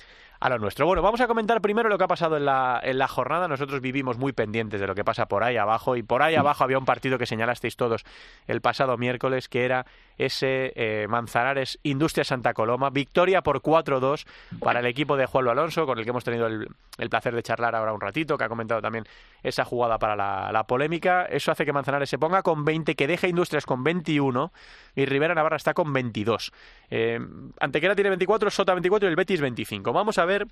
a 0.43 0.49
lo 0.49 0.59
nuestro. 0.59 0.85
Bueno, 0.85 1.01
vamos 1.01 1.21
a 1.21 1.27
comentar 1.27 1.61
primero 1.61 1.87
lo 1.87 1.97
que 1.97 2.03
ha 2.03 2.07
pasado 2.07 2.35
en 2.35 2.43
la, 2.43 2.77
en 2.83 2.97
la 2.97 3.07
jornada. 3.07 3.47
Nosotros 3.47 3.79
vivimos 3.79 4.17
muy 4.17 4.33
pendientes 4.33 4.81
de 4.81 4.87
lo 4.87 4.93
que 4.93 5.05
pasa 5.05 5.25
por 5.25 5.41
ahí 5.41 5.55
abajo 5.55 5.95
y 5.95 6.03
por 6.03 6.21
ahí 6.21 6.35
abajo 6.35 6.65
había 6.65 6.77
un 6.77 6.83
partido 6.83 7.17
que 7.17 7.25
señalasteis 7.25 7.77
todos 7.77 8.03
el 8.47 8.59
pasado 8.59 8.97
miércoles 8.97 9.47
que 9.47 9.63
era 9.63 9.85
ese 10.17 10.73
eh, 10.75 11.07
Manzanares 11.07 11.79
Industria 11.83 12.25
Santa 12.25 12.53
Coloma. 12.53 12.89
Victoria 12.89 13.41
por 13.41 13.61
4-2 13.61 14.25
para 14.59 14.81
el 14.81 14.85
equipo 14.85 15.15
de 15.15 15.27
Juan 15.27 15.47
Alonso, 15.47 15.85
con 15.85 15.97
el 15.97 16.03
que 16.03 16.09
hemos 16.09 16.25
tenido 16.25 16.47
el, 16.47 16.67
el, 16.97 17.09
placer 17.09 17.33
de 17.33 17.41
charlar 17.41 17.73
ahora 17.73 17.93
un 17.93 18.01
ratito, 18.01 18.37
que 18.37 18.43
ha 18.43 18.49
comentado 18.49 18.81
también 18.81 19.05
esa 19.43 19.63
jugada 19.63 19.97
para 19.97 20.17
la, 20.17 20.51
la 20.51 20.65
polémica. 20.65 21.23
Eso 21.25 21.53
hace 21.53 21.63
que 21.63 21.71
Manzanares 21.71 22.09
se 22.09 22.17
ponga 22.17 22.43
con 22.43 22.65
20, 22.65 22.95
que 22.95 23.07
deja 23.07 23.29
Industrias 23.29 23.65
con 23.65 23.83
21 23.83 24.51
y 24.95 25.05
Rivera 25.05 25.33
Navarra 25.33 25.55
está 25.55 25.73
con 25.73 25.91
22. 25.93 26.51
Eh, 26.89 27.19
Antequera 27.59 27.95
tiene 27.95 28.09
24, 28.09 28.42
Sota 28.51 28.73
24 28.73 29.07
y 29.07 29.09
el 29.09 29.15
Betis 29.15 29.41
25. 29.41 29.93
Vamos 29.93 30.17
a 30.17 30.25
ver 30.25 30.47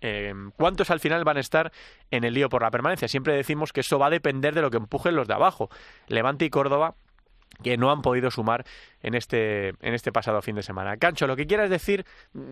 eh, 0.00 0.34
cuántos 0.56 0.90
al 0.90 1.00
final 1.00 1.24
van 1.24 1.36
a 1.36 1.40
estar 1.40 1.72
en 2.10 2.24
el 2.24 2.34
lío 2.34 2.48
por 2.48 2.62
la 2.62 2.70
permanencia. 2.70 3.08
Siempre 3.08 3.34
decimos 3.34 3.72
que 3.72 3.80
eso 3.80 3.98
va 3.98 4.06
a 4.06 4.10
depender 4.10 4.54
de 4.54 4.62
lo 4.62 4.70
que 4.70 4.76
empujen 4.76 5.14
los 5.14 5.28
de 5.28 5.34
abajo. 5.34 5.70
Levante 6.08 6.44
y 6.44 6.50
Córdoba 6.50 6.96
que 7.62 7.76
no 7.76 7.90
han 7.90 8.02
podido 8.02 8.30
sumar 8.30 8.64
en 9.02 9.14
este, 9.14 9.68
en 9.80 9.94
este 9.94 10.12
pasado 10.12 10.42
fin 10.42 10.54
de 10.54 10.62
semana. 10.62 10.96
Cancho, 10.96 11.26
lo 11.26 11.36
que 11.36 11.46
quieras 11.46 11.70
decir, 11.70 12.04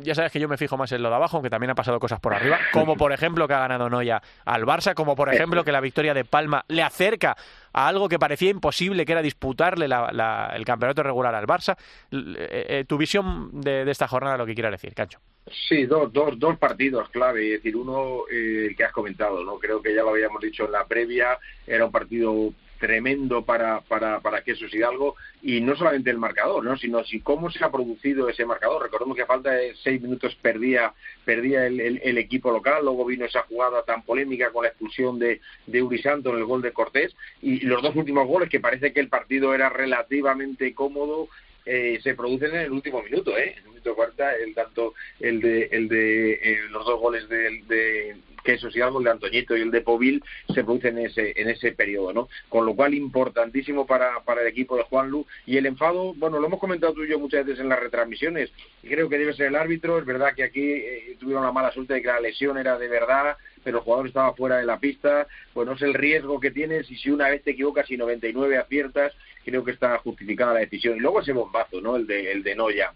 ya 0.02 0.14
sabes 0.14 0.32
que 0.32 0.40
yo 0.40 0.48
me 0.48 0.56
fijo 0.56 0.76
más 0.76 0.92
en 0.92 1.02
lo 1.02 1.08
de 1.08 1.14
abajo, 1.14 1.36
aunque 1.36 1.50
también 1.50 1.70
han 1.70 1.76
pasado 1.76 1.98
cosas 2.00 2.20
por 2.20 2.34
arriba, 2.34 2.58
como 2.72 2.96
por 2.96 3.12
ejemplo 3.12 3.46
que 3.46 3.54
ha 3.54 3.60
ganado 3.60 3.88
Noya 3.88 4.22
al 4.44 4.64
Barça, 4.64 4.94
como 4.94 5.16
por 5.16 5.32
ejemplo 5.32 5.64
que 5.64 5.72
la 5.72 5.80
victoria 5.80 6.14
de 6.14 6.24
Palma 6.24 6.64
le 6.68 6.82
acerca 6.82 7.36
a 7.72 7.88
algo 7.88 8.08
que 8.08 8.18
parecía 8.18 8.50
imposible, 8.50 9.04
que 9.04 9.12
era 9.12 9.22
disputarle 9.22 9.86
la, 9.86 10.10
la, 10.12 10.52
el 10.54 10.64
campeonato 10.64 11.02
regular 11.02 11.34
al 11.34 11.46
Barça. 11.46 11.76
Eh, 12.10 12.66
eh, 12.68 12.84
tu 12.86 12.98
visión 12.98 13.60
de, 13.60 13.84
de, 13.84 13.90
esta 13.90 14.08
jornada, 14.08 14.36
lo 14.36 14.46
que 14.46 14.54
quieras 14.54 14.72
decir, 14.72 14.94
Cancho. 14.94 15.20
Sí, 15.68 15.86
dos, 15.86 16.12
dos, 16.12 16.38
dos 16.38 16.58
partidos 16.58 17.08
clave, 17.10 17.54
es 17.54 17.62
decir, 17.62 17.76
uno 17.76 18.22
eh, 18.30 18.74
que 18.76 18.84
has 18.84 18.92
comentado, 18.92 19.42
no 19.44 19.58
creo 19.58 19.80
que 19.80 19.94
ya 19.94 20.02
lo 20.02 20.10
habíamos 20.10 20.40
dicho 20.40 20.64
en 20.66 20.72
la 20.72 20.84
previa, 20.84 21.38
era 21.66 21.84
un 21.84 21.92
partido 21.92 22.52
tremendo 22.80 23.44
para, 23.44 23.82
para, 23.82 24.20
para 24.20 24.42
Quesos 24.42 24.74
Hidalgo 24.74 25.14
y 25.42 25.60
no 25.60 25.76
solamente 25.76 26.10
el 26.10 26.18
marcador, 26.18 26.64
¿no? 26.64 26.76
sino 26.76 27.04
si 27.04 27.20
cómo 27.20 27.50
se 27.50 27.62
ha 27.62 27.70
producido 27.70 28.28
ese 28.28 28.46
marcador. 28.46 28.82
Recordemos 28.82 29.16
que 29.16 29.22
a 29.22 29.26
falta 29.26 29.52
de 29.52 29.74
seis 29.84 30.00
minutos 30.00 30.36
perdía, 30.42 30.94
perdía 31.24 31.66
el, 31.66 32.18
equipo 32.18 32.50
local, 32.50 32.84
luego 32.84 33.04
vino 33.04 33.26
esa 33.26 33.42
jugada 33.42 33.82
tan 33.84 34.02
polémica 34.02 34.50
con 34.50 34.64
la 34.64 34.70
expulsión 34.70 35.18
de, 35.18 35.40
de 35.66 35.82
Uri 35.82 35.98
Santo 36.02 36.30
en 36.30 36.38
el 36.38 36.44
gol 36.44 36.62
de 36.62 36.72
Cortés 36.72 37.14
y 37.42 37.60
los 37.60 37.82
dos 37.82 37.94
últimos 37.94 38.26
goles 38.26 38.48
que 38.48 38.60
parece 38.60 38.92
que 38.92 39.00
el 39.00 39.08
partido 39.08 39.54
era 39.54 39.68
relativamente 39.68 40.74
cómodo 40.74 41.28
eh, 41.66 42.00
se 42.02 42.14
producen 42.14 42.54
en 42.54 42.62
el 42.62 42.72
último 42.72 43.02
minuto, 43.02 43.36
¿eh? 43.36 43.52
En 43.52 43.58
el 43.58 43.68
minuto 43.68 43.94
cuarta, 43.94 44.34
el 44.34 44.54
tanto 44.54 44.94
el 45.20 45.40
de 45.40 45.68
el 45.70 45.88
de 45.88 46.32
eh, 46.32 46.60
los 46.70 46.86
dos 46.86 46.98
goles 46.98 47.28
de 47.28 48.16
Quesos 48.42 48.74
y 48.76 48.80
algo, 48.80 48.98
el 48.98 49.04
de 49.04 49.10
Antoñito 49.10 49.56
y 49.56 49.62
el 49.62 49.70
de 49.70 49.80
Povil, 49.80 50.22
se 50.54 50.64
producen 50.64 50.98
en 50.98 51.06
ese 51.06 51.32
en 51.36 51.48
ese 51.48 51.72
periodo, 51.72 52.12
¿no? 52.12 52.28
Con 52.48 52.66
lo 52.66 52.74
cual 52.74 52.94
importantísimo 52.94 53.86
para 53.86 54.20
para 54.20 54.42
el 54.42 54.48
equipo 54.48 54.76
de 54.76 54.84
Juan 54.84 55.10
Lu 55.10 55.26
y 55.46 55.56
el 55.56 55.66
enfado, 55.66 56.14
bueno, 56.14 56.38
lo 56.38 56.46
hemos 56.46 56.60
comentado 56.60 56.92
tú 56.92 57.04
y 57.04 57.08
yo 57.08 57.18
muchas 57.18 57.44
veces 57.44 57.60
en 57.60 57.68
las 57.68 57.80
retransmisiones. 57.80 58.50
Creo 58.82 59.08
que 59.08 59.18
debe 59.18 59.34
ser 59.34 59.46
el 59.48 59.56
árbitro, 59.56 59.98
es 59.98 60.04
verdad 60.04 60.34
que 60.34 60.44
aquí 60.44 60.72
eh, 60.72 61.16
tuvieron 61.18 61.44
la 61.44 61.52
mala 61.52 61.72
suerte 61.72 61.94
de 61.94 62.02
que 62.02 62.08
la 62.08 62.20
lesión 62.20 62.58
era 62.58 62.78
de 62.78 62.88
verdad, 62.88 63.36
pero 63.62 63.78
el 63.78 63.84
jugador 63.84 64.06
estaba 64.06 64.34
fuera 64.34 64.58
de 64.58 64.66
la 64.66 64.78
pista, 64.78 65.26
pues 65.52 65.66
no 65.66 65.74
es 65.74 65.82
el 65.82 65.94
riesgo 65.94 66.40
que 66.40 66.50
tienes 66.50 66.90
y 66.90 66.96
si 66.96 67.10
una 67.10 67.28
vez 67.28 67.42
te 67.42 67.52
equivocas 67.52 67.90
y 67.90 67.96
99 67.96 68.58
aciertas, 68.58 69.12
creo 69.44 69.64
que 69.64 69.72
está 69.72 69.98
justificada 69.98 70.54
la 70.54 70.60
decisión. 70.60 70.96
Y 70.96 71.00
luego 71.00 71.20
ese 71.20 71.32
bombazo, 71.32 71.80
¿no? 71.80 71.96
El 71.96 72.06
de, 72.06 72.32
el 72.32 72.42
de 72.42 72.54
Noya, 72.54 72.92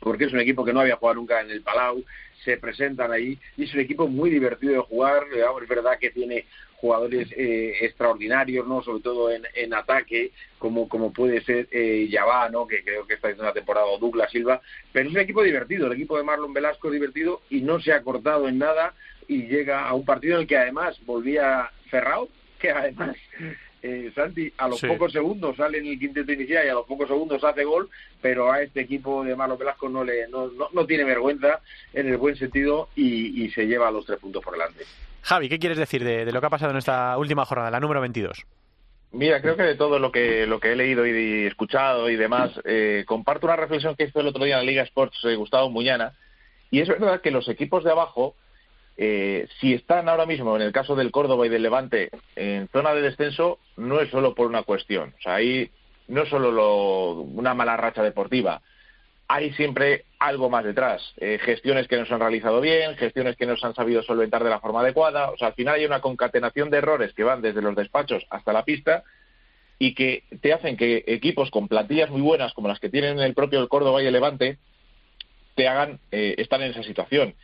porque 0.00 0.24
es 0.24 0.32
un 0.32 0.40
equipo 0.40 0.64
que 0.64 0.72
no 0.72 0.80
había 0.80 0.96
jugado 0.96 1.16
nunca 1.16 1.40
en 1.40 1.50
el 1.50 1.62
Palau, 1.62 2.04
se 2.44 2.56
presentan 2.56 3.12
ahí 3.12 3.38
y 3.56 3.64
es 3.64 3.74
un 3.74 3.80
equipo 3.80 4.08
muy 4.08 4.30
divertido 4.30 4.74
de 4.74 4.80
jugar, 4.80 5.24
es 5.32 5.68
verdad 5.68 5.98
que 5.98 6.10
tiene 6.10 6.46
jugadores 6.76 7.28
eh, 7.36 7.76
extraordinarios, 7.80 8.66
¿no? 8.66 8.82
Sobre 8.82 9.02
todo 9.02 9.30
en, 9.30 9.44
en 9.54 9.72
ataque, 9.72 10.32
como, 10.58 10.88
como 10.88 11.12
puede 11.12 11.40
ser 11.42 11.68
eh, 11.70 12.08
Yabá, 12.10 12.48
¿no? 12.48 12.66
Que 12.66 12.82
creo 12.82 13.06
que 13.06 13.14
está 13.14 13.28
haciendo 13.28 13.44
una 13.44 13.52
temporada, 13.52 13.86
o 13.86 13.98
Douglas 13.98 14.32
Silva, 14.32 14.60
pero 14.92 15.08
es 15.08 15.14
un 15.14 15.20
equipo 15.20 15.42
divertido, 15.42 15.86
el 15.86 15.92
equipo 15.92 16.16
de 16.16 16.24
Marlon 16.24 16.52
Velasco 16.52 16.88
es 16.88 16.94
divertido 16.94 17.42
y 17.50 17.60
no 17.60 17.80
se 17.80 17.92
ha 17.92 18.02
cortado 18.02 18.48
en 18.48 18.58
nada 18.58 18.94
y 19.28 19.46
llega 19.46 19.86
a 19.86 19.94
un 19.94 20.04
partido 20.04 20.34
en 20.34 20.40
el 20.42 20.46
que 20.48 20.56
además 20.56 20.98
volvía 21.06 21.70
Ferrao, 21.88 22.28
que 22.58 22.70
además 22.70 23.16
eh, 23.82 24.12
Santi 24.14 24.52
a 24.58 24.68
los 24.68 24.80
sí. 24.80 24.86
pocos 24.86 25.12
segundos 25.12 25.56
sale 25.56 25.78
en 25.78 25.86
el 25.86 25.98
quinteto 25.98 26.32
inicial 26.32 26.64
y 26.64 26.68
a 26.68 26.74
los 26.74 26.86
pocos 26.86 27.08
segundos 27.08 27.42
hace 27.42 27.64
gol, 27.64 27.88
pero 28.20 28.50
a 28.50 28.62
este 28.62 28.80
equipo 28.80 29.24
de 29.24 29.34
Marlon 29.34 29.58
Velasco 29.58 29.88
no 29.88 30.04
le 30.04 30.28
no, 30.28 30.48
no, 30.48 30.68
no 30.72 30.86
tiene 30.86 31.04
vergüenza 31.04 31.60
en 31.92 32.08
el 32.08 32.16
buen 32.16 32.36
sentido 32.36 32.88
y, 32.94 33.44
y, 33.44 33.50
se 33.50 33.66
lleva 33.66 33.90
los 33.90 34.06
tres 34.06 34.18
puntos 34.18 34.42
por 34.42 34.54
delante. 34.54 34.84
Javi, 35.22 35.48
¿qué 35.48 35.58
quieres 35.58 35.78
decir 35.78 36.04
de, 36.04 36.24
de 36.24 36.32
lo 36.32 36.40
que 36.40 36.46
ha 36.46 36.50
pasado 36.50 36.70
en 36.70 36.78
esta 36.78 37.16
última 37.18 37.44
jornada, 37.44 37.70
la 37.70 37.80
número 37.80 38.00
22? 38.00 38.44
Mira, 39.12 39.42
creo 39.42 39.56
que 39.56 39.62
de 39.62 39.74
todo 39.74 39.98
lo 39.98 40.10
que 40.10 40.46
lo 40.46 40.58
que 40.58 40.72
he 40.72 40.76
leído 40.76 41.06
y 41.06 41.44
escuchado 41.46 42.08
y 42.08 42.16
demás, 42.16 42.50
eh, 42.64 43.04
comparto 43.06 43.46
una 43.46 43.56
reflexión 43.56 43.94
que 43.94 44.04
hizo 44.04 44.20
el 44.20 44.28
otro 44.28 44.44
día 44.44 44.54
en 44.54 44.64
la 44.64 44.70
Liga 44.70 44.82
Sports 44.84 45.18
eh, 45.24 45.34
Gustavo 45.34 45.68
Muñana, 45.68 46.14
y 46.70 46.80
es 46.80 46.88
verdad 46.88 47.20
que 47.20 47.30
los 47.30 47.46
equipos 47.48 47.84
de 47.84 47.90
abajo 47.90 48.34
eh, 48.96 49.48
si 49.60 49.74
están 49.74 50.08
ahora 50.08 50.26
mismo, 50.26 50.54
en 50.56 50.62
el 50.62 50.72
caso 50.72 50.94
del 50.94 51.10
Córdoba 51.10 51.46
y 51.46 51.48
del 51.50 51.62
Levante, 51.62 52.10
en 52.36 52.68
zona 52.68 52.94
de 52.94 53.02
descenso, 53.02 53.58
no 53.76 54.00
es 54.00 54.10
solo 54.10 54.34
por 54.34 54.46
una 54.46 54.62
cuestión. 54.62 55.14
O 55.18 55.22
sea, 55.22 55.36
ahí 55.36 55.70
no 56.08 56.22
es 56.22 56.28
solo 56.28 56.52
lo, 56.52 57.12
una 57.20 57.54
mala 57.54 57.76
racha 57.76 58.02
deportiva, 58.02 58.60
hay 59.32 59.50
siempre 59.54 60.04
algo 60.18 60.50
más 60.50 60.62
detrás. 60.62 61.00
Eh, 61.16 61.38
gestiones 61.42 61.88
que 61.88 61.96
no 61.96 62.04
se 62.04 62.12
han 62.12 62.20
realizado 62.20 62.60
bien, 62.60 62.96
gestiones 62.96 63.34
que 63.36 63.46
no 63.46 63.56
se 63.56 63.66
han 63.66 63.74
sabido 63.74 64.02
solventar 64.02 64.44
de 64.44 64.50
la 64.50 64.60
forma 64.60 64.80
adecuada. 64.80 65.30
O 65.30 65.38
sea, 65.38 65.48
al 65.48 65.54
final 65.54 65.76
hay 65.76 65.86
una 65.86 66.02
concatenación 66.02 66.68
de 66.68 66.78
errores 66.78 67.14
que 67.14 67.24
van 67.24 67.40
desde 67.40 67.62
los 67.62 67.74
despachos 67.74 68.26
hasta 68.28 68.52
la 68.52 68.64
pista 68.64 69.04
y 69.78 69.94
que 69.94 70.24
te 70.42 70.52
hacen 70.52 70.76
que 70.76 71.02
equipos 71.06 71.50
con 71.50 71.66
plantillas 71.66 72.10
muy 72.10 72.20
buenas, 72.20 72.52
como 72.52 72.68
las 72.68 72.78
que 72.78 72.90
tienen 72.90 73.18
el 73.20 73.32
propio 73.32 73.66
Córdoba 73.68 74.02
y 74.02 74.06
el 74.06 74.12
Levante, 74.12 74.58
te 75.54 75.66
hagan 75.66 75.98
eh, 76.10 76.34
estar 76.36 76.60
en 76.60 76.72
esa 76.72 76.82
situación. 76.82 77.34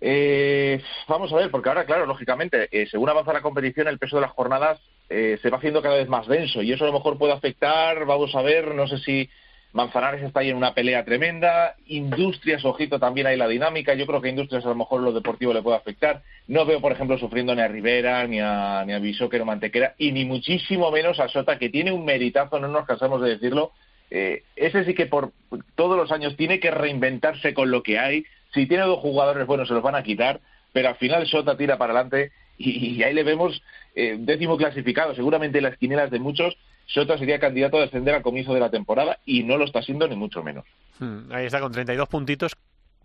Eh, 0.00 0.82
vamos 1.08 1.32
a 1.32 1.36
ver, 1.36 1.50
porque 1.50 1.68
ahora, 1.68 1.86
claro, 1.86 2.06
lógicamente, 2.06 2.68
eh, 2.70 2.86
según 2.90 3.08
avanza 3.08 3.32
la 3.32 3.40
competición, 3.40 3.88
el 3.88 3.98
peso 3.98 4.16
de 4.16 4.22
las 4.22 4.32
jornadas 4.32 4.78
eh, 5.08 5.38
se 5.40 5.50
va 5.50 5.58
haciendo 5.58 5.82
cada 5.82 5.96
vez 5.96 6.08
más 6.08 6.26
denso 6.26 6.62
y 6.62 6.72
eso 6.72 6.84
a 6.84 6.88
lo 6.88 6.92
mejor 6.92 7.16
puede 7.16 7.32
afectar, 7.32 8.04
vamos 8.04 8.34
a 8.34 8.42
ver, 8.42 8.74
no 8.74 8.86
sé 8.86 8.98
si 8.98 9.30
Manzanares 9.72 10.22
está 10.22 10.40
ahí 10.40 10.50
en 10.50 10.56
una 10.56 10.74
pelea 10.74 11.04
tremenda, 11.04 11.76
Industrias, 11.86 12.64
ojito, 12.64 12.98
también 12.98 13.26
hay 13.26 13.36
la 13.36 13.48
dinámica, 13.48 13.94
yo 13.94 14.06
creo 14.06 14.20
que 14.20 14.28
Industrias 14.28 14.64
a 14.64 14.70
lo 14.70 14.74
mejor 14.74 15.00
lo 15.02 15.12
deportivo 15.12 15.52
le 15.52 15.62
puede 15.62 15.76
afectar, 15.76 16.22
no 16.48 16.66
veo, 16.66 16.80
por 16.80 16.92
ejemplo, 16.92 17.18
sufriendo 17.18 17.54
ni 17.54 17.62
a 17.62 17.68
Rivera, 17.68 18.26
ni 18.26 18.40
a, 18.40 18.84
ni 18.86 18.92
a 18.92 18.98
Bisóquero 18.98 19.44
Mantequera, 19.44 19.94
y 19.98 20.12
ni 20.12 20.24
muchísimo 20.24 20.90
menos 20.90 21.20
a 21.20 21.28
Sota, 21.28 21.58
que 21.58 21.68
tiene 21.68 21.92
un 21.92 22.04
meritazo, 22.04 22.58
no 22.58 22.68
nos 22.68 22.86
cansamos 22.86 23.22
de 23.22 23.30
decirlo, 23.30 23.72
eh, 24.10 24.44
ese 24.54 24.84
sí 24.84 24.94
que 24.94 25.06
por 25.06 25.32
todos 25.74 25.96
los 25.96 26.12
años 26.12 26.36
tiene 26.36 26.60
que 26.60 26.70
reinventarse 26.70 27.54
con 27.54 27.70
lo 27.70 27.82
que 27.82 27.98
hay, 27.98 28.24
si 28.52 28.66
tiene 28.66 28.84
dos 28.84 29.00
jugadores 29.00 29.46
buenos 29.46 29.68
se 29.68 29.74
los 29.74 29.82
van 29.82 29.94
a 29.94 30.02
quitar, 30.02 30.40
pero 30.72 30.88
al 30.88 30.96
final 30.96 31.26
Sota 31.26 31.56
tira 31.56 31.78
para 31.78 31.92
adelante 31.92 32.32
y, 32.58 33.02
ahí 33.02 33.12
le 33.12 33.22
vemos 33.22 33.62
eh, 33.94 34.16
décimo 34.18 34.56
clasificado, 34.56 35.14
seguramente 35.14 35.58
en 35.58 35.64
las 35.64 35.76
quinelas 35.76 36.10
de 36.10 36.18
muchos, 36.18 36.56
Sota 36.86 37.18
sería 37.18 37.38
candidato 37.38 37.78
a 37.78 37.82
descender 37.82 38.14
al 38.14 38.22
comienzo 38.22 38.54
de 38.54 38.60
la 38.60 38.70
temporada 38.70 39.18
y 39.24 39.42
no 39.42 39.56
lo 39.56 39.64
está 39.64 39.82
siendo 39.82 40.06
ni 40.08 40.16
mucho 40.16 40.42
menos. 40.42 40.64
Hmm, 40.98 41.32
ahí 41.32 41.46
está 41.46 41.60
con 41.60 41.72
32 41.72 42.08
puntitos 42.08 42.56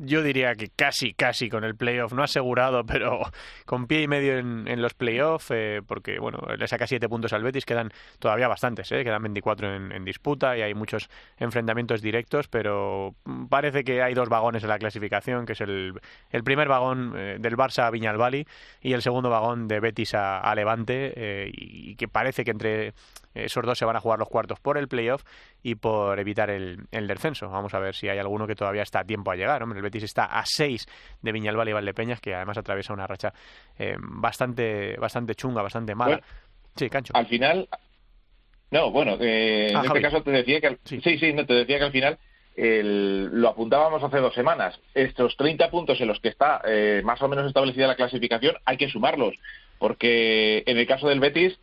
yo 0.04 0.24
diría 0.24 0.56
que 0.56 0.70
casi, 0.70 1.14
casi 1.14 1.50
con 1.50 1.64
el 1.64 1.76
playoff, 1.76 2.14
no 2.14 2.24
asegurado, 2.24 2.84
pero 2.86 3.22
con 3.66 3.88
pie 3.88 4.02
y 4.04 4.08
medio 4.08 4.38
en, 4.38 4.68
en 4.68 4.82
los 4.82 4.94
playoffs, 4.94 5.52
eh, 5.52 5.82
porque 5.86 6.20
bueno, 6.20 6.40
le 6.58 6.68
saca 6.68 6.88
siete 6.88 7.08
puntos 7.08 7.34
al 7.34 7.44
Betis, 7.44 7.66
quedan 7.66 7.92
todavía 8.20 8.48
bastantes, 8.48 8.92
eh, 8.92 9.04
quedan 9.04 9.22
24 9.24 9.76
en, 9.76 10.06
disputa 10.06 10.58
y 10.58 10.62
hay 10.62 10.74
muchos 10.74 11.10
enfrentamientos 11.38 12.02
directos, 12.02 12.48
pero 12.48 13.16
parece 13.50 13.84
que 13.84 14.02
hay 14.02 14.14
dos 14.14 14.30
vagones 14.30 14.64
en 14.64 14.70
la 14.70 14.80
clasificación, 14.80 15.46
que 15.46 15.54
es 15.54 15.62
el, 15.62 15.94
el 16.32 16.44
primer 16.44 16.68
vagón 16.68 17.14
eh, 17.16 17.38
del 17.40 17.56
Barça 17.56 17.84
a 17.84 17.92
Viñalbali 17.92 18.48
y 18.82 18.94
el 18.94 19.02
segundo 19.02 19.30
vagón 19.30 19.68
de 19.68 19.80
Betis 19.80 20.14
a, 20.16 20.54
Levante, 20.56 21.14
eh, 21.16 21.52
y 21.54 21.96
que 21.96 22.08
parece 22.08 22.44
que 22.44 22.52
entre 22.52 22.94
esos 23.34 23.66
dos 23.66 23.78
se 23.78 23.86
van 23.86 23.96
a 23.96 24.00
jugar 24.00 24.20
los 24.20 24.28
cuartos 24.30 24.60
por 24.60 24.78
el 24.78 24.88
playoff 24.88 25.24
y 25.64 25.76
por 25.76 26.20
evitar 26.20 26.50
el, 26.50 26.80
el 26.92 27.08
descenso. 27.08 27.50
Vamos 27.50 27.74
a 27.74 27.80
ver 27.80 27.96
si 27.96 28.10
hay 28.10 28.20
alguno 28.20 28.48
que 28.48 28.56
todavía 28.56 28.82
está 28.84 29.00
a 29.00 29.04
tiempo 29.06 29.32
a 29.32 29.36
llegar. 29.36 29.64
Hombre, 29.64 29.80
el 29.80 29.84
Betis 29.84 30.04
está 30.04 30.26
a 30.26 30.44
6 30.46 30.86
de 31.22 31.32
Viñalbal 31.32 31.70
y 31.70 31.74
Valdepeñas, 31.74 32.20
que 32.22 32.36
además 32.36 32.58
atraviesa 32.58 32.94
una 32.94 33.08
racha 33.08 33.34
eh, 33.78 33.96
bastante, 34.00 34.96
bastante 34.98 35.36
chunga, 35.36 35.62
bastante 35.62 35.96
mala. 35.96 36.22
Sí, 36.76 36.90
Cancho. 36.90 37.14
Al 37.16 37.28
final, 37.28 37.68
No, 38.72 38.90
bueno, 38.92 39.18
eh, 39.20 39.68
en 39.72 39.76
Ah, 39.76 39.80
este 39.82 39.88
Javi. 39.90 40.02
caso 40.02 40.24
te 40.24 40.32
decía 40.32 40.62
que 40.62 40.68
al, 40.68 40.80
sí. 40.86 41.02
sí, 41.02 41.34
no, 41.34 41.46
te 41.46 41.54
decía 41.54 41.78
que 41.78 41.84
al 41.86 41.92
final 41.92 42.18
el- 42.56 43.26
lo 43.34 43.50
apuntábamos 43.50 44.02
hace 44.04 44.18
dos 44.20 44.34
semanas. 44.34 44.80
Estos 44.94 45.36
30 45.36 45.70
puntos 45.70 46.00
en 46.00 46.08
los 46.08 46.20
que 46.22 46.30
está 46.30 46.62
eh, 46.66 47.02
más 47.04 47.22
o 47.22 47.28
menos 47.28 47.46
establecida 47.48 47.88
la 47.88 47.96
clasificación 47.98 48.56
hay 48.66 48.78
que 48.78 48.90
sumarlos, 48.90 49.36
porque 49.78 50.64
en 50.66 50.78
el 50.78 50.88
caso 50.88 51.10
del 51.10 51.20
Betis 51.20 51.60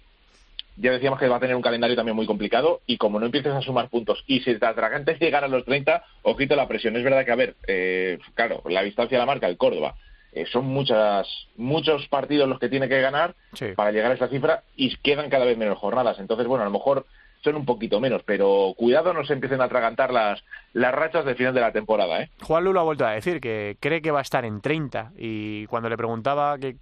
ya 0.81 0.93
decíamos 0.93 1.19
que 1.19 1.29
va 1.29 1.37
a 1.37 1.41
tener 1.41 1.57
un 1.57 1.63
calendario 1.63 1.97
también 1.97 2.17
muy 2.17 2.27
complicado 2.27 2.81
y 2.87 2.97
como 2.97 3.19
no 3.19 3.27
empieces 3.27 3.53
a 3.53 3.61
sumar 3.63 3.89
puntos 3.89 4.23
y 4.27 4.41
si 4.41 4.55
te 4.59 4.67
atragantes 4.67 5.19
llegar 5.21 5.45
a 5.45 5.49
los 5.49 5.65
30, 5.65 6.03
ojito 6.23 6.55
la 6.57 6.69
presión. 6.69 6.97
Es 6.97 7.05
verdad 7.05 7.25
que, 7.25 7.33
a 7.33 7.37
ver, 7.37 7.57
eh, 7.67 8.19
claro, 8.35 8.63
la 8.67 8.83
distancia 8.83 9.19
la 9.19 9.27
marca 9.27 9.47
el 9.49 9.57
Córdoba. 9.57 9.95
Eh, 10.33 10.45
son 10.53 10.67
muchas 10.67 11.27
muchos 11.57 12.07
partidos 12.09 12.49
los 12.49 12.59
que 12.59 12.69
tiene 12.69 12.89
que 12.89 13.01
ganar 13.01 13.35
Sí. 13.55 13.67
para 13.75 13.93
llegar 13.93 14.11
a 14.13 14.15
esa 14.15 14.29
cifra 14.29 14.63
y 14.77 14.95
quedan 14.99 15.31
cada 15.31 15.45
vez 15.47 15.57
menos 15.57 15.79
jornadas. 15.79 16.19
Entonces, 16.19 16.47
bueno, 16.47 16.63
a 16.63 16.67
lo 16.67 16.71
mejor 16.73 17.07
son 17.43 17.57
un 17.57 17.65
poquito 17.65 17.99
menos, 18.01 18.23
pero 18.25 18.75
cuidado 18.77 19.13
no 19.15 19.25
se 19.25 19.33
empiecen 19.33 19.61
a 19.61 19.65
atragantar 19.65 20.13
las, 20.13 20.43
las 20.75 20.93
rachas 20.93 21.25
del 21.25 21.37
final 21.37 21.55
de 21.55 21.61
la 21.61 21.73
temporada, 21.73 22.21
¿eh? 22.23 22.31
Juan 22.43 22.65
Lu 22.65 22.73
lo 22.73 22.81
ha 22.81 22.85
vuelto 22.85 23.07
a 23.07 23.13
decir, 23.13 23.41
que 23.41 23.77
cree 23.81 24.03
que 24.03 24.11
va 24.11 24.19
a 24.19 24.23
estar 24.23 24.45
en 24.45 24.61
30 24.61 25.13
y 25.17 25.65
cuando 25.67 25.89
le 25.89 25.97
preguntaba 25.97 26.59
que 26.59 26.77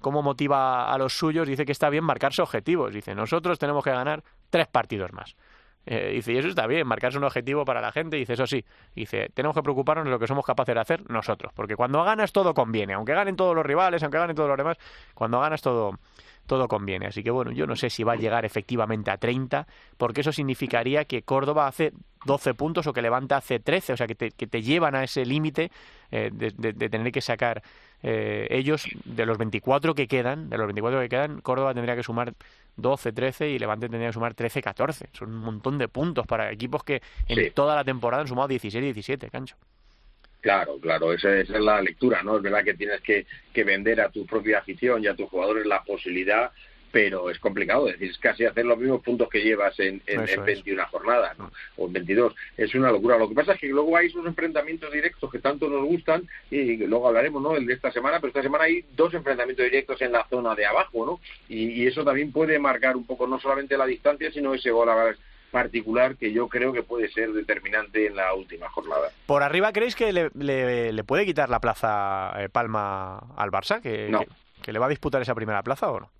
cómo 0.00 0.22
motiva 0.22 0.92
a 0.92 0.98
los 0.98 1.16
suyos, 1.16 1.46
dice 1.48 1.64
que 1.64 1.72
está 1.72 1.90
bien 1.90 2.04
marcarse 2.04 2.42
objetivos. 2.42 2.92
Dice, 2.92 3.14
nosotros 3.14 3.58
tenemos 3.58 3.82
que 3.84 3.90
ganar 3.90 4.22
tres 4.50 4.66
partidos 4.68 5.12
más. 5.12 5.36
Eh, 5.90 6.10
dice, 6.16 6.34
y 6.34 6.36
eso 6.36 6.48
está 6.48 6.66
bien, 6.66 6.86
marcarse 6.86 7.16
un 7.16 7.24
objetivo 7.24 7.64
para 7.64 7.80
la 7.80 7.90
gente. 7.92 8.18
Dice, 8.18 8.34
eso 8.34 8.46
sí, 8.46 8.62
dice, 8.94 9.30
tenemos 9.32 9.54
que 9.54 9.62
preocuparnos 9.62 10.04
de 10.04 10.10
lo 10.10 10.18
que 10.18 10.26
somos 10.26 10.44
capaces 10.44 10.74
de 10.74 10.80
hacer 10.82 11.10
nosotros, 11.10 11.50
porque 11.54 11.76
cuando 11.76 12.04
ganas 12.04 12.30
todo 12.32 12.52
conviene, 12.52 12.92
aunque 12.92 13.14
ganen 13.14 13.36
todos 13.36 13.54
los 13.54 13.64
rivales, 13.64 14.02
aunque 14.02 14.18
ganen 14.18 14.36
todos 14.36 14.48
los 14.50 14.58
demás, 14.58 14.76
cuando 15.14 15.40
ganas 15.40 15.62
todo 15.62 15.98
todo 16.46 16.66
conviene. 16.66 17.06
Así 17.06 17.22
que 17.22 17.30
bueno, 17.30 17.50
yo 17.52 17.66
no 17.66 17.76
sé 17.76 17.90
si 17.90 18.04
va 18.04 18.14
a 18.14 18.16
llegar 18.16 18.46
efectivamente 18.46 19.10
a 19.10 19.18
30, 19.18 19.66
porque 19.98 20.22
eso 20.22 20.32
significaría 20.32 21.04
que 21.04 21.22
Córdoba 21.22 21.66
hace 21.66 21.92
12 22.24 22.54
puntos 22.54 22.86
o 22.86 22.94
que 22.94 23.02
Levante 23.02 23.34
hace 23.34 23.60
13, 23.60 23.92
o 23.92 23.96
sea, 23.98 24.06
que 24.06 24.14
te, 24.14 24.30
que 24.30 24.46
te 24.46 24.62
llevan 24.62 24.94
a 24.94 25.04
ese 25.04 25.26
límite 25.26 25.70
eh, 26.10 26.30
de, 26.32 26.50
de- 26.56 26.72
de 26.72 26.88
tener 26.88 27.12
que 27.12 27.20
sacar 27.20 27.62
eh, 28.02 28.46
ellos 28.50 28.84
de 29.04 29.26
los 29.26 29.38
24 29.38 29.94
que 29.94 30.06
quedan, 30.06 30.48
de 30.50 30.58
los 30.58 30.66
24 30.66 31.00
que 31.00 31.08
quedan, 31.08 31.40
Córdoba 31.40 31.74
tendría 31.74 31.96
que 31.96 32.02
sumar 32.02 32.32
12, 32.76 33.12
13 33.12 33.50
y 33.50 33.58
Levante 33.58 33.88
tendría 33.88 34.08
que 34.10 34.14
sumar 34.14 34.34
13, 34.34 34.62
14. 34.62 35.08
Son 35.12 35.28
un 35.30 35.40
montón 35.40 35.78
de 35.78 35.88
puntos 35.88 36.26
para 36.26 36.50
equipos 36.52 36.84
que 36.84 37.02
en 37.26 37.36
Sí. 37.36 37.50
toda 37.50 37.74
la 37.74 37.84
temporada 37.84 38.22
han 38.22 38.28
sumado 38.28 38.48
16, 38.48 38.82
17, 38.84 39.30
cancho. 39.30 39.56
Claro, 40.40 40.78
claro, 40.80 41.12
esa, 41.12 41.36
esa 41.36 41.54
es 41.54 41.60
la 41.60 41.82
lectura, 41.82 42.22
¿no? 42.22 42.36
Es 42.36 42.42
verdad 42.42 42.62
que 42.62 42.74
tienes 42.74 43.00
que, 43.00 43.26
que 43.52 43.64
vender 43.64 44.00
a 44.00 44.08
tu 44.08 44.24
propia 44.24 44.58
afición 44.60 45.02
y 45.02 45.08
a 45.08 45.14
tus 45.16 45.28
jugadores 45.28 45.66
la 45.66 45.82
posibilidad, 45.82 46.52
pero 46.90 47.30
es 47.30 47.38
complicado, 47.38 47.86
es 47.88 47.94
decir, 47.94 48.10
es 48.10 48.18
casi 48.18 48.44
hacer 48.44 48.64
los 48.64 48.78
mismos 48.78 49.02
puntos 49.02 49.28
que 49.28 49.40
llevas 49.42 49.78
en, 49.80 50.00
en, 50.06 50.20
en 50.20 50.24
es. 50.28 50.44
21 50.44 50.86
jornadas, 50.86 51.38
¿no? 51.38 51.50
O 51.76 51.86
en 51.86 51.92
22, 51.92 52.34
es 52.56 52.74
una 52.74 52.90
locura. 52.90 53.18
Lo 53.18 53.28
que 53.28 53.34
pasa 53.34 53.52
es 53.52 53.60
que 53.60 53.68
luego 53.68 53.96
hay 53.96 54.06
esos 54.06 54.24
enfrentamientos 54.26 54.90
directos 54.92 55.30
que 55.30 55.38
tanto 55.38 55.68
nos 55.68 55.84
gustan, 55.84 56.26
y 56.50 56.76
luego 56.78 57.08
hablaremos, 57.08 57.42
¿no? 57.42 57.56
El 57.56 57.66
de 57.66 57.74
esta 57.74 57.92
semana, 57.92 58.18
pero 58.20 58.28
esta 58.28 58.42
semana 58.42 58.64
hay 58.64 58.84
dos 58.96 59.12
enfrentamientos 59.14 59.64
directos 59.64 60.00
en 60.02 60.12
la 60.12 60.26
zona 60.28 60.54
de 60.54 60.66
abajo, 60.66 61.04
¿no? 61.06 61.20
Y, 61.48 61.70
y 61.82 61.86
eso 61.86 62.04
también 62.04 62.32
puede 62.32 62.58
marcar 62.58 62.96
un 62.96 63.04
poco 63.06 63.26
no 63.26 63.38
solamente 63.38 63.76
la 63.76 63.86
distancia, 63.86 64.30
sino 64.32 64.54
ese 64.54 64.70
gol 64.70 64.88
a- 64.88 65.14
particular 65.50 66.16
que 66.16 66.30
yo 66.30 66.46
creo 66.46 66.74
que 66.74 66.82
puede 66.82 67.08
ser 67.10 67.32
determinante 67.32 68.06
en 68.06 68.16
la 68.16 68.34
última 68.34 68.68
jornada. 68.68 69.08
Por 69.26 69.42
arriba, 69.42 69.72
¿creéis 69.72 69.96
que 69.96 70.12
le, 70.12 70.30
le- 70.34 70.92
le 70.92 71.04
puede 71.04 71.24
quitar 71.24 71.48
la 71.48 71.58
plaza 71.58 72.34
eh, 72.38 72.48
Palma 72.50 73.18
al 73.34 73.50
Barça? 73.50 73.80
¿Que, 73.80 74.08
No. 74.10 74.20
que, 74.20 74.26
que 74.62 74.72
le 74.74 74.78
va 74.78 74.86
a 74.86 74.90
disputar 74.90 75.22
esa 75.22 75.34
primera 75.34 75.62
plaza 75.62 75.90
o 75.90 76.00
no? 76.00 76.10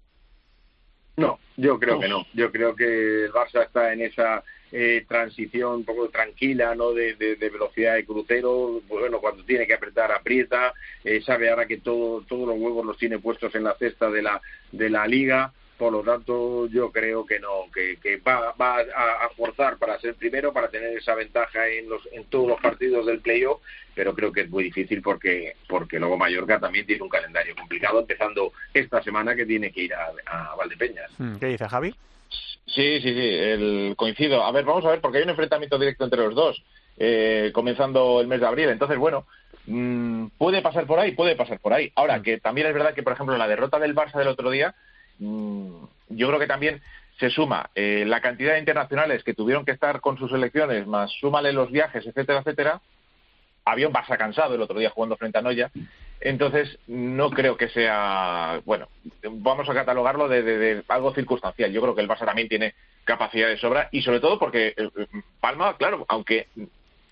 No, 1.19 1.39
yo 1.57 1.79
creo 1.79 2.01
que 2.01 2.09
no. 2.09 2.27
Yo 2.33 2.51
creo 2.51 2.75
que 2.75 3.25
el 3.25 3.33
Barça 3.33 3.65
está 3.65 3.93
en 3.93 4.01
esa 4.03 4.43
eh, 4.71 5.05
transición 5.09 5.73
un 5.77 5.85
poco 5.85 6.09
tranquila, 6.11 6.75
¿no? 6.75 6.93
De, 6.93 7.15
de- 7.15 7.37
de 7.37 7.49
velocidad 7.51 7.95
de 7.95 8.05
crucero. 8.05 8.81
Pues 8.89 9.01
Bueno, 9.01 9.21
cuando 9.21 9.43
tiene 9.45 9.67
que 9.67 9.75
apretar, 9.75 10.13
aprieta. 10.13 10.73
Eh, 11.05 11.21
sabe 11.23 11.51
ahora 11.51 11.67
que 11.67 11.79
todo, 11.79 12.23
todos 12.23 12.47
los 12.49 12.57
huevos 12.59 12.87
los 12.87 12.97
tiene 12.99 13.19
puestos 13.19 13.55
en 13.55 13.65
la 13.65 13.75
cesta 13.75 14.11
de 14.11 14.23
la, 14.23 14.41
de 14.73 14.91
la 14.91 15.07
liga. 15.07 15.53
Por 15.79 15.93
lo 15.93 16.03
tanto, 16.03 16.67
yo 16.67 16.91
creo 16.91 17.25
que 17.25 17.39
no, 17.39 17.71
que, 17.73 17.99
que 18.03 18.17
va, 18.17 18.53
va 18.61 18.79
a, 18.79 19.27
a 19.27 19.29
forzar 19.37 19.79
para 19.79 19.99
ser 20.01 20.17
primero, 20.17 20.53
para 20.53 20.69
tener 20.69 20.97
esa 20.97 21.15
ventaja 21.15 21.69
en, 21.69 21.89
los, 21.89 22.03
en 22.11 22.25
todos 22.25 22.49
los 22.49 22.61
partidos 22.61 23.07
del 23.07 23.21
playoff, 23.21 23.63
pero 23.95 24.13
creo 24.15 24.33
que 24.33 24.41
es 24.43 24.51
muy 24.51 24.65
difícil 24.65 25.01
porque, 25.01 25.55
porque 25.69 25.99
luego 25.99 26.17
Mallorca 26.17 26.59
también 26.59 26.85
tiene 26.85 27.03
un 27.03 27.09
calendario 27.09 27.55
complicado, 27.55 28.01
empezando 28.01 28.53
esta 28.75 29.03
semana 29.03 29.37
que 29.37 29.47
tiene 29.47 29.71
que 29.71 29.83
ir 29.83 29.95
a, 29.95 30.11
a 30.27 30.57
Valdepeñas. 30.57 31.11
Mm, 31.19 31.37
¿Qué 31.37 31.47
dice 31.47 31.69
Javi? 31.69 31.95
Sí, 32.67 33.01
sí, 33.01 33.15
sí, 33.15 33.29
el, 33.35 33.95
coincido. 33.97 34.45
A 34.45 34.53
ver, 34.53 34.65
vamos 34.65 34.85
a 34.85 34.91
ver, 34.91 35.01
porque 35.01 35.19
hay 35.19 35.25
un 35.25 35.31
enfrentamiento 35.31 35.79
directo 35.79 36.05
entre 36.05 36.21
los 36.21 36.35
dos, 36.35 36.63
eh, 36.99 37.51
comenzando 37.55 38.21
el 38.21 38.27
mes 38.27 38.41
de 38.41 38.47
abril. 38.47 38.69
Entonces, 38.69 38.99
bueno, 38.99 39.27
mm, 39.67 40.27
puede 40.37 40.61
pasar 40.61 40.87
por 40.87 40.99
ahí, 40.99 41.13
puede 41.13 41.35
pasar 41.35 41.61
por 41.61 41.73
ahí. 41.73 41.91
Ahora, 41.95 42.21
que 42.21 42.39
también 42.39 42.67
es 42.67 42.75
verdad 42.75 42.95
que, 42.95 43.03
por 43.03 43.15
ejemplo, 43.15 43.37
la 43.37 43.49
derrota 43.49 43.79
del 43.79 43.95
Barça 43.95 44.19
del 44.19 44.29
otro 44.29 44.51
día, 44.51 44.75
mm, 45.19 45.85
yo 46.11 46.29
creo 46.29 46.39
que 46.41 46.47
también 46.47 46.81
se 47.19 47.31
suma 47.31 47.71
eh, 47.75 48.05
la 48.07 48.21
cantidad 48.21 48.53
de 48.53 48.61
internacionales 48.61 49.25
que 49.25 49.35
tuvieron 49.35 49.65
que 49.65 49.73
estar 49.73 50.01
con 50.01 50.19
sus 50.19 50.31
selecciones, 50.31 50.87
más 50.87 51.11
súmale 51.21 51.53
los 51.53 51.71
viajes, 51.71 52.07
etcétera, 52.07 52.41
etcétera. 52.41 52.81
Había 53.65 53.89
un 53.89 53.93
Barça 53.93 54.17
cansado 54.17 54.55
el 54.55 54.63
otro 54.63 54.79
día 54.79 54.91
jugando 54.91 55.17
frente 55.17 55.39
a 55.39 55.43
Noya. 55.43 55.71
Entonces, 56.21 56.79
no 56.87 57.31
creo 57.31 57.57
que 57.57 57.69
sea, 57.69 58.61
bueno, 58.65 58.89
vamos 59.31 59.69
a 59.69 59.75
catalogarlo 59.75 60.27
de, 60.29 60.43
de- 60.43 60.59
de 60.59 60.85
algo 60.89 61.13
circunstancial. 61.15 61.71
Yo 61.73 61.81
creo 61.83 61.95
que 61.95 62.01
el 62.01 62.09
Barça 62.09 62.25
también 62.25 62.49
tiene 62.49 62.75
capacidad 63.05 63.49
de 63.49 63.59
sobra 63.59 63.89
y 63.93 64.03
sobre 64.03 64.21
todo 64.21 64.39
porque 64.39 64.69
eh, 64.69 64.75
eh, 64.97 65.07
Palma, 65.41 65.77
claro, 65.77 66.05
aunque 66.09 66.49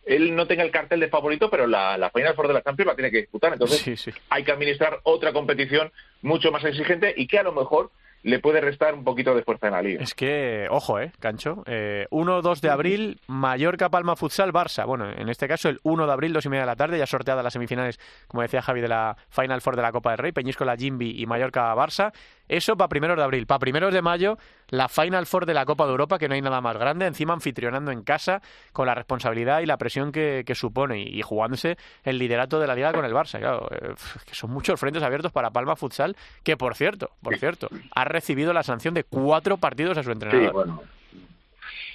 él 0.07 0.35
no 0.35 0.47
tenga 0.47 0.63
el 0.63 0.71
cartel 0.71 1.01
de 1.01 1.09
favorito, 1.09 1.51
pero 1.51 1.67
la, 1.67 1.99
la 1.99 2.11
Final 2.11 2.35
Four 2.35 2.49
de 2.49 2.55
la 2.55 2.63
Champions 2.63 2.87
la 2.89 2.95
tiene 2.95 3.11
que 3.11 3.19
disputar. 3.19 3.53
Entonces, 3.53 3.79
Sí, 3.81 3.97
sí. 3.97 4.11
hay 4.31 4.45
que 4.45 4.53
administrar 4.53 5.01
otra 5.03 5.33
competición 5.33 5.93
mucho 6.23 6.51
más 6.53 6.65
exigente 6.65 7.13
y 7.17 7.27
que 7.27 7.39
a 7.39 7.43
lo 7.43 7.53
mejor 7.53 7.91
le 8.23 8.41
puede 8.41 8.61
restar 8.61 8.95
un 8.95 9.05
poquito 9.05 9.37
de 9.37 9.45
fuerza 9.45 9.69
en 9.69 9.73
la 9.75 9.83
liga. 9.83 10.03
Es 10.03 10.13
que, 10.15 10.67
ojo, 10.71 10.99
¿eh, 10.99 11.13
Cancho? 11.21 11.63
Eh, 11.67 12.07
1-2 12.11 12.61
de 12.61 12.71
abril, 12.71 13.21
Mallorca, 13.29 13.89
Palma, 13.89 14.17
Futsal, 14.17 14.53
Barça. 14.53 14.85
Bueno, 14.85 15.09
en 15.13 15.29
este 15.29 15.47
caso 15.47 15.69
el 15.69 15.79
1 15.85 16.07
de 16.07 16.13
abril, 16.13 16.33
dos 16.33 16.45
y 16.45 16.49
media 16.49 16.63
de 16.63 16.67
la 16.67 16.75
tarde, 16.77 16.99
ya 16.99 17.07
sorteadas 17.07 17.45
las 17.45 17.53
semifinales, 17.53 18.01
como 18.27 18.43
decía 18.43 18.63
Javi, 18.63 18.81
de 18.81 18.89
la 18.89 19.17
Final 19.29 19.61
Four 19.61 19.77
de 19.77 19.83
la 19.83 19.93
Copa 19.93 20.11
del 20.11 20.19
Rey, 20.19 20.33
Peñíscola, 20.33 20.77
Jimby 20.77 21.21
y 21.23 21.27
Mallorca, 21.27 21.73
Barça. 21.77 22.13
Eso 22.49 22.77
para 22.77 22.89
primeros 22.89 23.17
de 23.17 23.25
abril. 23.25 23.47
Para 23.47 23.59
primeros 23.59 23.93
de 23.93 24.03
mayo, 24.03 24.39
la 24.69 24.89
Final 24.89 25.27
Four 25.27 25.47
de 25.47 25.55
la 25.55 25.65
Copa 25.65 25.85
de 25.85 25.91
Europa, 25.91 26.19
que 26.19 26.29
no 26.29 26.35
hay 26.35 26.43
nada 26.43 26.61
más 26.61 26.77
grande, 26.77 27.07
encima 27.07 27.35
anfitrionando 27.35 27.91
en 27.91 28.03
casa, 28.03 28.43
con 28.73 28.87
la 28.87 28.95
responsabilidad 28.95 29.61
y 29.61 29.67
la 29.67 29.77
presión 29.77 30.13
que, 30.13 30.45
que 30.47 30.55
supone, 30.55 31.01
y, 31.01 31.19
y 31.19 31.23
jugándose 31.23 31.77
el 32.05 32.19
liderato 32.19 32.61
de 32.61 32.67
la 32.67 32.75
liga 32.75 32.93
con 32.93 33.05
el 33.05 33.13
Barça. 33.13 33.39
Claro, 33.39 33.69
eh, 33.73 33.95
que 34.27 34.35
son 34.35 34.51
muchos 34.51 34.79
frentes 34.79 35.03
abiertos 35.03 35.33
para 35.33 35.51
Palma 35.51 35.77
Futsal, 35.77 36.17
que 36.43 36.57
por 36.57 36.75
cierto, 36.75 37.11
por 37.23 37.37
cierto, 37.39 37.69
ha 37.95 38.05
recibido 38.05 38.53
la 38.53 38.63
sanción 38.63 38.95
de 38.95 39.05
cuatro 39.05 39.57
partidos 39.57 39.99
a 39.99 40.03
su 40.03 40.11
entrenador. 40.11 40.49
Sí, 40.49 40.53
bueno. 40.53 40.83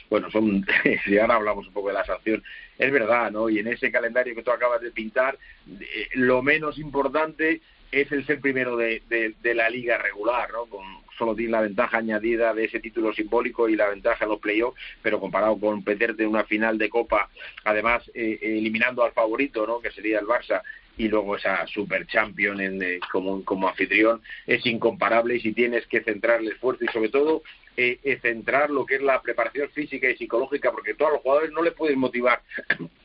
Bueno, 0.09 0.29
son, 0.29 0.65
si 1.05 1.17
ahora 1.17 1.35
hablamos 1.35 1.67
un 1.67 1.73
poco 1.73 1.87
de 1.87 1.93
la 1.93 2.03
sanción, 2.03 2.43
es 2.77 2.91
verdad, 2.91 3.31
¿no? 3.31 3.49
Y 3.49 3.59
en 3.59 3.67
ese 3.67 3.89
calendario 3.89 4.35
que 4.35 4.43
tú 4.43 4.51
acabas 4.51 4.81
de 4.81 4.91
pintar, 4.91 5.37
eh, 5.79 6.09
lo 6.15 6.41
menos 6.41 6.77
importante 6.77 7.61
es 7.91 8.11
el 8.11 8.25
ser 8.25 8.39
primero 8.39 8.77
de, 8.77 9.01
de, 9.09 9.35
de 9.41 9.53
la 9.53 9.69
liga 9.69 9.97
regular, 9.97 10.51
¿no? 10.51 10.65
Con, 10.65 10.85
solo 11.17 11.35
tiene 11.35 11.51
la 11.51 11.61
ventaja 11.61 11.97
añadida 11.97 12.53
de 12.53 12.65
ese 12.65 12.79
título 12.79 13.13
simbólico 13.13 13.69
y 13.69 13.75
la 13.75 13.89
ventaja 13.89 14.23
en 14.23 14.31
los 14.31 14.39
playoffs, 14.39 14.79
pero 15.01 15.19
comparado 15.19 15.59
con 15.59 15.83
meterte 15.85 16.23
en 16.23 16.29
una 16.29 16.45
final 16.45 16.77
de 16.77 16.89
Copa, 16.89 17.29
además 17.63 18.09
eh, 18.13 18.39
eliminando 18.41 19.03
al 19.03 19.11
favorito, 19.11 19.67
¿no? 19.67 19.79
Que 19.79 19.91
sería 19.91 20.19
el 20.19 20.25
Barça, 20.25 20.61
y 20.97 21.07
luego 21.07 21.35
esa 21.35 21.65
super 21.67 22.05
champion 22.07 22.59
en, 22.61 22.81
eh, 22.81 22.99
como, 23.11 23.43
como 23.43 23.67
anfitrión 23.67 24.21
es 24.45 24.65
incomparable 24.65 25.35
y 25.35 25.39
si 25.39 25.53
tienes 25.53 25.85
que 25.87 26.01
centrar 26.01 26.41
el 26.41 26.49
esfuerzo 26.49 26.83
y 26.83 26.87
sobre 26.89 27.09
todo 27.09 27.43
eh, 27.77 27.99
eh, 28.03 28.19
centrar 28.21 28.69
lo 28.69 28.85
que 28.85 28.95
es 28.95 29.01
la 29.01 29.21
preparación 29.21 29.69
física 29.69 30.09
y 30.09 30.17
psicológica 30.17 30.71
porque 30.71 30.93
todos 30.93 31.13
los 31.13 31.21
jugadores 31.21 31.51
no 31.51 31.63
les 31.63 31.73
pueden 31.73 31.99
motivar 31.99 32.41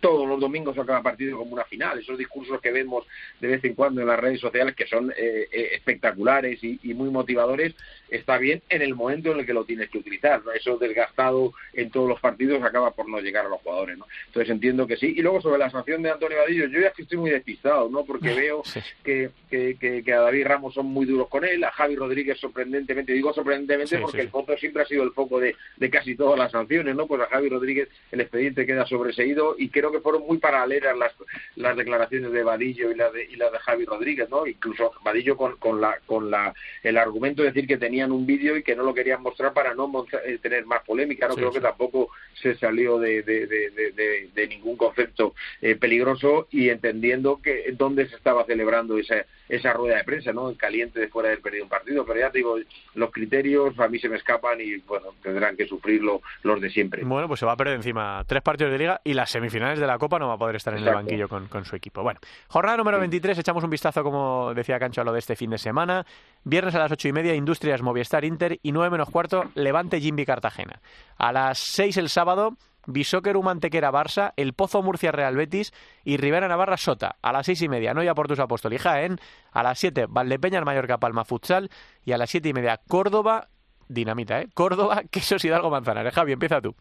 todos 0.00 0.28
los 0.28 0.40
domingos 0.40 0.76
a 0.78 0.85
cada 0.85 1.02
partido 1.02 1.38
como 1.38 1.52
una 1.52 1.64
final 1.64 1.98
esos 1.98 2.18
discursos 2.18 2.61
que 2.61 2.72
vemos 2.72 3.06
de 3.40 3.48
vez 3.48 3.64
en 3.64 3.74
cuando 3.74 4.00
en 4.00 4.09
las 4.09 4.18
redes 4.18 4.40
sociales 4.40 4.74
que 4.74 4.87
son 4.87 5.11
eh, 5.11 5.48
eh, 5.50 5.70
espectaculares 5.74 6.62
y, 6.62 6.78
y 6.82 6.94
muy 6.94 7.11
motivadores 7.11 7.74
está 8.11 8.38
bien 8.38 8.62
en 8.68 8.82
el 8.82 8.94
momento 8.94 9.32
en 9.32 9.40
el 9.40 9.46
que 9.46 9.54
lo 9.54 9.64
tienes 9.64 9.90
que 9.90 9.98
utilizar 9.98 10.44
¿no? 10.44 10.52
eso 10.52 10.76
desgastado 10.76 11.52
en 11.72 11.90
todos 11.90 12.09
los 12.09 12.20
partidos 12.20 12.62
acaba 12.62 12.90
por 12.92 13.09
no 13.09 13.20
llegar 13.20 13.46
a 13.46 13.48
los 13.48 13.61
jugadores 13.61 13.98
¿no? 13.98 14.06
entonces 14.26 14.50
entiendo 14.50 14.87
que 14.87 14.96
sí 14.96 15.14
y 15.16 15.22
luego 15.22 15.40
sobre 15.40 15.59
la 15.59 15.70
sanción 15.70 16.02
de 16.02 16.11
Antonio 16.11 16.38
Vadillo 16.38 16.66
yo 16.66 16.80
ya 16.80 16.92
que 16.92 17.02
estoy 17.02 17.18
muy 17.18 17.30
despistado 17.30 17.88
¿no? 17.88 18.04
porque 18.04 18.35
veo 18.35 18.62
que, 19.02 19.30
que, 19.50 19.76
que, 19.78 20.02
que 20.02 20.12
a 20.12 20.20
David 20.20 20.46
Ramos 20.46 20.74
son 20.74 20.87
muy 20.87 21.06
duros 21.06 21.28
con 21.28 21.44
él, 21.44 21.62
a 21.64 21.70
Javi 21.70 21.96
Rodríguez 21.96 22.38
sorprendentemente, 22.38 23.12
digo 23.12 23.32
sorprendentemente 23.32 23.76
Sí, 23.87 23.96
porque 24.00 24.18
sí, 24.18 24.22
el. 24.24 24.30
Pozo 24.30 24.56
siempre 24.56 24.82
ha 24.82 24.87
sido 24.87 25.02
el 25.02 25.12
foco 25.12 25.40
de, 25.40 25.56
de 25.76 25.90
casi 25.90 26.14
todas 26.14 26.38
las 26.38 26.52
sanciones, 26.52 26.94
¿no? 26.94 27.06
Pues 27.06 27.20
a 27.22 27.26
Javi 27.26 27.48
Rodríguez 27.48 27.88
el 28.11 28.20
expediente 28.20 28.66
queda 28.66 28.87
sobreseído 28.87 29.56
y 29.59 29.68
creo 29.68 29.92
que 29.92 29.95
que 29.96 30.02
fueron 30.02 30.26
muy 30.26 30.38
paralelas 30.38 30.96
las, 30.96 31.12
las 31.56 31.76
declaraciones 31.76 32.32
de 32.32 32.42
Vadillo 32.42 32.90
y 32.90 32.94
la 32.94 33.11
de, 33.11 33.24
y 33.24 33.37
la 33.37 33.50
de 33.50 33.59
Javi 33.59 33.85
Rodríguez, 33.85 34.28
¿no? 34.30 34.46
Incluso 34.46 34.92
Vadillo 35.04 35.37
con, 35.37 35.56
con, 35.56 35.80
la, 35.80 35.98
con 36.06 36.30
la, 36.30 36.54
el 36.82 36.96
argumento 36.98 37.42
de 37.42 37.48
decir 37.48 37.66
que 37.66 37.76
tenían 37.78 38.12
un 38.12 38.26
vídeo 38.26 38.56
y 38.56 38.62
que 38.62 38.76
no 38.76 38.82
lo 38.85 38.94
querían 38.94 39.22
mostrar 39.22 39.52
para 39.52 39.74
no 39.74 40.06
eh, 40.24 40.38
tener 40.40 40.66
más 40.66 40.82
polémica, 40.85 41.26
no 41.28 41.35
Sí, 41.35 41.40
creo 41.40 41.50
sí. 41.52 41.59
que 41.59 41.62
tampoco 41.62 42.11
se 42.35 42.54
salió 42.56 42.98
de, 42.98 43.22
de, 43.22 43.46
de, 43.46 43.70
de- 43.70 43.92
de- 43.92 44.28
de 44.35 44.46
ningún 44.48 44.76
concepto 44.76 45.35
eh, 45.62 45.74
peligroso 45.76 46.46
y 46.50 46.68
entendiendo 46.68 47.40
que 47.42 47.72
dónde 47.72 48.06
se 48.09 48.16
estaba 48.16 48.44
celebrando 48.44 48.98
esa, 48.98 49.24
esa 49.48 49.72
rueda 49.72 49.96
de 49.96 50.04
prensa, 50.04 50.32
¿no? 50.32 50.48
En 50.48 50.56
caliente 50.56 51.00
después 51.00 51.24
de 51.24 51.30
haber 51.30 51.42
perdido 51.42 51.64
un 51.64 51.70
partido, 51.70 52.04
pero 52.04 52.20
ya 52.20 52.30
te 52.30 52.38
digo, 52.38 52.56
los 52.94 53.11
criterios 53.11 53.78
a 53.78 53.88
mí 53.88 53.98
se 53.98 54.09
me 54.09 54.16
escapan 54.16 54.61
y 54.61 54.76
bueno, 54.78 55.09
tendrán 55.22 55.56
que 55.56 55.66
sufrirlo 55.66 56.20
los 56.42 56.61
de 56.61 56.70
siempre. 56.70 57.04
Bueno, 57.04 57.28
pues 57.28 57.40
se 57.40 57.46
va 57.46 57.52
a 57.52 57.56
perder 57.56 57.76
encima 57.76 58.22
tres 58.26 58.42
partidos 58.42 58.72
de 58.72 58.78
liga 58.78 59.00
y 59.04 59.14
las 59.14 59.30
semifinales 59.30 59.78
de 59.78 59.87
la 59.87 59.98
Copa 59.98 60.18
no 60.18 60.28
va 60.28 60.35
a 60.35 60.38
poder 60.38 60.56
estar 60.56 60.76
en 60.76 60.87
el 60.87 60.94
banquillo 60.94 61.28
con, 61.28 61.46
con 61.48 61.64
su 61.64 61.76
equipo. 61.76 62.02
Bueno, 62.02 62.20
jornada 62.48 62.76
número 62.76 62.98
23, 62.98 63.38
echamos 63.38 63.64
un 63.64 63.70
vistazo, 63.70 64.02
como 64.02 64.54
decía 64.54 64.78
Cancho, 64.78 65.00
a 65.00 65.04
lo 65.04 65.12
de 65.12 65.18
este 65.18 65.37
fin 65.37 65.50
de 65.50 65.59
semana. 65.59 66.04
Viernes 66.44 66.74
a 66.74 66.78
las 66.78 66.92
ocho 66.92 67.09
y 67.09 67.12
media, 67.12 67.35
Industrias 67.35 67.82
Movistar 67.82 68.24
Inter 68.24 68.59
y 68.62 68.72
nueve 68.72 68.90
menos 68.90 69.11
cuarto, 69.11 69.44
Levante 69.54 70.00
Jimbi 70.00 70.24
Cartagena. 70.24 70.80
A 71.16 71.32
las 71.32 71.59
seis 71.59 71.96
el 71.96 72.09
sábado, 72.09 72.56
Bisóquer 72.87 73.37
Mantequera 73.38 73.90
Barça, 73.90 74.33
El 74.37 74.53
Pozo 74.55 74.83
Murcia 74.83 75.12
Real 75.12 75.37
Betis 75.37 75.72
y 76.05 76.16
Rivera 76.16 76.49
Navarra 76.49 76.77
Sota. 76.77 77.16
A 77.22 77.33
las 77.33 77.46
seis 77.46 77.61
y 77.62 77.68
media, 77.68 77.94
Noia 77.94 78.14
Portus 78.14 78.38
Apóstol 78.38 78.72
y 78.75 78.79
Jaén. 78.79 79.18
A 79.53 79.62
las 79.62 79.79
siete, 79.79 80.07
Valdepeñas 80.09 80.64
Mallorca 80.64 80.99
Palma 80.99 81.25
Futsal. 81.25 81.70
Y 82.05 82.12
a 82.12 82.18
las 82.18 82.31
siete 82.31 82.49
y 82.49 82.53
media, 82.53 82.81
Córdoba, 82.88 83.49
dinamita, 83.88 84.40
¿eh? 84.40 84.49
Córdoba, 84.55 85.03
Quesos 85.11 85.44
Hidalgo 85.44 85.70
Manzanares. 85.70 86.14
Javi, 86.14 86.33
empieza 86.33 86.61
tú. 86.61 86.75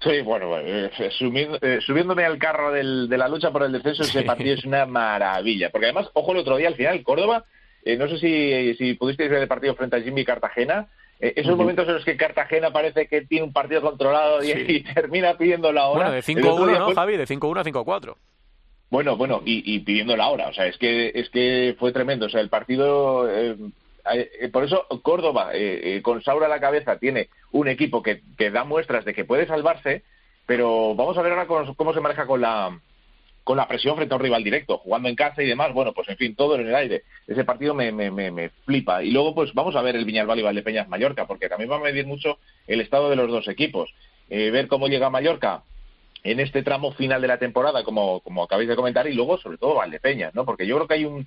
Sí, 0.00 0.20
bueno, 0.22 0.58
eh, 0.58 0.90
subiendo- 1.16 1.58
eh, 1.62 1.78
subiéndome 1.80 2.24
al 2.24 2.36
carro 2.38 2.72
del- 2.72 3.08
de 3.08 3.16
la 3.18 3.28
lucha 3.28 3.52
por 3.52 3.62
el 3.62 3.70
descenso, 3.70 4.02
ese 4.02 4.22
partido 4.22 4.54
es 4.54 4.64
una 4.64 4.84
maravilla. 4.84 5.70
Porque 5.70 5.86
además, 5.86 6.08
ojo, 6.14 6.32
el 6.32 6.38
otro 6.38 6.56
día 6.56 6.66
al 6.68 6.74
final, 6.74 7.02
Córdoba, 7.04 7.44
eh, 7.84 7.96
no 7.96 8.08
sé 8.08 8.18
si, 8.18 8.74
si 8.74 8.94
pudisteis 8.94 9.30
ver 9.30 9.42
el 9.42 9.48
partido 9.48 9.76
frente 9.76 9.96
a 9.96 10.00
Jimmy 10.00 10.24
Cartagena, 10.24 10.80
eh, 10.80 10.86
esos 11.22 11.52
Ujú. 11.52 11.62
momentos 11.62 11.86
en 11.88 11.94
los 11.94 12.04
que 12.04 12.16
Cartagena 12.16 12.72
parece 12.72 13.06
que 13.06 13.22
tiene 13.22 13.44
un 13.44 13.52
partido 13.52 13.80
controlado 13.80 14.42
y, 14.42 14.48
Sí. 14.48 14.64
y 14.68 14.80
termina 14.82 15.36
pidiendo 15.38 15.72
la 15.72 15.86
hora. 15.86 16.10
Bueno, 16.10 16.10
de 16.12 16.18
El 16.32 16.38
otro 16.46 16.64
5-1, 16.64 16.68
día 16.68 16.78
¿no, 16.80 16.94
Javi? 16.94 17.16
De 17.16 17.26
5-1 17.26 17.60
a 17.60 17.64
5-4. 17.64 18.16
Bueno, 18.90 19.16
bueno, 19.16 19.40
y, 19.44 19.62
y 19.74 19.78
pidiendo 19.80 20.16
la 20.16 20.28
hora, 20.28 20.48
o 20.48 20.52
sea, 20.52 20.66
es 20.66 20.76
que 20.76 21.12
es 21.14 21.30
que 21.30 21.74
fue 21.78 21.92
tremendo, 21.92 22.26
o 22.26 22.28
sea, 22.28 22.40
el 22.42 22.50
partido, 22.50 23.26
eh, 23.30 23.56
eh, 24.12 24.48
por 24.52 24.64
eso 24.64 24.84
Córdoba, 25.02 25.52
eh, 25.54 25.96
eh, 25.96 26.02
con 26.02 26.22
Saura 26.22 26.44
a 26.46 26.50
la 26.50 26.60
cabeza, 26.60 26.98
tiene 26.98 27.28
un 27.52 27.68
equipo 27.68 28.02
que, 28.02 28.20
que 28.36 28.50
da 28.50 28.64
muestras 28.64 29.04
de 29.06 29.14
que 29.14 29.24
puede 29.24 29.46
salvarse, 29.46 30.02
pero 30.44 30.94
vamos 30.94 31.16
a 31.16 31.22
ver 31.22 31.32
ahora 31.32 31.46
cómo, 31.46 31.74
cómo 31.74 31.94
se 31.94 32.00
maneja 32.00 32.26
con 32.26 32.40
la 32.42 32.78
con 33.44 33.56
la 33.56 33.66
presión 33.66 33.96
frente 33.96 34.14
a 34.14 34.16
un 34.16 34.22
rival 34.22 34.44
directo, 34.44 34.78
jugando 34.78 35.08
en 35.08 35.16
casa 35.16 35.42
y 35.42 35.46
demás, 35.46 35.72
bueno, 35.72 35.92
pues 35.92 36.08
en 36.08 36.16
fin, 36.16 36.36
todo 36.36 36.54
en 36.54 36.66
el 36.66 36.74
aire. 36.74 37.02
Ese 37.26 37.44
partido 37.44 37.74
me, 37.74 37.90
me, 37.92 38.10
me, 38.10 38.30
me 38.30 38.50
flipa. 38.64 39.02
Y 39.02 39.10
luego, 39.10 39.34
pues 39.34 39.52
vamos 39.54 39.74
a 39.74 39.82
ver 39.82 39.96
el 39.96 40.04
Viñalbal 40.04 40.38
y 40.38 40.42
Valdepeñas 40.42 40.88
Mallorca, 40.88 41.26
porque 41.26 41.48
también 41.48 41.70
va 41.70 41.76
a 41.76 41.80
medir 41.80 42.06
mucho 42.06 42.38
el 42.66 42.80
estado 42.80 43.10
de 43.10 43.16
los 43.16 43.30
dos 43.30 43.48
equipos. 43.48 43.92
Eh, 44.30 44.50
ver 44.50 44.68
cómo 44.68 44.88
llega 44.88 45.10
Mallorca 45.10 45.62
en 46.24 46.38
este 46.38 46.62
tramo 46.62 46.92
final 46.92 47.20
de 47.20 47.28
la 47.28 47.38
temporada, 47.38 47.82
como, 47.82 48.20
como 48.20 48.44
acabáis 48.44 48.68
de 48.68 48.76
comentar, 48.76 49.06
y 49.08 49.14
luego, 49.14 49.38
sobre 49.38 49.58
todo, 49.58 49.74
Valdepeñas, 49.74 50.34
¿no? 50.34 50.44
Porque 50.44 50.66
yo 50.66 50.76
creo 50.76 50.86
que 50.86 50.94
hay 50.94 51.04
un 51.04 51.26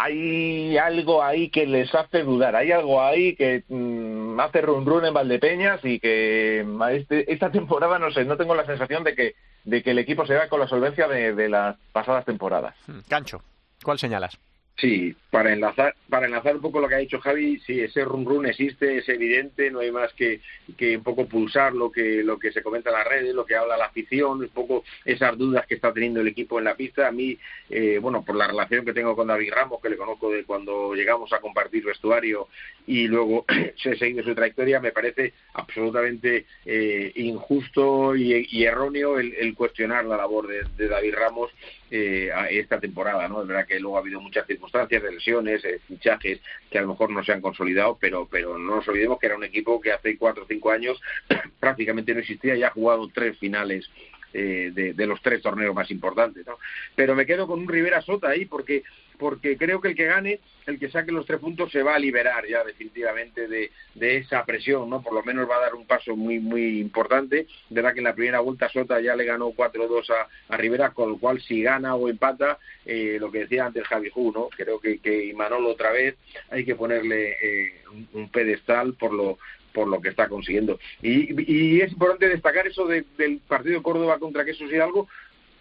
hay 0.00 0.78
algo 0.78 1.24
ahí 1.24 1.48
que 1.50 1.66
les 1.66 1.92
hace 1.92 2.22
dudar, 2.22 2.54
hay 2.54 2.70
algo 2.70 3.02
ahí 3.02 3.34
que 3.34 3.64
mm, 3.68 4.38
hace 4.38 4.60
run 4.60 4.86
run 4.86 5.06
en 5.06 5.14
Valdepeñas 5.14 5.84
y 5.84 5.98
que 5.98 6.64
este- 6.92 7.32
esta 7.32 7.50
temporada, 7.50 7.98
no 7.98 8.12
sé, 8.12 8.24
no 8.24 8.36
tengo 8.36 8.54
la 8.54 8.64
sensación 8.64 9.02
de 9.02 9.16
que, 9.16 9.34
de 9.68 9.82
que 9.82 9.90
el 9.90 9.98
equipo 9.98 10.24
se 10.26 10.32
vea 10.32 10.48
con 10.48 10.60
la 10.60 10.66
solvencia 10.66 11.06
de, 11.08 11.34
de 11.34 11.48
las 11.48 11.76
pasadas 11.92 12.24
temporadas. 12.24 12.74
Cancho, 13.08 13.42
¿cuál 13.82 13.98
señalas? 13.98 14.38
Sí, 14.78 15.12
para 15.30 15.52
enlazar, 15.52 15.96
para 16.08 16.26
enlazar 16.26 16.54
un 16.54 16.62
poco 16.62 16.78
lo 16.78 16.88
que 16.88 16.94
ha 16.94 16.98
dicho 16.98 17.18
Javi, 17.18 17.58
sí, 17.66 17.80
ese 17.80 18.04
run 18.04 18.24
run 18.24 18.46
existe, 18.46 18.98
es 18.98 19.08
evidente, 19.08 19.72
no 19.72 19.80
hay 19.80 19.90
más 19.90 20.12
que, 20.12 20.40
que 20.76 20.96
un 20.96 21.02
poco 21.02 21.26
pulsar 21.26 21.74
lo 21.74 21.90
que, 21.90 22.22
lo 22.22 22.38
que 22.38 22.52
se 22.52 22.62
comenta 22.62 22.90
en 22.90 22.96
las 22.96 23.08
redes, 23.08 23.34
lo 23.34 23.44
que 23.44 23.56
habla 23.56 23.76
la 23.76 23.86
afición, 23.86 24.40
un 24.40 24.48
poco 24.50 24.84
esas 25.04 25.36
dudas 25.36 25.66
que 25.66 25.74
está 25.74 25.92
teniendo 25.92 26.20
el 26.20 26.28
equipo 26.28 26.60
en 26.60 26.66
la 26.66 26.76
pista. 26.76 27.08
A 27.08 27.10
mí, 27.10 27.36
eh, 27.68 27.98
bueno, 28.00 28.24
por 28.24 28.36
la 28.36 28.46
relación 28.46 28.84
que 28.84 28.92
tengo 28.92 29.16
con 29.16 29.26
David 29.26 29.52
Ramos, 29.52 29.82
que 29.82 29.90
le 29.90 29.96
conozco 29.96 30.30
de 30.30 30.44
cuando 30.44 30.94
llegamos 30.94 31.32
a 31.32 31.40
compartir 31.40 31.84
vestuario 31.84 32.46
y 32.86 33.08
luego 33.08 33.46
se 33.82 33.96
seguido 33.96 34.22
su 34.22 34.34
trayectoria, 34.36 34.78
me 34.78 34.92
parece 34.92 35.32
absolutamente 35.54 36.46
eh, 36.64 37.10
injusto 37.16 38.14
y, 38.14 38.46
y 38.48 38.64
erróneo 38.64 39.18
el, 39.18 39.34
el 39.34 39.56
cuestionar 39.56 40.04
la 40.04 40.16
labor 40.16 40.46
de 40.46 40.88
David 40.88 41.14
Ramos 41.16 41.50
eh, 41.90 42.30
a 42.32 42.48
esta 42.48 42.78
temporada, 42.78 43.28
¿no? 43.28 43.40
Es 43.40 43.48
verdad 43.48 43.66
que 43.66 43.80
luego 43.80 43.96
ha 43.96 44.00
habido 44.00 44.20
muchas 44.20 44.46
circunstancias 44.46 45.02
de 45.02 45.12
lesiones, 45.12 45.64
eh, 45.64 45.80
fichajes 45.86 46.40
que 46.70 46.78
a 46.78 46.82
lo 46.82 46.88
mejor 46.88 47.10
no 47.10 47.24
se 47.24 47.32
han 47.32 47.40
consolidado, 47.40 47.96
pero 48.00 48.28
pero 48.30 48.58
no 48.58 48.76
nos 48.76 48.88
olvidemos 48.88 49.18
que 49.18 49.26
era 49.26 49.36
un 49.36 49.44
equipo 49.44 49.80
que 49.80 49.92
hace 49.92 50.18
cuatro 50.18 50.44
o 50.44 50.46
cinco 50.46 50.70
años 50.70 51.00
prácticamente 51.60 52.12
no 52.12 52.20
existía 52.20 52.56
y 52.56 52.62
ha 52.62 52.70
jugado 52.70 53.08
tres 53.08 53.38
finales 53.38 53.90
eh, 54.34 54.70
de, 54.74 54.92
de 54.92 55.06
los 55.06 55.22
tres 55.22 55.40
torneos 55.40 55.74
más 55.74 55.90
importantes, 55.90 56.46
¿no? 56.46 56.58
Pero 56.94 57.14
me 57.14 57.24
quedo 57.24 57.46
con 57.46 57.60
un 57.60 57.68
Rivera 57.68 58.02
Sota 58.02 58.28
ahí 58.28 58.44
porque 58.44 58.82
porque 59.18 59.56
creo 59.56 59.80
que 59.80 59.88
el 59.88 59.94
que 59.94 60.06
gane, 60.06 60.40
el 60.66 60.78
que 60.78 60.90
saque 60.90 61.12
los 61.12 61.26
tres 61.26 61.40
puntos, 61.40 61.70
se 61.72 61.82
va 61.82 61.94
a 61.94 61.98
liberar 61.98 62.46
ya 62.46 62.62
definitivamente 62.64 63.48
de, 63.48 63.70
esa 64.00 64.44
presión, 64.44 64.88
¿no? 64.88 65.02
Por 65.02 65.12
lo 65.12 65.22
menos 65.22 65.48
va 65.48 65.56
a 65.56 65.60
dar 65.60 65.74
un 65.74 65.86
paso 65.86 66.16
muy 66.16 66.38
muy 66.38 66.78
importante. 66.80 67.46
Verdad 67.70 67.92
que 67.92 68.00
en 68.00 68.04
la 68.04 68.14
primera 68.14 68.40
vuelta 68.40 68.68
Sota 68.68 69.00
ya 69.00 69.16
le 69.16 69.24
ganó 69.24 69.50
4-2 69.50 70.10
a, 70.10 70.54
a 70.54 70.56
Rivera, 70.56 70.90
con 70.90 71.10
lo 71.10 71.18
cual 71.18 71.40
si 71.40 71.62
gana 71.62 71.94
o 71.94 72.08
empata, 72.08 72.58
eh, 72.86 73.18
lo 73.20 73.30
que 73.30 73.40
decía 73.40 73.66
antes 73.66 73.86
Javi 73.86 74.10
Ju, 74.10 74.32
¿no? 74.32 74.48
Creo 74.56 74.80
que, 74.80 74.98
que 74.98 75.26
Imanol 75.26 75.66
otra 75.66 75.90
vez 75.92 76.16
hay 76.50 76.64
que 76.64 76.74
ponerle 76.74 77.36
eh, 77.42 77.72
un, 78.12 78.28
pedestal 78.30 78.94
por 78.94 79.12
lo 79.12 79.38
por 79.72 79.86
lo 79.86 80.00
que 80.00 80.08
está 80.08 80.28
consiguiendo. 80.28 80.80
Y, 81.02 81.80
es 81.80 81.92
importante 81.92 82.28
destacar 82.28 82.66
eso 82.66 82.86
de- 82.86 83.04
del 83.16 83.38
partido 83.46 83.82
Córdoba 83.82 84.18
contra 84.18 84.44
Quesos 84.44 84.72
Hidalgo, 84.72 85.08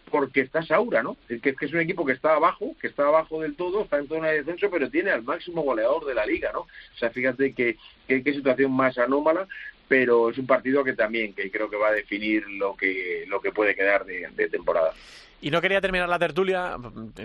porque 0.10 0.42
está 0.42 0.64
Saura, 0.64 1.04
¿no? 1.04 1.18
Es 1.30 1.42
que, 1.42 1.56
que 1.56 1.66
es 1.66 1.74
un 1.74 1.80
equipo 1.80 2.06
que 2.06 2.14
está 2.14 2.36
abajo, 2.36 2.76
que 2.80 2.88
está 2.88 3.08
abajo 3.08 3.42
del 3.42 3.56
todo, 3.56 3.84
está 3.84 3.98
en 3.98 4.08
zona 4.08 4.30
de 4.30 4.38
descenso, 4.38 4.70
pero 4.72 4.90
tiene 4.90 5.12
al 5.12 5.24
máximo 5.24 5.62
goleador 5.62 6.06
de 6.06 6.16
la 6.16 6.26
liga, 6.26 6.52
¿no? 6.54 6.62
O 6.62 6.98
sea, 6.98 7.10
fíjate 7.10 7.54
que, 7.54 7.78
qué 8.08 8.34
situación 8.34 8.72
más 8.72 8.98
anómala, 8.98 9.48
pero 9.88 10.30
es 10.30 10.38
un 10.38 10.48
partido 10.48 10.84
que 10.84 10.94
también 10.94 11.34
que 11.34 11.50
creo 11.52 11.70
que 11.70 11.78
va 11.78 11.90
a 11.90 11.94
definir 11.94 12.48
lo 12.50 12.76
que 12.76 13.26
lo 13.28 13.42
que 13.42 13.52
puede 13.52 13.76
quedar 13.76 14.06
de 14.06 14.50
temporada. 14.50 14.94
Y 15.40 15.52
no 15.52 15.62
quería 15.62 15.80
terminar 15.82 16.10
la 16.10 16.18
tertulia, 16.18 16.78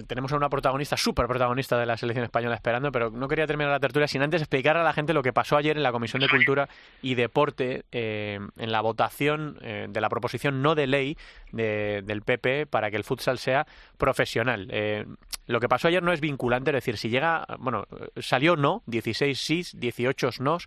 tenemos 0.06 0.30
a 0.32 0.36
una 0.36 0.50
protagonista, 0.50 0.98
súper 0.98 1.26
protagonista 1.26 1.78
de 1.78 1.86
la 1.86 1.96
selección 1.96 2.24
española 2.24 2.54
esperando, 2.56 2.92
pero 2.92 3.10
no 3.10 3.26
quería 3.26 3.46
terminar 3.46 3.72
la 3.72 3.80
tertulia 3.80 4.06
sin 4.06 4.20
antes 4.22 4.42
explicar 4.42 4.76
a 4.76 4.82
la 4.82 4.92
gente 4.92 5.14
lo 5.14 5.22
que 5.22 5.32
pasó 5.32 5.56
ayer 5.56 5.78
en 5.78 5.82
la 5.82 5.92
Comisión 5.92 6.20
de 6.20 6.28
Cultura 6.28 6.68
y 7.00 7.14
Deporte 7.14 7.84
eh, 7.90 8.38
en 8.58 8.70
la 8.70 8.82
votación 8.82 9.56
eh, 9.62 9.86
de 9.88 10.00
la 10.02 10.10
proposición 10.10 10.60
no 10.60 10.74
de 10.74 10.86
ley 10.86 11.16
de- 11.52 12.02
del 12.04 12.20
PP 12.20 12.66
para 12.66 12.90
que 12.90 12.98
el 12.98 13.04
futsal 13.04 13.38
sea 13.38 13.66
profesional. 13.96 14.68
Eh, 14.70 15.06
lo 15.46 15.58
que 15.58 15.68
pasó 15.70 15.88
ayer 15.88 16.02
no 16.02 16.12
es 16.12 16.20
vinculante, 16.20 16.70
es 16.70 16.74
decir, 16.74 16.98
si 16.98 17.08
llega, 17.08 17.46
bueno, 17.60 17.86
salió 18.20 18.56
no, 18.56 18.82
16 18.86 19.38
sí, 19.40 19.62
18 19.74 20.28
no 20.40 20.58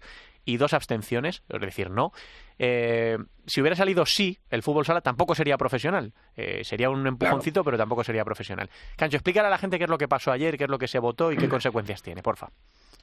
y 0.46 0.58
dos 0.58 0.74
abstenciones, 0.74 1.44
es 1.50 1.62
decir, 1.62 1.92
no. 1.92 2.12
Eh, 2.58 3.18
si 3.46 3.62
hubiera 3.62 3.76
salido 3.76 4.06
sí, 4.06 4.40
el 4.50 4.64
fútbol 4.64 4.86
sala 4.86 5.02
tampoco 5.02 5.36
sería 5.36 5.58
profesional. 5.58 6.14
Eh, 6.36 6.64
sería 6.64 6.90
un 6.90 7.06
empujoncito, 7.06 7.64
pero 7.64 7.78
tampoco 7.78 8.04
sería 8.04 8.26
profesional. 8.26 8.70
Cancho, 8.96 9.18
explícale 9.18 9.48
a 9.48 9.52
la 9.52 9.58
gente 9.58 9.78
qué 9.78 9.84
es 9.86 9.90
lo 9.90 9.98
que 9.98 10.08
pasó 10.08 10.32
ayer, 10.32 10.58
qué 10.58 10.66
es 10.66 10.70
lo 10.70 10.80
que 10.80 10.88
se 10.88 11.00
votó 11.00 11.32
y 11.32 11.38
qué 11.38 11.50
consecuencias 11.50 12.02
tiene, 12.02 12.22
porfa. 12.24 12.50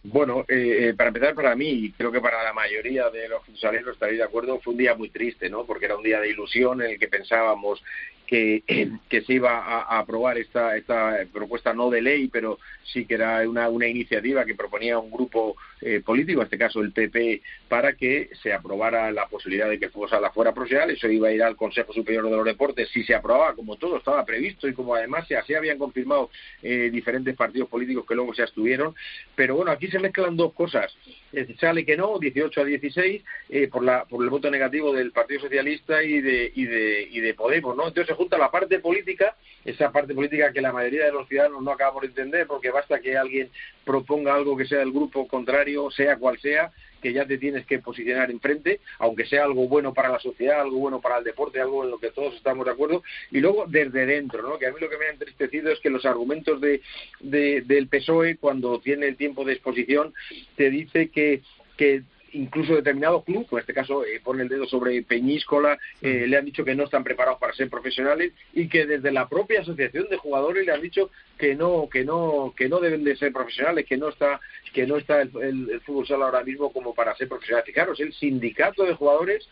Bueno, 0.04 0.44
eh, 0.48 0.88
eh, 0.88 0.94
para 0.94 1.08
empezar, 1.08 1.34
para 1.34 1.54
mí, 1.54 1.68
y 1.68 1.92
creo 1.92 2.10
que 2.10 2.20
para 2.20 2.42
la 2.42 2.52
mayoría 2.52 3.08
de 3.08 3.28
los 3.28 3.44
futsaleros 3.44 3.94
estaréis 3.94 4.18
de 4.18 4.24
acuerdo, 4.24 4.58
fue 4.58 4.72
un 4.72 4.78
día 4.78 4.96
muy 4.96 5.10
triste, 5.10 5.48
¿no? 5.48 5.64
Porque 5.64 5.84
era 5.84 5.96
un 5.96 6.02
día 6.02 6.18
de 6.18 6.28
ilusión 6.28 6.82
en 6.82 6.90
el 6.90 6.98
que 6.98 7.06
pensábamos 7.06 7.80
que, 8.26 8.62
que 9.08 9.22
se 9.22 9.34
iba 9.34 9.58
a, 9.58 9.82
a 9.82 9.98
aprobar 10.00 10.38
esta, 10.38 10.76
esta 10.76 11.18
propuesta 11.32 11.72
no 11.72 11.88
de 11.88 12.02
ley, 12.02 12.26
pero 12.26 12.58
sí 12.82 13.06
que 13.06 13.14
era 13.14 13.48
una, 13.48 13.68
una 13.68 13.86
iniciativa 13.86 14.44
que 14.44 14.56
proponía 14.56 14.98
un 14.98 15.10
grupo 15.10 15.56
eh, 15.80 16.00
político, 16.04 16.40
en 16.40 16.44
este 16.44 16.58
caso 16.58 16.80
el 16.80 16.92
PP, 16.92 17.42
para 17.68 17.92
que 17.94 18.30
se 18.42 18.52
aprobara 18.52 19.12
la 19.12 19.26
posibilidad 19.26 19.41
de 19.44 19.78
que 19.78 19.86
el 19.86 19.90
fútbol 19.90 20.08
sala 20.08 20.30
fuera 20.30 20.52
profesional. 20.52 20.90
Eso 20.90 21.08
iba 21.08 21.28
a 21.28 21.32
ir 21.32 21.42
al 21.42 21.56
Consejo 21.56 21.92
Superior 21.92 22.24
de 22.24 22.36
los 22.36 22.44
Deportes 22.44 22.88
si 22.90 23.02
se 23.04 23.14
aprobaba, 23.14 23.54
como 23.54 23.76
todo 23.76 23.96
estaba 23.96 24.24
previsto 24.24 24.68
y 24.68 24.74
como 24.74 24.94
además 24.94 25.26
se 25.26 25.36
así 25.36 25.54
habían 25.54 25.78
confirmado 25.78 26.30
eh, 26.62 26.90
diferentes 26.90 27.36
partidos 27.36 27.68
políticos 27.68 28.04
que 28.06 28.14
luego 28.14 28.34
se 28.34 28.42
abstuvieron. 28.42 28.94
Pero 29.34 29.56
bueno, 29.56 29.70
aquí 29.70 29.88
se 29.88 29.98
mezclan 29.98 30.36
dos 30.36 30.52
cosas. 30.52 30.94
Decir, 31.32 31.56
sale 31.58 31.84
que 31.84 31.96
no, 31.96 32.18
18 32.18 32.60
a 32.60 32.64
16, 32.64 33.22
eh, 33.48 33.68
por, 33.68 33.84
la, 33.84 34.04
por 34.04 34.22
el 34.22 34.30
voto 34.30 34.50
negativo 34.50 34.92
del 34.92 35.12
Partido 35.12 35.40
Socialista 35.40 36.02
y 36.02 36.20
de, 36.20 36.52
y 36.54 36.64
de, 36.66 37.08
y 37.10 37.20
de 37.20 37.34
Podemos, 37.34 37.76
¿no? 37.76 37.88
Entonces 37.88 38.08
se 38.08 38.14
junta 38.14 38.38
la 38.38 38.50
parte 38.50 38.78
política, 38.78 39.36
esa 39.64 39.90
parte 39.90 40.14
política 40.14 40.52
que 40.52 40.60
la 40.60 40.72
mayoría 40.72 41.06
de 41.06 41.12
los 41.12 41.28
ciudadanos 41.28 41.62
no 41.62 41.72
acabamos 41.72 42.02
de 42.02 42.08
entender, 42.08 42.46
porque 42.46 42.70
basta 42.70 43.00
que 43.00 43.16
alguien 43.16 43.50
proponga 43.84 44.34
algo 44.34 44.56
que 44.56 44.66
sea 44.66 44.78
del 44.78 44.92
grupo 44.92 45.26
contrario, 45.26 45.90
sea 45.90 46.16
cual 46.16 46.38
sea, 46.38 46.70
que 47.02 47.12
ya 47.12 47.26
te 47.26 47.38
tienes 47.38 47.66
que 47.66 47.80
posicionar 47.80 48.30
enfrente, 48.30 48.80
aunque 48.98 49.26
sea 49.26 49.44
algo 49.44 49.68
bueno 49.68 49.92
para 49.92 50.08
la 50.08 50.20
sociedad, 50.20 50.60
algo 50.60 50.78
bueno 50.78 51.00
para 51.00 51.18
el 51.18 51.24
deporte, 51.24 51.60
algo 51.60 51.84
en 51.84 51.90
lo 51.90 51.98
que 51.98 52.10
todos 52.10 52.34
estamos 52.34 52.64
de 52.64 52.72
acuerdo, 52.72 53.02
y 53.30 53.40
luego 53.40 53.66
desde 53.66 54.06
dentro, 54.06 54.42
¿no? 54.42 54.58
que 54.58 54.66
a 54.66 54.72
mí 54.72 54.76
lo 54.80 54.88
que 54.88 54.98
me 54.98 55.06
ha 55.06 55.10
entristecido 55.10 55.70
es 55.70 55.80
que 55.80 55.90
los 55.90 56.06
argumentos 56.06 56.60
de, 56.60 56.80
del 57.20 57.88
PSOE, 57.88 58.36
cuando 58.36 58.78
tiene 58.80 59.08
el 59.08 59.16
tiempo 59.16 59.44
de 59.44 59.54
exposición, 59.54 60.14
te 60.56 60.70
dice 60.70 61.10
que 61.10 61.42
que 61.76 62.02
incluso 62.32 62.74
determinados 62.74 63.24
clubes, 63.24 63.48
en 63.52 63.58
este 63.58 63.74
caso 63.74 64.04
eh, 64.04 64.20
pone 64.22 64.42
el 64.42 64.48
dedo 64.48 64.66
sobre 64.66 65.02
Peñíscola, 65.02 65.78
eh, 66.00 66.26
le 66.26 66.36
han 66.36 66.44
dicho 66.44 66.64
que 66.64 66.74
no 66.74 66.84
están 66.84 67.04
preparados 67.04 67.38
para 67.38 67.52
ser 67.52 67.68
profesionales 67.68 68.32
y 68.52 68.68
que 68.68 68.86
desde 68.86 69.12
la 69.12 69.28
propia 69.28 69.60
asociación 69.60 70.08
de 70.08 70.16
jugadores 70.16 70.66
le 70.66 70.72
han 70.72 70.80
dicho 70.80 71.10
que 71.38 71.54
no, 71.54 71.88
que 71.90 72.04
no, 72.04 72.54
que 72.56 72.68
no 72.68 72.80
deben 72.80 73.04
de 73.04 73.16
ser 73.16 73.32
profesionales, 73.32 73.86
que 73.86 73.96
no 73.96 74.08
está, 74.08 74.40
que 74.72 74.86
no 74.86 74.96
está 74.96 75.22
el, 75.22 75.80
fútbol 75.84 76.06
sala 76.06 76.26
ahora 76.26 76.44
mismo 76.44 76.72
como 76.72 76.94
para 76.94 77.16
ser 77.16 77.28
profesionales. 77.28 77.66
Fijaros, 77.66 78.00
el 78.00 78.12
sindicato 78.12 78.84
de 78.84 78.94
jugadores 78.94 79.48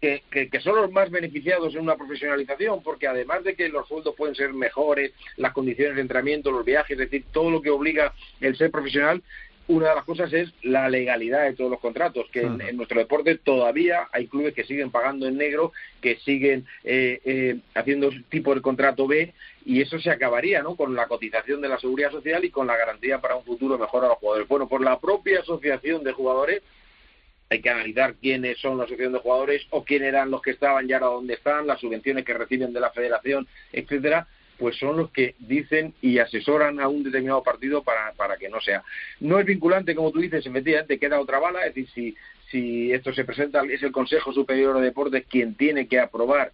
que, 0.00 0.22
que, 0.30 0.60
son 0.60 0.76
los 0.76 0.90
más 0.90 1.10
beneficiados 1.10 1.74
en 1.74 1.82
una 1.82 1.96
profesionalización, 1.96 2.82
porque 2.82 3.06
además 3.06 3.44
de 3.44 3.54
que 3.54 3.68
los 3.68 3.86
sueldos 3.86 4.14
pueden 4.16 4.34
ser 4.34 4.54
mejores, 4.54 5.12
las 5.36 5.52
condiciones 5.52 5.96
de 5.96 6.00
entrenamiento, 6.00 6.50
los 6.50 6.64
viajes, 6.64 6.92
es 6.92 7.10
decir, 7.10 7.26
todo 7.32 7.50
lo 7.50 7.60
que 7.60 7.68
obliga 7.68 8.14
el 8.40 8.56
ser 8.56 8.70
profesional, 8.70 9.22
una 9.70 9.90
de 9.90 9.94
las 9.94 10.04
cosas 10.04 10.32
es 10.32 10.52
la 10.62 10.88
legalidad 10.88 11.44
de 11.44 11.54
todos 11.54 11.70
los 11.70 11.78
contratos, 11.78 12.26
que 12.32 12.40
en, 12.40 12.76
nuestro 12.76 12.98
deporte 12.98 13.38
todavía 13.38 14.08
hay 14.10 14.26
clubes 14.26 14.52
que 14.52 14.64
siguen 14.64 14.90
pagando 14.90 15.28
en 15.28 15.36
negro, 15.36 15.72
que 16.00 16.16
siguen 16.16 16.66
eh, 16.82 17.20
eh, 17.24 17.56
haciendo 17.74 18.10
tipo 18.28 18.52
de 18.52 18.62
contrato 18.62 19.06
B, 19.06 19.32
y 19.64 19.80
eso 19.80 20.00
se 20.00 20.10
acabaría 20.10 20.60
¿no? 20.62 20.74
con 20.74 20.96
la 20.96 21.06
cotización 21.06 21.60
de 21.60 21.68
la 21.68 21.78
seguridad 21.78 22.10
social 22.10 22.44
y 22.44 22.50
con 22.50 22.66
la 22.66 22.76
garantía 22.76 23.20
para 23.20 23.36
un 23.36 23.44
futuro 23.44 23.78
mejor 23.78 24.04
a 24.04 24.08
los 24.08 24.18
jugadores. 24.18 24.48
Bueno, 24.48 24.68
por 24.68 24.82
la 24.82 24.98
propia 24.98 25.38
asociación 25.40 26.02
de 26.02 26.12
jugadores 26.12 26.62
hay 27.48 27.60
que 27.60 27.70
analizar 27.70 28.14
quiénes 28.14 28.58
son 28.58 28.76
la 28.76 28.84
asociación 28.84 29.12
de 29.12 29.20
jugadores 29.20 29.66
o 29.70 29.84
quién 29.84 30.02
eran 30.02 30.32
los 30.32 30.42
que 30.42 30.50
estaban 30.50 30.88
y 30.88 30.92
ahora 30.92 31.06
dónde 31.06 31.34
están, 31.34 31.66
las 31.68 31.80
subvenciones 31.80 32.24
que 32.24 32.34
reciben 32.34 32.72
de 32.72 32.80
la 32.80 32.90
federación, 32.90 33.46
etcétera, 33.72 34.26
pues 34.60 34.76
son 34.76 34.98
los 34.98 35.10
que 35.10 35.34
dicen 35.38 35.94
y 36.02 36.18
asesoran 36.18 36.80
a 36.80 36.86
un 36.86 37.02
determinado 37.02 37.42
partido 37.42 37.82
para, 37.82 38.12
para 38.12 38.36
que 38.36 38.50
no 38.50 38.60
sea. 38.60 38.84
No 39.18 39.40
es 39.40 39.46
vinculante, 39.46 39.94
como 39.94 40.12
tú 40.12 40.20
dices, 40.20 40.44
efectivamente 40.44 40.98
queda 40.98 41.18
otra 41.18 41.38
bala, 41.38 41.64
es 41.64 41.74
decir, 41.74 41.88
si, 41.94 42.16
si 42.50 42.92
esto 42.92 43.12
se 43.14 43.24
presenta, 43.24 43.62
es 43.62 43.82
el 43.82 43.90
Consejo 43.90 44.34
Superior 44.34 44.76
de 44.76 44.84
Deportes 44.84 45.24
quien 45.26 45.54
tiene 45.54 45.88
que 45.88 45.98
aprobar 45.98 46.52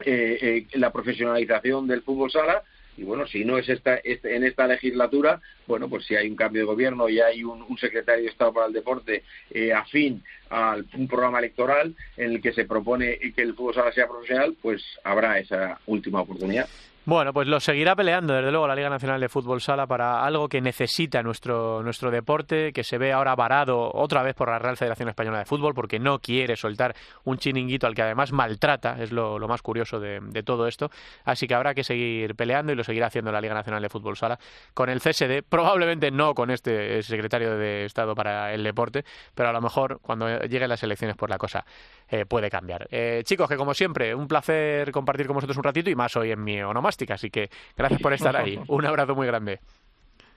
eh, 0.00 0.38
eh, 0.40 0.78
la 0.78 0.92
profesionalización 0.92 1.88
del 1.88 2.02
fútbol 2.02 2.30
sala, 2.30 2.62
y 2.96 3.02
bueno, 3.02 3.26
si 3.26 3.44
no 3.44 3.58
es 3.58 3.68
esta, 3.68 3.96
este, 3.96 4.36
en 4.36 4.44
esta 4.44 4.66
legislatura, 4.68 5.40
bueno, 5.66 5.88
pues 5.88 6.06
si 6.06 6.14
hay 6.14 6.30
un 6.30 6.36
cambio 6.36 6.62
de 6.62 6.66
gobierno 6.66 7.08
y 7.08 7.20
hay 7.20 7.42
un, 7.42 7.76
secretario 7.76 8.24
de 8.24 8.30
Estado 8.30 8.54
para 8.54 8.68
el 8.68 8.72
deporte 8.72 9.24
eh, 9.50 9.72
afín 9.72 10.22
a 10.48 10.76
un 10.94 11.08
programa 11.08 11.40
electoral 11.40 11.94
en 12.16 12.32
el 12.32 12.40
que 12.40 12.52
se 12.52 12.64
propone 12.64 13.18
que 13.18 13.42
el 13.42 13.54
fútbol 13.54 13.74
sala 13.74 13.92
sea 13.92 14.08
profesional, 14.08 14.56
pues 14.62 14.82
habrá 15.02 15.38
esa 15.38 15.78
última 15.86 16.20
oportunidad. 16.20 16.68
Bueno, 17.08 17.32
pues 17.32 17.46
lo 17.46 17.60
seguirá 17.60 17.94
peleando, 17.94 18.34
desde 18.34 18.50
luego, 18.50 18.66
la 18.66 18.74
Liga 18.74 18.90
Nacional 18.90 19.20
de 19.20 19.28
Fútbol 19.28 19.60
Sala 19.60 19.86
para 19.86 20.24
algo 20.24 20.48
que 20.48 20.60
necesita 20.60 21.22
nuestro, 21.22 21.80
nuestro 21.84 22.10
deporte, 22.10 22.72
que 22.72 22.82
se 22.82 22.98
ve 22.98 23.12
ahora 23.12 23.36
varado 23.36 23.92
otra 23.94 24.24
vez 24.24 24.34
por 24.34 24.50
la 24.50 24.58
Real 24.58 24.76
Federación 24.76 25.08
Española 25.10 25.38
de 25.38 25.44
Fútbol, 25.44 25.72
porque 25.72 26.00
no 26.00 26.18
quiere 26.18 26.56
soltar 26.56 26.96
un 27.22 27.38
chiringuito 27.38 27.86
al 27.86 27.94
que 27.94 28.02
además 28.02 28.32
maltrata, 28.32 29.00
es 29.00 29.12
lo, 29.12 29.38
más 29.46 29.62
curioso 29.62 30.00
de, 30.00 30.42
todo 30.42 30.66
esto. 30.66 30.90
Así 31.24 31.46
que 31.46 31.54
habrá 31.54 31.74
que 31.74 31.84
seguir 31.84 32.34
peleando 32.34 32.72
y 32.72 32.74
lo 32.74 32.82
seguirá 32.82 33.06
haciendo 33.06 33.30
la 33.30 33.40
Liga 33.40 33.54
Nacional 33.54 33.82
de 33.82 33.88
Fútbol 33.88 34.16
Sala 34.16 34.40
con 34.74 34.90
el 34.90 35.00
CSD, 35.00 35.44
probablemente 35.48 36.10
no 36.10 36.34
con 36.34 36.50
este 36.50 37.04
secretario 37.04 37.56
de 37.56 37.84
Estado 37.84 38.16
para 38.16 38.52
el 38.52 38.64
deporte, 38.64 39.04
pero 39.32 39.50
a 39.50 39.52
lo 39.52 39.60
mejor 39.60 40.00
cuando 40.02 40.40
lleguen 40.40 40.68
las 40.68 40.82
elecciones, 40.82 41.16
pues 41.16 41.30
la 41.30 41.38
cosa 41.38 41.64
eh, 42.08 42.24
puede 42.26 42.50
cambiar. 42.50 42.86
Eh, 42.90 43.22
chicos, 43.24 43.48
que 43.48 43.56
como 43.56 43.74
siempre, 43.74 44.14
un 44.14 44.28
placer 44.28 44.92
compartir 44.92 45.26
con 45.26 45.34
vosotros 45.34 45.56
un 45.56 45.64
ratito 45.64 45.90
y 45.90 45.94
más 45.94 46.16
hoy 46.16 46.32
en 46.32 46.42
mi 46.42 46.62
onomástica, 46.62 47.14
así 47.14 47.30
que 47.30 47.50
gracias 47.76 48.00
por 48.00 48.12
estar 48.12 48.36
ahí. 48.36 48.58
Un 48.68 48.86
abrazo 48.86 49.14
muy 49.14 49.26
grande. 49.26 49.60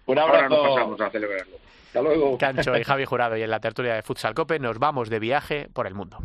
Un 0.05 0.17
abrazo. 0.17 1.03
a 1.03 1.09
celebrarlo. 1.09 1.57
Hasta 1.87 2.01
luego. 2.01 2.37
Cancho 2.37 2.75
y 2.77 2.83
Javi 2.83 3.05
Jurado 3.05 3.37
y 3.37 3.43
en 3.43 3.49
la 3.49 3.59
tertulia 3.59 3.95
de 3.95 4.03
Futsal 4.03 4.33
Cope 4.33 4.59
nos 4.59 4.79
vamos 4.79 5.09
de 5.09 5.19
viaje 5.19 5.69
por 5.73 5.87
el 5.87 5.93
mundo. 5.93 6.17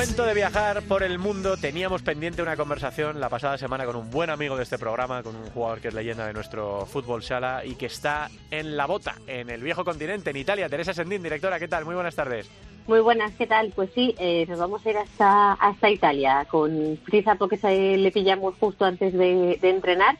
Momento 0.00 0.24
de 0.24 0.32
viajar 0.32 0.80
por 0.84 1.02
el 1.02 1.18
mundo. 1.18 1.58
Teníamos 1.58 2.00
pendiente 2.00 2.40
una 2.40 2.56
conversación 2.56 3.20
la 3.20 3.28
pasada 3.28 3.58
semana 3.58 3.84
con 3.84 3.96
un 3.96 4.10
buen 4.10 4.30
amigo 4.30 4.56
de 4.56 4.62
este 4.62 4.78
programa, 4.78 5.22
con 5.22 5.36
un 5.36 5.50
jugador 5.50 5.82
que 5.82 5.88
es 5.88 5.94
leyenda 5.94 6.26
de 6.26 6.32
nuestro 6.32 6.86
fútbol 6.86 7.22
sala 7.22 7.66
y 7.66 7.74
que 7.74 7.84
está 7.84 8.30
en 8.50 8.78
la 8.78 8.86
bota, 8.86 9.16
en 9.26 9.50
el 9.50 9.62
viejo 9.62 9.84
continente, 9.84 10.30
en 10.30 10.38
Italia. 10.38 10.70
Teresa 10.70 10.94
Sendín, 10.94 11.22
directora, 11.22 11.58
¿qué 11.58 11.68
tal? 11.68 11.84
Muy 11.84 11.94
buenas 11.94 12.14
tardes. 12.14 12.50
Muy 12.86 13.00
buenas, 13.00 13.32
¿qué 13.32 13.46
tal? 13.46 13.74
Pues 13.76 13.90
sí, 13.94 14.14
eh, 14.18 14.46
nos 14.48 14.58
vamos 14.58 14.86
a 14.86 14.90
ir 14.90 14.96
hasta, 14.96 15.52
hasta 15.52 15.90
Italia 15.90 16.46
con 16.50 16.98
prisa 17.04 17.34
porque 17.34 17.58
se 17.58 17.98
le 17.98 18.10
pillamos 18.10 18.54
justo 18.58 18.86
antes 18.86 19.12
de, 19.12 19.58
entrenar 19.60 20.18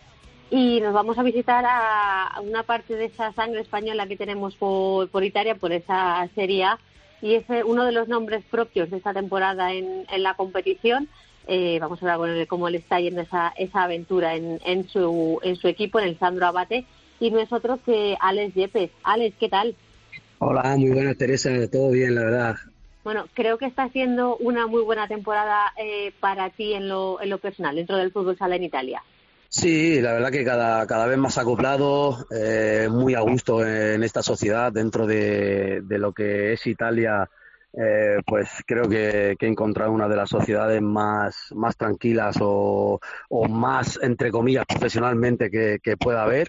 y 0.50 0.82
nos 0.82 0.92
vamos 0.92 1.16
a 1.16 1.22
visitar 1.22 1.64
a, 1.66 2.38
una 2.42 2.64
parte 2.64 2.96
de 2.96 3.06
esa 3.06 3.32
sangre 3.32 3.62
española 3.62 4.06
que 4.06 4.18
tenemos 4.18 4.54
por, 4.56 5.08
por 5.08 5.24
Italia, 5.24 5.54
por 5.54 5.72
esa 5.72 6.28
Serie 6.34 6.64
A 6.64 6.78
y 7.22 7.34
es 7.34 7.44
uno 7.64 7.84
de 7.84 7.92
los 7.92 8.08
nombres 8.08 8.44
propios 8.50 8.90
de 8.90 8.96
esta 8.96 9.12
temporada 9.12 9.72
en, 9.72 10.06
la 10.18 10.34
competición. 10.34 11.08
Eh, 11.46 11.78
vamos 11.80 12.02
a 12.02 12.16
con 12.16 12.46
cómo 12.46 12.68
le 12.70 12.78
está 12.78 13.00
yendo 13.00 13.22
esa, 13.22 13.52
esa 13.56 13.84
aventura 13.84 14.34
en, 14.34 14.60
en, 14.64 14.88
su, 14.88 15.38
en 15.42 15.56
su 15.56 15.68
equipo, 15.68 15.98
en 15.98 16.08
el 16.08 16.18
Sandro 16.18 16.46
Abate, 16.46 16.84
y 17.18 17.30
no 17.30 17.38
es 17.38 17.52
otro 17.52 17.78
que 17.84 18.16
Alex 18.20 18.54
Yepes. 18.54 18.90
Alex, 19.02 19.36
¿qué 19.38 19.48
tal? 19.48 19.74
Hola, 20.38 20.76
muy 20.76 20.90
buenas 20.90 21.16
Teresa, 21.18 21.50
todo 21.70 21.90
bien, 21.90 22.14
la 22.14 22.24
verdad. 22.24 22.56
Bueno, 23.04 23.26
creo 23.34 23.58
que 23.58 23.66
está 23.66 23.88
siendo 23.88 24.36
una 24.36 24.66
muy 24.66 24.82
buena 24.82 25.08
temporada 25.08 25.72
eh, 25.76 26.12
para 26.20 26.50
ti 26.50 26.74
en 26.74 26.88
lo, 26.88 27.20
en 27.20 27.30
lo 27.30 27.38
personal, 27.38 27.76
dentro 27.76 27.96
del 27.96 28.12
fútbol 28.12 28.36
sala 28.36 28.56
en 28.56 28.64
Italia. 28.64 29.02
Sí, 29.52 30.00
la 30.00 30.12
verdad 30.12 30.30
que 30.30 30.44
cada, 30.44 30.86
cada 30.86 31.06
vez 31.06 31.18
más 31.18 31.36
acoplado, 31.36 32.24
eh, 32.30 32.88
muy 32.88 33.14
a 33.14 33.20
gusto 33.20 33.66
en 33.66 34.04
esta 34.04 34.22
sociedad, 34.22 34.70
dentro 34.72 35.06
de, 35.08 35.80
de 35.82 35.98
lo 35.98 36.12
que 36.12 36.52
es 36.52 36.64
Italia, 36.68 37.28
eh, 37.72 38.18
pues 38.24 38.48
creo 38.64 38.88
que, 38.88 39.34
que, 39.38 39.46
he 39.46 39.48
encontrado 39.48 39.90
una 39.90 40.06
de 40.08 40.14
las 40.16 40.30
sociedades 40.30 40.80
más, 40.80 41.48
más 41.56 41.76
tranquilas 41.76 42.36
o, 42.40 43.00
o 43.28 43.48
más, 43.48 43.98
entre 44.02 44.30
comillas, 44.30 44.66
profesionalmente 44.66 45.50
que, 45.50 45.80
que 45.82 45.96
pueda 45.96 46.22
haber. 46.22 46.48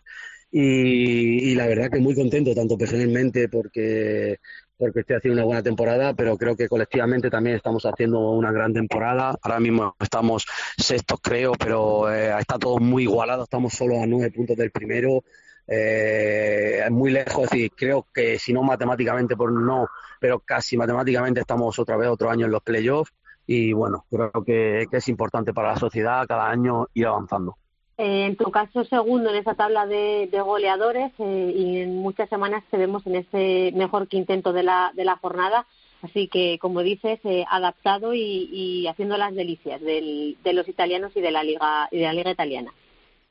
Y, 0.52 1.52
y, 1.52 1.56
la 1.56 1.66
verdad 1.68 1.90
que 1.90 2.00
muy 2.00 2.14
contento, 2.14 2.54
tanto 2.54 2.78
personalmente 2.78 3.48
porque 3.50 4.40
porque 4.82 5.02
estoy 5.02 5.18
haciendo 5.18 5.42
una 5.42 5.46
buena 5.46 5.62
temporada, 5.62 6.16
pero 6.16 6.36
creo 6.38 6.56
que 6.56 6.68
colectivamente 6.68 7.30
también 7.30 7.56
estamos 7.56 7.86
haciendo 7.86 8.32
una 8.32 8.52
gran 8.52 8.74
temporada. 8.74 9.38
Ahora 9.44 9.60
mismo 9.60 9.96
estamos 10.00 10.48
sextos, 10.76 11.20
creo, 11.22 11.52
pero 11.52 12.12
eh, 12.12 12.36
está 12.40 12.58
todo 12.58 12.80
muy 12.80 13.04
igualado. 13.04 13.44
Estamos 13.44 13.74
solo 13.74 14.02
a 14.02 14.08
nueve 14.08 14.32
puntos 14.32 14.58
del 14.58 14.72
primero. 14.72 15.24
Eh, 15.68 16.82
es 16.84 16.90
muy 16.90 17.12
lejos, 17.12 17.48
es 17.54 17.70
creo 17.78 18.08
que 18.12 18.40
si 18.40 18.54
no 18.54 18.64
matemáticamente, 18.64 19.36
por 19.36 19.52
no, 19.52 19.86
pero 20.20 20.40
casi 20.40 20.78
matemáticamente 20.78 21.42
estamos 21.42 21.78
otra 21.78 21.96
vez 21.96 22.10
otro 22.10 22.32
año 22.32 22.48
en 22.48 22.52
los 22.52 22.64
playoffs. 22.64 23.14
Y 23.46 23.74
bueno, 23.74 24.08
creo 24.10 24.32
que 24.44 24.88
es 24.92 25.08
importante 25.10 25.54
para 25.54 25.74
la 25.74 25.78
sociedad 25.78 26.26
cada 26.28 26.50
año 26.50 26.88
ir 26.96 27.06
avanzando. 27.06 27.56
Eh, 28.02 28.26
en 28.26 28.36
tu 28.36 28.50
caso, 28.50 28.84
segundo 28.86 29.30
en 29.30 29.36
esa 29.36 29.54
tabla 29.54 29.86
de, 29.86 30.28
goleadores 30.44 31.12
eh, 31.20 31.54
y 31.56 31.82
en 31.82 31.98
muchas 31.98 32.28
semanas 32.30 32.64
te 32.72 32.78
vemos 32.78 33.06
en 33.06 33.18
ese 33.18 33.72
mejor 33.76 34.08
quinteto 34.08 34.54
de 34.54 34.64
la, 34.64 34.92
de 34.96 35.06
la 35.06 35.18
jornada. 35.18 35.68
Así 36.02 36.28
que, 36.28 36.58
como 36.60 36.82
dices, 36.82 37.20
eh, 37.26 37.46
adaptado 37.48 38.16
y, 38.16 38.88
haciendo 38.88 39.18
las 39.18 39.36
delicias 39.36 39.80
de 39.82 40.36
los 40.52 40.68
italianos 40.68 41.16
y 41.16 41.22
de 41.22 41.30
la 41.30 41.44
liga 41.44 41.90
y 41.92 42.00
de 42.00 42.06
la 42.06 42.14
liga 42.14 42.32
italiana. 42.32 42.72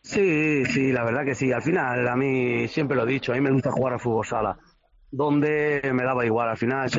Sí, 0.03 0.65
sí, 0.67 0.93
la 0.93 1.03
verdad 1.03 1.25
que 1.25 1.35
sí. 1.35 1.51
Al 1.51 1.63
final, 1.63 2.07
a 2.07 2.15
mí 2.15 2.69
siempre 2.69 2.97
lo 2.97 3.03
he 3.03 3.13
dicho, 3.13 3.33
a 3.33 3.35
mí 3.35 3.41
me 3.41 3.51
gusta 3.51 3.73
jugar 3.73 3.95
a 3.95 3.99
fútbol 3.99 4.25
sala. 4.25 4.57
Donde 5.11 5.81
me 5.93 6.05
daba 6.05 6.25
igual, 6.25 6.49
al 6.49 6.57
final 6.57 6.87
es, 6.87 6.97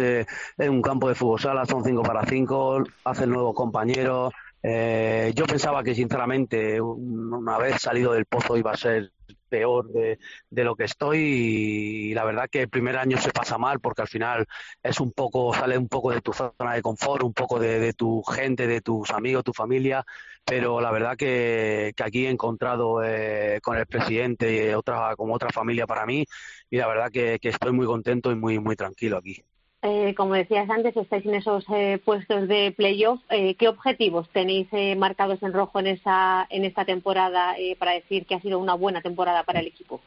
es 0.57 0.69
un 0.69 0.81
campo 0.81 1.07
de 1.07 1.15
fútbol 1.15 1.39
sala, 1.39 1.65
son 1.65 1.85
cinco 1.85 2.03
para 2.03 2.25
cinco, 2.25 2.83
hacen 3.05 3.29
nuevos 3.29 3.55
compañeros, 3.55 4.33
eh, 4.63 5.31
yo 5.35 5.45
pensaba 5.45 5.83
que 5.83 5.95
sinceramente 5.95 6.79
una 6.79 7.57
vez 7.57 7.81
salido 7.81 8.13
del 8.13 8.25
pozo 8.25 8.57
iba 8.57 8.71
a 8.71 8.77
ser 8.77 9.11
peor 9.49 9.91
de, 9.91 10.17
lo 10.63 10.75
que 10.75 10.85
estoy 10.85 11.19
y, 11.19 12.13
la 12.13 12.23
verdad 12.23 12.49
que 12.49 12.61
el 12.61 12.69
primer 12.69 12.97
año 12.97 13.17
se 13.17 13.31
pasa 13.31 13.57
mal 13.57 13.79
porque 13.79 14.01
al 14.03 14.07
final 14.07 14.45
es 14.81 14.99
un 14.99 15.11
poco, 15.11 15.53
sale 15.53 15.77
un 15.77 15.89
poco 15.89 16.11
de 16.11 16.21
tu 16.21 16.31
zona 16.33 16.73
de 16.73 16.81
confort, 16.81 17.23
un 17.23 17.33
poco 17.33 17.59
de, 17.59 17.93
tu 17.93 18.23
gente, 18.23 18.67
de 18.67 18.81
tus 18.81 19.11
amigos, 19.11 19.43
tu 19.43 19.53
familia, 19.53 20.05
pero 20.45 20.79
la 20.79 20.91
verdad 20.91 21.17
que, 21.17 21.93
aquí 22.01 22.25
he 22.25 22.29
encontrado 22.29 23.03
eh, 23.03 23.59
con 23.61 23.77
el 23.77 23.85
presidente 23.87 24.75
otra, 24.75 25.15
como 25.15 25.35
otra 25.35 25.49
familia 25.49 25.85
para 25.87 26.05
mí 26.05 26.25
y 26.69 26.77
la 26.77 26.87
verdad 26.87 27.11
que, 27.11 27.39
que 27.39 27.49
estoy 27.49 27.73
muy 27.73 27.85
contento 27.85 28.31
y 28.31 28.35
muy, 28.35 28.59
muy 28.59 28.75
tranquilo 28.75 29.17
aquí. 29.17 29.43
Eh, 29.83 30.13
como 30.15 30.35
decías 30.35 30.69
antes, 30.69 30.95
estáis 30.95 31.25
en 31.25 31.33
esos 31.35 31.65
eh, 31.73 31.99
puestos 32.05 32.47
de 32.47 32.71
playoff. 32.75 33.19
Eh, 33.29 33.55
¿Qué 33.55 33.67
objetivos 33.67 34.29
tenéis 34.29 34.67
eh, 34.71 34.95
marcados 34.95 35.41
en 35.41 35.53
rojo 35.53 35.79
en, 35.79 35.87
esa, 35.87 36.45
en 36.51 36.65
esta 36.65 36.85
temporada 36.85 37.57
eh, 37.57 37.75
para 37.79 37.93
decir 37.93 38.25
que 38.27 38.35
ha 38.35 38.41
sido 38.41 38.59
una 38.59 38.75
buena 38.75 39.01
temporada 39.01 39.43
para 39.43 39.59
el 39.59 39.67
equipo? 39.67 39.99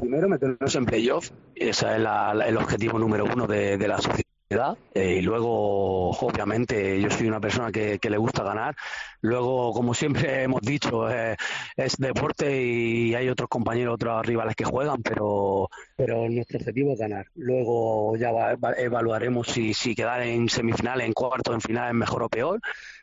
Primero 0.00 0.28
meternos 0.28 0.74
en 0.74 0.86
playoff, 0.86 1.30
ese 1.54 1.94
es 1.94 2.00
la- 2.00 2.44
el 2.46 2.56
objetivo 2.56 2.98
número 2.98 3.24
uno 3.26 3.46
de, 3.46 3.76
de 3.76 3.86
la 3.88 3.98
sociedad. 3.98 4.27
Eh, 4.50 5.16
y 5.18 5.20
luego, 5.22 6.10
obviamente, 6.10 6.98
yo 7.02 7.10
soy 7.10 7.28
una 7.28 7.38
persona 7.40 7.70
que, 7.70 7.98
le 8.02 8.16
gusta 8.16 8.42
ganar. 8.42 8.74
Luego, 9.20 9.72
como 9.74 9.92
siempre 9.92 10.42
hemos 10.44 10.62
dicho, 10.62 11.10
eh, 11.10 11.36
es 11.76 11.96
deporte 11.98 12.62
y 12.62 13.14
hay 13.14 13.28
otros 13.28 13.48
compañeros, 13.50 13.94
otros 13.96 14.24
rivales 14.24 14.56
que 14.56 14.64
juegan, 14.64 15.02
pero, 15.02 15.68
pero 15.96 16.28
nuestro 16.30 16.58
objetivo 16.58 16.92
es 16.94 16.98
ganar. 16.98 17.26
Luego 17.34 18.16
ya 18.16 18.32
va- 18.32 18.56
va- 18.56 18.72
evaluaremos 18.72 19.48
si, 19.48 19.74
si 19.74 19.94
quedar 19.94 20.22
en 20.22 20.48
semifinales, 20.48 21.06
en 21.06 21.12
cuartos, 21.12 21.54
en 21.54 21.60
finales 21.60 21.90
es 21.90 21.96
mejor 21.96 22.22
o 22.22 22.28
peor. 22.30 22.60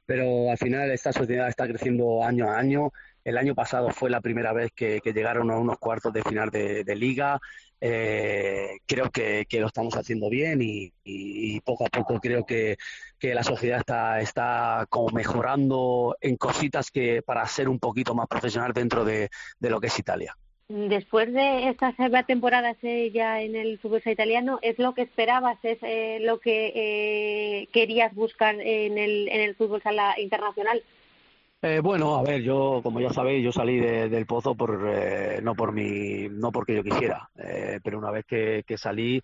Pero 0.08 0.50
al 0.50 0.58
final 0.58 0.90
esta 0.92 1.14
sociedad 1.14 1.48
está 1.48 1.68
creciendo 1.68 2.24
año 2.24 2.50
a 2.50 2.58
año. 2.58 2.92
El 3.26 3.40
año 3.40 3.56
pasado 3.56 3.90
fue 3.90 4.12
la 4.12 4.22
primera 4.22 4.54
vez 4.54 4.72
que, 4.72 5.02
llegaron 5.04 5.50
a 5.50 5.58
unos 5.58 5.80
cuartos 5.80 6.14
de 6.14 6.22
final 6.22 6.52
de, 6.52 6.96
liga. 6.96 7.40
Eh, 7.82 8.78
creo 8.86 9.10
que, 9.10 9.48
lo 9.54 9.66
estamos 9.66 9.98
haciendo 9.98 10.30
bien 10.30 10.60
y, 10.62 11.60
poco 11.62 11.88
a 11.88 11.90
poco 11.90 12.20
creo 12.20 12.46
que, 12.46 12.78
la 13.20 13.44
sociedad 13.44 13.82
está, 14.20 14.86
como 14.90 15.10
mejorando 15.10 16.16
en 16.22 16.38
cositas 16.38 16.92
que 16.92 17.24
para 17.24 17.44
ser 17.48 17.68
un 17.68 17.80
poquito 17.80 18.14
más 18.14 18.28
profesional 18.28 18.74
dentro 18.74 19.04
de, 19.04 19.30
lo 19.60 19.82
que 19.82 19.88
es 19.88 19.98
Italia. 19.98 20.38
Después 20.68 21.34
de 21.34 21.70
estas 21.70 21.96
temporadas 22.28 22.78
eh, 22.84 23.12
ya 23.12 23.42
en 23.42 23.56
el 23.56 23.80
fútbol 23.80 24.02
italiano, 24.06 24.60
¿es 24.62 24.78
lo 24.78 24.94
que 24.94 25.02
esperabas? 25.02 25.58
¿Es 25.64 25.80
eh, 25.82 26.20
lo 26.22 26.40
que 26.40 26.72
eh, 26.76 27.68
querías 27.72 28.14
buscar 28.14 28.56
en 28.56 29.00
el, 29.00 29.30
en 29.30 29.42
el 29.42 29.56
fútbol 29.56 29.82
sala 29.82 30.16
internacional? 30.20 30.84
Eh, 31.68 31.80
bueno, 31.82 32.16
a 32.16 32.22
ver, 32.22 32.44
yo, 32.44 32.80
como 32.84 33.00
ya 33.02 33.10
sabéis, 33.12 33.44
yo 33.44 33.52
salí 33.52 33.80
de- 33.80 34.08
del 34.08 34.28
pozo 34.28 34.56
por, 34.56 34.88
eh, 34.88 35.40
no 35.42 35.56
por 35.56 35.72
mi, 35.74 36.30
no 36.30 36.52
porque 36.52 36.76
yo 36.76 36.84
quisiera, 36.84 37.28
eh, 37.36 37.80
pero 37.84 37.98
una 37.98 38.12
vez 38.12 38.24
que, 38.28 38.64
que 38.68 38.78
salí, 38.78 39.20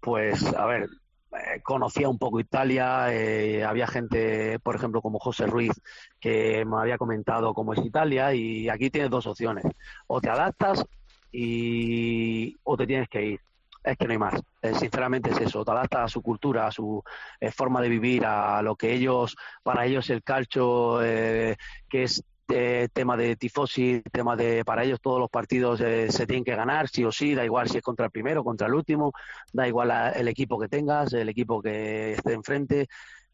pues, 0.00 0.42
a 0.54 0.66
ver, 0.66 0.84
eh, 1.32 1.60
conocía 1.62 2.08
un 2.08 2.18
poco 2.18 2.40
Italia, 2.40 3.12
eh, 3.14 3.64
había 3.64 3.86
gente, 3.86 4.58
por 4.60 4.76
ejemplo, 4.76 5.02
como 5.02 5.18
José 5.18 5.46
Ruiz, 5.46 5.72
que 6.20 6.64
me 6.66 6.78
había 6.80 6.98
comentado 6.98 7.54
cómo 7.54 7.74
es 7.74 7.84
Italia 7.84 8.34
y 8.34 8.68
aquí 8.70 8.90
tienes 8.90 9.10
dos 9.10 9.26
opciones, 9.26 9.64
o 10.08 10.20
te 10.22 10.30
adaptas 10.30 10.84
y, 11.32 12.56
o 12.64 12.76
te 12.78 12.86
tienes 12.86 13.08
que 13.10 13.22
ir. 13.26 13.40
Es 13.84 13.98
que 13.98 14.06
no 14.06 14.12
hay 14.12 14.18
más. 14.18 14.40
Eh, 14.62 14.74
sinceramente 14.74 15.30
es 15.30 15.38
eso. 15.40 15.62
Te 15.62 15.70
adaptas 15.70 16.00
a 16.00 16.08
su 16.08 16.22
cultura, 16.22 16.66
a 16.66 16.72
su 16.72 17.02
eh, 17.38 17.50
forma 17.50 17.82
de 17.82 17.90
vivir, 17.90 18.24
a 18.24 18.62
lo 18.62 18.76
que 18.76 18.92
ellos, 18.94 19.36
para 19.62 19.84
ellos 19.84 20.08
el 20.08 20.22
calcio, 20.22 21.02
eh, 21.02 21.56
que 21.88 22.04
es 22.04 22.24
eh, 22.48 22.88
tema 22.92 23.16
de 23.16 23.36
tifosi, 23.36 24.02
tema 24.10 24.36
de, 24.36 24.64
para 24.64 24.84
ellos 24.84 25.00
todos 25.02 25.20
los 25.20 25.28
partidos 25.28 25.80
eh, 25.82 26.10
se 26.10 26.26
tienen 26.26 26.44
que 26.44 26.56
ganar, 26.56 26.88
sí 26.88 27.04
o 27.04 27.12
sí, 27.12 27.34
da 27.34 27.44
igual 27.44 27.68
si 27.68 27.78
es 27.78 27.82
contra 27.82 28.06
el 28.06 28.10
primero, 28.10 28.42
contra 28.42 28.66
el 28.68 28.74
último, 28.74 29.12
da 29.52 29.68
igual 29.68 29.90
el 30.16 30.28
equipo 30.28 30.58
que 30.58 30.68
tengas, 30.68 31.12
el 31.12 31.28
equipo 31.28 31.60
que 31.60 32.12
esté 32.12 32.32
enfrente. 32.32 32.88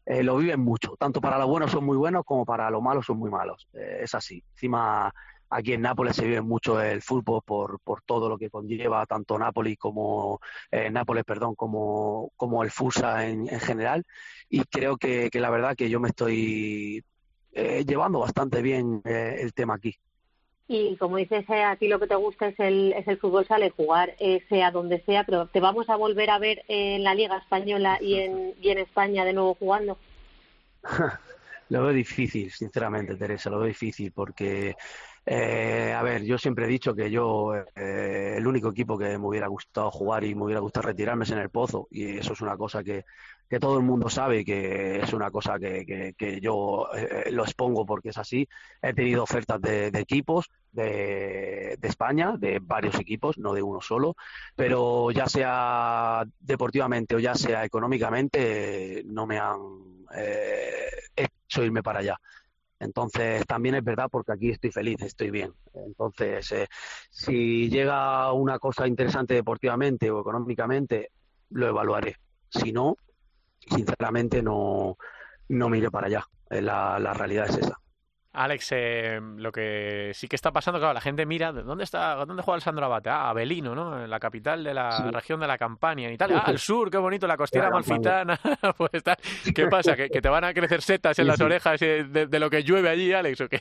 lo 0.05 0.35
viven 0.37 0.59
mucho. 0.59 0.97
Tanto 0.97 1.21
para 1.21 1.37
lo 1.37 1.47
bueno 1.47 1.67
son 1.69 1.85
muy 1.85 1.95
buenos 1.95 2.25
como 2.25 2.45
para 2.45 2.69
lo 2.69 2.81
malo 2.81 3.01
son 3.01 3.17
muy 3.17 3.29
malos. 3.29 3.67
Es 3.73 4.13
así. 4.15 4.43
Encima, 4.53 5.13
aquí 5.51 5.73
en 5.73 5.81
Nápoles 5.81 6.15
se 6.15 6.25
vive 6.25 6.41
mucho 6.41 6.81
el 6.81 7.01
fútbol 7.01 7.41
por, 7.45 7.79
por 7.81 8.01
todo 8.01 8.29
lo 8.29 8.37
que 8.37 8.49
conlleva 8.49 9.05
tanto 9.05 9.37
Nápoles 9.37 9.77
como 9.77 10.39
eh, 10.71 10.89
Nápoles, 10.89 11.23
perdón, 11.23 11.55
como, 11.55 12.31
como 12.37 12.63
el 12.63 12.71
Fusa 12.71 13.27
en, 13.27 13.47
en 13.49 13.59
general. 13.59 14.03
Y 14.49 14.63
creo 14.63 14.97
que, 14.97 15.29
que 15.29 15.39
la 15.39 15.49
verdad 15.49 15.75
que 15.75 15.89
yo 15.89 15.99
me 15.99 16.09
estoy 16.09 17.03
eh, 17.53 17.85
llevando 17.85 18.19
bastante 18.19 18.61
bien 18.61 19.01
eh, 19.05 19.37
el 19.39 19.53
tema 19.53 19.75
aquí. 19.75 19.95
Y 20.73 20.95
como 20.95 21.17
dices, 21.17 21.43
eh, 21.49 21.63
a 21.63 21.75
ti 21.75 21.89
lo 21.89 21.99
que 21.99 22.07
te 22.07 22.15
gusta 22.15 22.47
es 22.47 22.57
el, 22.59 22.93
es 22.93 23.05
el 23.09 23.17
fútbol 23.17 23.45
sala 23.45 23.65
y 23.65 23.71
jugar 23.71 24.15
eh, 24.19 24.41
sea 24.47 24.71
donde 24.71 25.01
sea, 25.01 25.25
pero 25.25 25.47
¿te 25.47 25.59
vamos 25.59 25.89
a 25.89 25.97
volver 25.97 26.29
a 26.29 26.39
ver 26.39 26.63
en 26.69 27.03
la 27.03 27.13
Liga 27.13 27.37
Española 27.37 27.97
y 27.99 28.15
en, 28.15 28.53
y 28.61 28.69
en 28.69 28.77
España 28.77 29.25
de 29.25 29.33
nuevo 29.33 29.55
jugando? 29.55 29.97
Lo 31.71 31.83
veo 31.83 31.93
difícil, 31.93 32.51
sinceramente, 32.51 33.15
Teresa, 33.15 33.49
lo 33.49 33.59
veo 33.59 33.67
difícil 33.67 34.11
porque, 34.11 34.75
eh, 35.25 35.93
a 35.95 36.01
ver, 36.01 36.23
yo 36.23 36.37
siempre 36.37 36.65
he 36.65 36.67
dicho 36.67 36.95
que 36.95 37.11
yo, 37.11 37.53
eh, 37.75 38.35
el 38.37 38.47
único 38.47 38.69
equipo 38.69 38.97
que 38.97 39.17
me 39.17 39.27
hubiera 39.27 39.47
gustado 39.47 39.91
jugar 39.91 40.23
y 40.23 40.33
me 40.33 40.43
hubiera 40.45 40.61
gustado 40.61 40.87
retirarme 40.87 41.25
es 41.25 41.31
en 41.31 41.37
el 41.37 41.49
Pozo 41.49 41.87
y 41.91 42.17
eso 42.17 42.33
es 42.33 42.41
una 42.41 42.57
cosa 42.57 42.83
que, 42.83 43.05
que 43.47 43.59
todo 43.59 43.77
el 43.77 43.83
mundo 43.83 44.09
sabe 44.09 44.39
y 44.39 44.45
que 44.45 44.99
es 44.99 45.13
una 45.13 45.29
cosa 45.29 45.59
que, 45.59 45.85
que, 45.85 46.13
que 46.17 46.39
yo 46.41 46.87
eh, 46.95 47.29
lo 47.31 47.43
expongo 47.43 47.85
porque 47.85 48.09
es 48.09 48.17
así. 48.17 48.47
He 48.81 48.93
tenido 48.93 49.23
ofertas 49.23 49.61
de, 49.61 49.91
de 49.91 49.99
equipos 49.99 50.49
de, 50.71 51.77
de 51.79 51.87
España, 51.87 52.35
de 52.37 52.59
varios 52.59 52.95
equipos, 52.99 53.37
no 53.37 53.53
de 53.53 53.61
uno 53.61 53.79
solo, 53.81 54.15
pero 54.55 55.11
ya 55.11 55.27
sea 55.27 56.23
deportivamente 56.39 57.15
o 57.15 57.19
ya 57.19 57.35
sea 57.35 57.63
económicamente, 57.63 59.03
no 59.05 59.27
me 59.27 59.37
han 59.37 59.59
eh, 60.15 60.89
hecho 61.15 61.63
irme 61.63 61.83
para 61.83 61.99
allá. 61.99 62.19
Entonces, 62.81 63.45
también 63.45 63.75
es 63.75 63.83
verdad 63.83 64.07
porque 64.11 64.31
aquí 64.33 64.49
estoy 64.49 64.71
feliz, 64.71 65.01
estoy 65.01 65.29
bien. 65.29 65.53
Entonces, 65.73 66.51
eh, 66.51 66.67
si 67.11 67.69
llega 67.69 68.31
una 68.33 68.57
cosa 68.57 68.87
interesante 68.87 69.35
deportivamente 69.35 70.09
o 70.09 70.19
económicamente, 70.19 71.11
lo 71.51 71.67
evaluaré. 71.67 72.15
Si 72.49 72.71
no, 72.71 72.97
sinceramente 73.59 74.41
no, 74.41 74.97
no 75.49 75.69
para 75.91 76.07
allá. 76.07 76.25
Eh, 76.49 76.61
La, 76.61 76.97
la 76.97 77.13
realidad 77.13 77.47
es 77.49 77.57
esa. 77.57 77.80
Alex, 78.33 78.69
eh, 78.71 79.19
lo 79.37 79.51
que 79.51 80.11
sí 80.13 80.27
que 80.29 80.37
está 80.37 80.51
pasando, 80.51 80.79
claro, 80.79 80.93
la 80.93 81.01
gente 81.01 81.25
mira, 81.25 81.51
¿dónde 81.51 81.83
está, 81.83 82.15
dónde 82.25 82.41
juega 82.43 82.55
el 82.55 82.61
Sandro 82.61 82.85
Abate? 82.85 83.09
Ah, 83.09 83.29
Avelino, 83.29 83.75
¿no? 83.75 84.03
En 84.03 84.09
la 84.09 84.19
capital 84.19 84.63
de 84.63 84.73
la 84.73 84.91
Sí. 84.91 85.03
región 85.11 85.39
de 85.41 85.47
la 85.47 85.57
Campania, 85.57 86.07
en 86.07 86.13
Italia. 86.13 86.37
Ah, 86.39 86.43
al 86.47 86.57
sur, 86.57 86.89
qué 86.89 86.97
bonito, 86.97 87.27
la 87.27 87.35
Campania. 87.35 87.69
malfitana. 87.69 88.39
pues 88.77 88.91
está- 88.93 89.17
¿Qué 89.53 89.67
pasa? 89.67 89.95
¿Que, 89.97 90.09
que 90.09 90.21
te 90.21 90.29
van 90.29 90.45
a 90.45 90.53
crecer 90.53 90.81
setas 90.81 91.19
en 91.19 91.25
Sí, 91.25 91.27
las 91.27 91.37
sí. 91.37 91.43
orejas 91.43 91.81
eh, 91.81 92.05
de, 92.07 92.27
de 92.27 92.39
lo 92.39 92.49
que 92.49 92.63
llueve 92.63 92.87
allí, 92.89 93.11
Alex? 93.11 93.41
¿O 93.41 93.49
qué? 93.49 93.59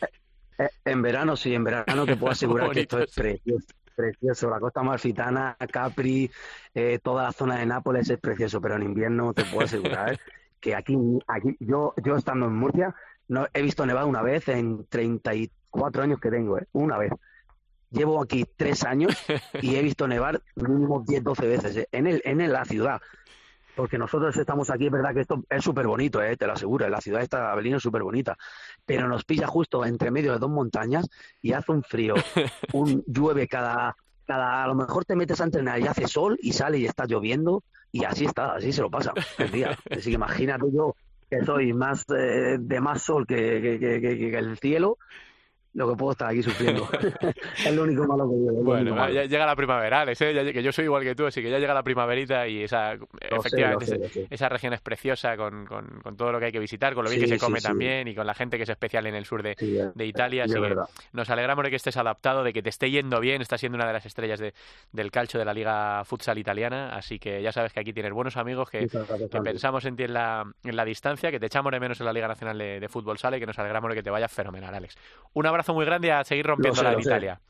Eh, 0.59 0.69
En 0.85 1.03
verano 1.03 1.35
sí, 1.37 1.53
en 1.55 1.65
verano 1.65 2.07
te 2.07 2.17
puedo 2.17 2.31
asegurar 2.33 2.71
que 2.71 2.81
esto 2.83 2.99
es 3.01 3.13
precioso. 3.13 3.67
Precioso, 3.97 4.49
la 4.49 4.61
costa 4.61 4.83
malfitana, 4.83 5.57
Capri, 5.71 6.31
eh, 6.75 7.01
toda 7.03 7.25
la 7.25 7.33
zona 7.33 7.57
de 7.59 7.67
Nápoles 7.67 8.09
es 8.09 8.19
precioso, 8.21 8.61
pero 8.61 8.77
en 8.77 8.85
invierno 8.85 9.35
te 9.35 9.45
puedo 9.45 9.65
asegurar 9.65 10.17
que 10.61 10.75
aquí, 10.75 10.95
aquí 11.27 11.57
yo, 11.59 11.93
yo 12.03 12.17
estando 12.17 12.47
en 12.47 12.55
Murcia, 12.55 12.95
no 13.31 13.47
he 13.55 13.63
visto 13.63 13.87
nevar 13.87 14.07
una 14.07 14.23
vez 14.23 14.49
en 14.49 14.87
34 14.87 16.03
años 16.03 16.19
que 16.21 16.31
tengo, 16.31 16.59
¿eh? 16.59 16.67
una 16.73 16.99
vez. 16.99 17.13
Llevo 17.91 18.21
aquí 18.21 18.45
tres 18.57 18.85
años 18.85 19.17
y 19.63 19.77
he 19.77 19.83
visto 19.83 20.07
nevar 20.09 20.43
mínimo 20.57 21.05
10, 21.07 21.23
12 21.23 21.47
veces 21.47 21.77
¿eh? 21.77 21.89
en, 21.93 22.09
el, 22.09 22.21
en 22.25 22.53
la 22.53 22.65
ciudad. 22.65 23.01
Porque 23.77 23.99
nosotros 23.99 24.37
estamos 24.37 24.69
aquí, 24.69 24.87
es 24.87 24.93
verdad 24.93 25.15
que 25.15 25.21
esto 25.21 25.45
es 25.49 25.63
súper 25.63 25.87
bonito, 25.87 26.21
¿eh? 26.21 26.37
te 26.37 26.47
lo 26.47 26.55
aseguro, 26.55 26.89
la 26.89 27.01
ciudad 27.01 27.23
esta 27.23 27.39
de 27.41 27.47
Avelino 27.47 27.77
es 27.77 27.83
súper 27.83 28.03
bonita, 28.03 28.37
pero 28.85 29.09
nos 29.09 29.25
pilla 29.25 29.47
justo 29.47 29.85
entre 29.85 30.11
medio 30.11 30.33
de 30.33 30.39
dos 30.41 30.51
montañas 30.51 31.09
y 31.41 31.53
hace 31.53 31.71
un 31.71 31.85
frío, 31.85 32.15
un 32.73 33.05
llueve 33.07 33.47
cada, 33.47 33.97
cada, 34.27 34.65
a 34.65 34.67
lo 34.67 34.75
mejor 34.75 35.05
te 35.05 35.15
metes 35.15 35.41
a 35.41 35.45
entrenar 35.45 35.81
y 35.81 35.87
hace 35.87 36.09
sol 36.09 36.37
y 36.43 36.53
sale 36.53 36.79
y 36.79 36.87
está 36.87 37.07
lloviendo 37.07 37.63
y 37.93 38.05
así 38.05 38.25
está, 38.25 38.57
así 38.57 38.73
se 38.73 38.83
lo 38.83 38.91
pasa 38.91 39.13
el 39.39 39.53
día. 39.53 39.79
Así 39.89 40.11
que 40.11 40.17
imagínate 40.17 40.67
yo 40.73 40.97
que 41.31 41.45
soy 41.45 41.73
más 41.73 42.05
eh, 42.11 42.59
de 42.59 42.81
más 42.81 43.03
sol 43.03 43.27
que, 43.27 43.37
que, 43.37 44.39
el 44.39 44.59
cielo, 44.59 44.99
lo 45.75 45.89
que 45.89 45.97
puedo 45.97 46.13
estar 46.13 46.29
aquí 46.29 46.43
sufriendo. 46.43 46.89
es 47.65 47.73
lo 47.75 47.83
único 47.85 48.05
malo 48.07 48.29
que 48.29 48.37
yo. 48.45 48.53
Bueno, 48.65 48.95
malo. 48.95 49.13
ya 49.15 49.25
llega 49.25 49.47
la 49.47 49.55
primavera, 49.57 50.01
Alex, 50.01 50.21
¿eh? 50.23 50.35
Ya- 50.35 50.53
que 50.53 50.63
yo 50.63 50.73
soy 50.73 50.87
igual 50.87 51.05
que 51.05 51.15
tú, 51.15 51.27
así 51.27 51.41
que 51.43 51.51
ya 51.51 51.59
llega 51.59 51.73
la 51.75 51.83
primaverita 51.83 52.49
y 52.49 52.63
esa, 52.65 52.95
efectivamente, 53.21 53.87
sé, 53.87 54.09
sé. 54.09 54.27
esa 54.31 54.49
región 54.49 54.73
es 54.73 54.81
preciosa 54.81 55.37
con, 55.37 55.67
con- 55.67 56.01
con 56.03 56.17
todo 56.17 56.33
lo 56.33 56.39
que 56.41 56.47
hay 56.47 56.53
que 56.53 56.59
visitar, 56.59 56.95
con 56.95 57.05
lo 57.05 57.11
bien 57.11 57.21
Sí, 57.21 57.27
que 57.27 57.35
se 57.35 57.39
sí, 57.39 57.45
come 57.45 57.61
sí. 57.61 57.67
también 57.69 58.09
y 58.09 58.15
con 58.15 58.27
la 58.27 58.35
gente 58.35 58.57
que 58.57 58.65
es 58.65 58.69
especial 58.69 59.07
en 59.07 59.15
el 59.15 59.25
sur 59.25 59.43
de, 59.43 59.53
eh, 59.61 59.91
de 59.95 60.07
Italia. 60.07 60.47
sí, 60.47 60.55
Así 60.55 60.61
que 60.63 60.75
nos 61.13 61.31
alegramos 61.31 61.63
de 61.65 61.71
que 61.71 61.77
estés 61.77 61.97
adaptado, 61.97 62.43
de 62.43 62.53
que 62.53 62.63
te 62.63 62.71
esté 62.71 62.91
yendo 62.91 63.21
bien, 63.21 63.41
estás 63.41 63.61
siendo 63.61 63.77
una 63.77 63.87
de 63.87 63.93
las 63.93 64.07
estrellas 64.07 64.41
de- 64.41 64.55
del 64.93 65.11
calcio 65.11 65.39
de 65.39 65.45
la 65.47 65.55
Liga 65.55 66.05
Futsal 66.05 66.39
Italiana, 66.39 66.91
así 66.97 67.19
que 67.21 67.43
ya 67.43 67.53
sabes 67.53 67.73
que 67.73 67.81
aquí 67.81 67.93
tienes 67.93 68.13
buenos 68.13 68.37
amigos 68.37 68.69
que, 68.71 68.89
que 68.89 69.41
pensamos 69.41 69.85
en 69.85 69.95
ti 69.97 70.03
en 70.05 70.15
la, 70.15 70.45
en 70.65 70.75
la 70.77 70.85
distancia, 70.85 71.31
que 71.31 71.39
te 71.39 71.47
echamos 71.47 71.71
de 71.73 71.79
menos 71.81 72.01
en 72.01 72.07
la 72.07 72.13
Liga 72.13 72.27
Nacional 72.27 72.59
de, 72.59 72.81
de 72.81 72.89
Fútbol 72.89 73.19
Sala 73.19 73.37
y 73.37 73.41
que 73.41 73.47
nos 73.47 73.59
alegramos 73.59 73.89
de 73.91 73.95
que 73.97 74.03
te 74.03 74.11
vaya 74.11 74.27
fenomenal, 74.29 74.75
Alex. 74.75 74.97
Un 75.35 75.47
abrazo 75.47 75.60
muy 75.69 75.85
grande 75.85 76.09
y 76.09 76.11
a 76.11 76.25
seguir 76.25 76.47
rompiéndola 76.47 76.91
sé, 76.91 76.95
en. 76.95 77.01
Italia. 77.01 77.41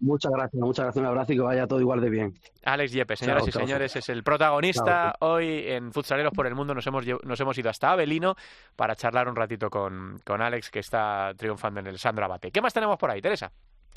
Muchas 0.00 0.30
gracias, 0.30 0.62
muchas 0.62 0.84
gracias. 0.84 1.02
Un 1.02 1.06
abrazo 1.06 1.32
y 1.32 1.36
que 1.36 1.42
vaya 1.42 1.66
todo 1.66 1.80
igual 1.80 2.00
de 2.00 2.10
bien. 2.10 2.34
Alex 2.64 2.92
Yepes, 2.92 3.18
señoras 3.18 3.42
Chao, 3.42 3.48
y 3.48 3.52
chao, 3.52 3.62
señores, 3.62 3.96
es 3.96 4.08
el 4.08 4.22
protagonista. 4.22 5.16
Chao, 5.18 5.32
Hoy 5.32 5.64
en 5.66 5.92
Futsaleros 5.92 6.32
por 6.32 6.46
el 6.46 6.54
Mundo 6.54 6.74
nos 6.74 6.86
hemos, 6.86 7.04
nos 7.24 7.40
hemos 7.40 7.58
ido 7.58 7.68
hasta 7.68 7.90
Avelino 7.90 8.36
para 8.76 8.94
charlar 8.94 9.28
un 9.28 9.34
ratito 9.34 9.68
con, 9.70 10.20
con 10.24 10.40
Alex, 10.40 10.70
que 10.70 10.78
está 10.78 11.32
triunfando 11.36 11.80
en 11.80 11.88
el 11.88 11.98
Sandro 11.98 12.26
Abate. 12.26 12.52
¿Qué 12.52 12.60
más 12.60 12.72
tenemos 12.72 12.96
por 12.96 13.10
ahí, 13.10 13.20
Teresa? 13.20 13.50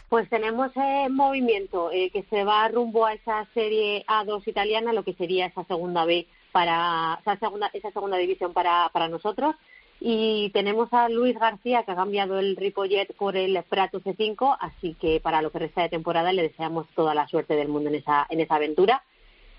Pues 0.09 0.27
tenemos 0.29 0.71
eh, 0.75 1.07
movimiento 1.09 1.91
eh, 1.91 2.09
que 2.11 2.23
se 2.23 2.43
va 2.43 2.67
rumbo 2.67 3.05
a 3.05 3.13
esa 3.13 3.45
serie 3.53 4.03
A2 4.07 4.45
italiana, 4.47 4.91
lo 4.91 5.03
que 5.03 5.13
sería 5.13 5.45
esa 5.45 5.63
segunda 5.65 6.03
B 6.03 6.27
para 6.51 7.19
esa 7.21 7.37
segunda, 7.37 7.69
esa 7.73 7.91
segunda 7.91 8.17
división 8.17 8.53
para, 8.53 8.89
para 8.91 9.07
nosotros. 9.07 9.55
Y 10.03 10.49
tenemos 10.49 10.91
a 10.93 11.09
Luis 11.09 11.37
García 11.37 11.83
que 11.83 11.91
ha 11.91 11.95
cambiado 11.95 12.39
el 12.39 12.55
Ripollet 12.55 13.13
por 13.15 13.37
el 13.37 13.61
Prato 13.69 14.01
C5, 14.01 14.57
así 14.59 14.95
que 14.99 15.19
para 15.19 15.43
lo 15.43 15.51
que 15.51 15.59
resta 15.59 15.83
de 15.83 15.89
temporada 15.89 16.33
le 16.33 16.41
deseamos 16.41 16.87
toda 16.95 17.13
la 17.13 17.27
suerte 17.27 17.55
del 17.55 17.67
mundo 17.67 17.89
en 17.89 17.95
esa, 17.95 18.25
en 18.31 18.39
esa 18.39 18.55
aventura. 18.55 19.03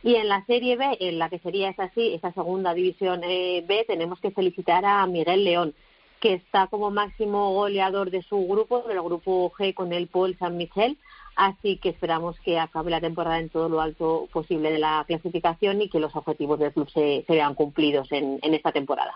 Y 0.02 0.16
en 0.16 0.26
la 0.28 0.44
Serie 0.46 0.76
B, 0.76 0.96
en 0.98 1.20
la 1.20 1.30
que 1.30 1.38
sería 1.38 1.70
esa 1.70 1.90
sí, 1.94 2.12
esa 2.12 2.32
segunda 2.32 2.74
división 2.74 3.20
eh, 3.22 3.64
B, 3.68 3.84
tenemos 3.86 4.18
que 4.18 4.32
felicitar 4.32 4.84
a 4.84 5.06
Miguel 5.06 5.44
León, 5.44 5.74
que 6.18 6.34
está 6.34 6.66
como 6.66 6.90
máximo 6.90 7.52
goleador 7.52 8.10
de 8.10 8.22
su 8.22 8.44
grupo, 8.48 8.82
del 8.82 9.00
grupo 9.00 9.52
G 9.56 9.74
con 9.74 9.92
el 9.92 10.08
Paul 10.08 10.36
San 10.40 10.56
Michel. 10.56 10.98
Así 11.36 11.76
que 11.76 11.90
esperamos 11.90 12.34
que 12.40 12.58
acabe 12.58 12.90
la 12.90 13.00
temporada 13.00 13.38
en 13.38 13.48
todo 13.48 13.68
lo 13.68 13.80
alto 13.80 14.28
posible 14.32 14.72
de 14.72 14.80
la 14.80 15.04
clasificación 15.06 15.82
y 15.82 15.88
que 15.88 16.00
los 16.00 16.16
objetivos 16.16 16.58
del 16.58 16.72
club 16.72 16.90
se, 16.90 17.22
se 17.28 17.32
vean 17.32 17.54
cumplidos 17.54 18.10
en, 18.10 18.40
en 18.42 18.54
esta 18.54 18.72
temporada. 18.72 19.14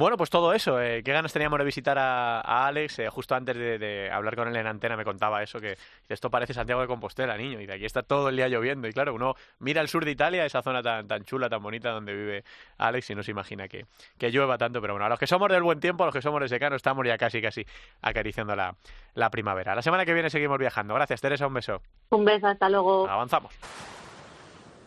Bueno, 0.00 0.16
pues 0.16 0.30
todo 0.30 0.54
eso. 0.54 0.80
eh, 0.80 1.02
qué 1.04 1.12
ganas 1.12 1.30
teníamos 1.30 1.58
de 1.58 1.64
visitar 1.66 1.98
a, 1.98 2.40
a 2.40 2.66
Alex. 2.68 3.00
eh, 3.00 3.10
justo 3.10 3.34
antes 3.34 3.54
de, 3.54 3.78
de 3.78 4.10
hablar 4.10 4.34
con 4.34 4.48
él 4.48 4.56
en 4.56 4.66
antena 4.66 4.96
me 4.96 5.04
contaba 5.04 5.42
eso, 5.42 5.60
que 5.60 5.76
esto 6.08 6.30
parece 6.30 6.54
Santiago 6.54 6.80
de 6.80 6.86
Compostela, 6.86 7.36
niño, 7.36 7.60
y 7.60 7.66
de 7.66 7.74
aquí 7.74 7.84
está 7.84 8.02
todo 8.02 8.30
el 8.30 8.36
día 8.36 8.48
lloviendo. 8.48 8.88
Y 8.88 8.94
claro, 8.94 9.12
uno 9.12 9.34
mira 9.58 9.82
el 9.82 9.88
sur 9.88 10.02
de 10.06 10.10
Italia, 10.10 10.46
esa 10.46 10.62
zona 10.62 10.82
tan, 10.82 11.06
tan 11.06 11.22
chula, 11.24 11.50
tan 11.50 11.62
bonita 11.62 11.90
donde 11.90 12.14
vive 12.14 12.44
Alex, 12.78 13.10
y 13.10 13.14
no 13.14 13.22
se 13.22 13.32
imagina 13.32 13.68
que, 13.68 13.84
que 14.16 14.30
llueva 14.30 14.56
tanto. 14.56 14.80
Pero 14.80 14.94
bueno, 14.94 15.04
a 15.04 15.10
los 15.10 15.18
que 15.18 15.26
somos 15.26 15.50
del 15.50 15.62
buen 15.62 15.80
tiempo, 15.80 16.04
a 16.04 16.06
los 16.06 16.14
que 16.14 16.22
somos 16.22 16.40
de 16.40 16.48
secano, 16.48 16.76
estamos 16.76 17.06
ya 17.06 17.18
casi, 17.18 17.42
casi 17.42 17.66
acariciando 18.00 18.56
la, 18.56 18.74
la 19.12 19.28
primavera. 19.28 19.74
La 19.74 19.82
semana 19.82 20.06
que 20.06 20.14
viene 20.14 20.30
seguimos 20.30 20.58
viajando. 20.58 20.94
Gracias, 20.94 21.20
Teresa, 21.20 21.46
un 21.46 21.52
beso. 21.52 21.82
Un 22.08 22.24
beso, 22.24 22.46
hasta 22.46 22.70
luego. 22.70 23.06
Avanzamos. 23.06 23.52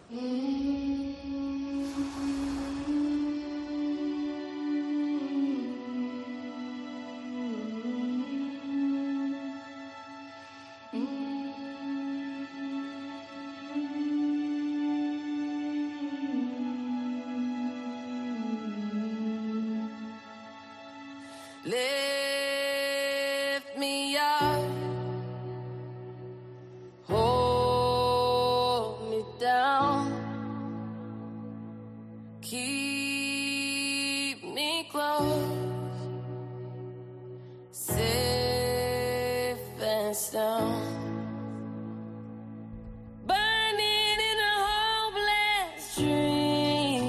Lift 0.09 1.42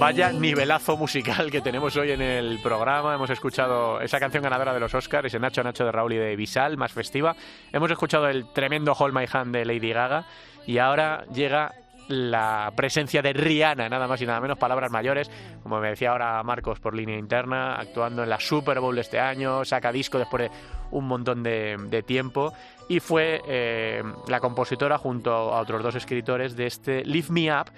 Vaya 0.04 0.30
nivelazo 0.32 0.98
musical 0.98 1.50
que 1.50 1.62
tenemos 1.62 1.96
hoy 1.96 2.10
en 2.10 2.20
el 2.20 2.60
programa. 2.62 3.14
Hemos 3.14 3.30
escuchado 3.30 4.02
esa 4.02 4.20
canción 4.20 4.42
ganadora 4.42 4.74
de 4.74 4.78
los 4.78 4.94
Oscars, 4.94 5.28
ese 5.28 5.38
Nacho 5.38 5.62
Nacho 5.62 5.86
de 5.86 5.92
Raúl 5.92 6.12
y 6.12 6.18
de 6.18 6.36
Visal, 6.36 6.76
más 6.76 6.92
festiva. 6.92 7.34
Hemos 7.72 7.90
escuchado 7.90 8.28
el 8.28 8.52
tremendo 8.52 8.92
Hold 8.92 9.14
My 9.14 9.24
Hand 9.32 9.56
de 9.56 9.64
Lady 9.64 9.94
Gaga. 9.94 10.26
Y 10.66 10.76
ahora 10.76 11.24
llega 11.32 11.72
la 12.08 12.70
presencia 12.76 13.22
de 13.22 13.32
Rihanna, 13.32 13.88
nada 13.88 14.06
más 14.06 14.20
y 14.20 14.26
nada 14.26 14.42
menos, 14.42 14.58
palabras 14.58 14.90
mayores, 14.90 15.30
como 15.62 15.80
me 15.80 15.88
decía 15.88 16.10
ahora 16.10 16.42
Marcos 16.42 16.80
por 16.80 16.94
línea 16.94 17.16
interna, 17.16 17.76
actuando 17.76 18.24
en 18.24 18.28
la 18.28 18.38
Super 18.38 18.80
Bowl 18.80 18.98
este 18.98 19.18
año, 19.18 19.64
saca 19.64 19.90
disco 19.90 20.18
después 20.18 20.42
de 20.42 20.50
un 20.90 21.06
montón 21.06 21.42
de, 21.42 22.04
tiempo 22.06 22.52
y 22.90 23.00
fue 23.00 23.40
eh, 23.48 24.02
la 24.28 24.40
compositora 24.40 24.98
junto 24.98 25.32
a 25.32 25.60
otros 25.60 25.82
dos 25.82 25.94
escritores 25.94 26.56
de 26.56 26.66
este 26.66 27.04
Lift 27.06 27.30
Me 27.30 27.50
Up, 27.50 27.70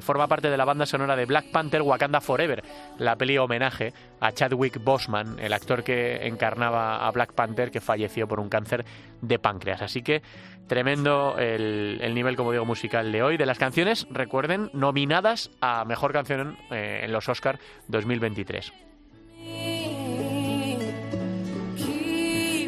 forma 0.00 0.26
parte 0.26 0.50
de 0.50 0.56
la 0.56 0.64
banda 0.64 0.86
sonora 0.86 1.16
de 1.16 1.26
Black 1.26 1.50
Panther 1.50 1.82
Wakanda 1.82 2.20
Forever, 2.20 2.62
la 2.98 3.16
peli 3.16 3.38
homenaje 3.38 3.92
a 4.20 4.32
Chadwick 4.32 4.82
Boseman, 4.82 5.38
el 5.38 5.52
actor 5.52 5.84
que 5.84 6.26
encarnaba 6.26 7.06
a 7.06 7.10
Black 7.10 7.32
Panther 7.34 7.70
que 7.70 7.80
falleció 7.80 8.26
por 8.26 8.40
un 8.40 8.48
cáncer 8.48 8.84
de 9.20 9.38
páncreas. 9.38 9.82
Así 9.82 10.02
que 10.02 10.22
tremendo 10.66 11.36
el, 11.38 11.98
el 12.00 12.14
nivel, 12.14 12.36
como 12.36 12.52
digo, 12.52 12.64
musical 12.64 13.12
de 13.12 13.22
hoy. 13.22 13.36
De 13.36 13.46
las 13.46 13.58
canciones, 13.58 14.06
recuerden, 14.10 14.70
nominadas 14.72 15.50
a 15.60 15.84
Mejor 15.84 16.12
Canción 16.12 16.56
eh, 16.70 17.00
en 17.04 17.12
los 17.12 17.28
Oscar 17.28 17.58
2023. 17.88 18.72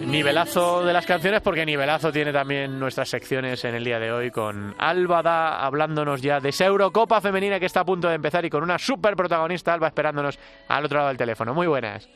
Nivelazo 0.06 0.84
de 0.84 0.92
las 0.92 1.04
canciones 1.04 1.40
porque 1.40 1.66
nivelazo 1.66 2.12
tiene 2.12 2.32
también 2.32 2.78
nuestras 2.78 3.08
secciones 3.08 3.64
en 3.64 3.74
el 3.74 3.82
día 3.82 3.98
de 3.98 4.12
hoy 4.12 4.30
con 4.30 4.72
Álvada 4.78 5.64
hablándonos 5.64 6.22
ya 6.22 6.38
de 6.38 6.50
esa 6.50 6.66
Eurocopa 6.66 7.20
femenina 7.20 7.58
que 7.58 7.66
está 7.66 7.80
a 7.80 7.84
punto 7.84 8.08
de 8.08 8.14
empezar 8.14 8.44
y 8.44 8.50
con 8.50 8.62
una 8.62 8.78
super 8.78 9.16
protagonista 9.16 9.74
Alba 9.74 9.88
esperándonos 9.88 10.38
al 10.68 10.84
otro 10.84 10.98
lado 10.98 11.08
del 11.08 11.16
teléfono. 11.16 11.54
Muy 11.54 11.66
buenas. 11.66 12.08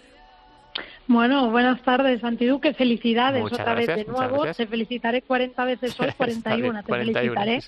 Bueno, 1.08 1.50
buenas 1.50 1.82
tardes, 1.82 2.22
Antiduque. 2.22 2.74
Felicidades 2.74 3.42
Muchas 3.42 3.58
otra 3.58 3.74
vez 3.74 3.88
de 3.88 4.04
nuevo. 4.04 4.46
Te 4.46 4.66
felicitaré 4.68 5.22
40 5.22 5.64
veces 5.64 5.98
hoy, 5.98 6.12
41. 6.16 6.82
te 6.82 6.88
41. 6.88 7.34
felicitaré. 7.34 7.60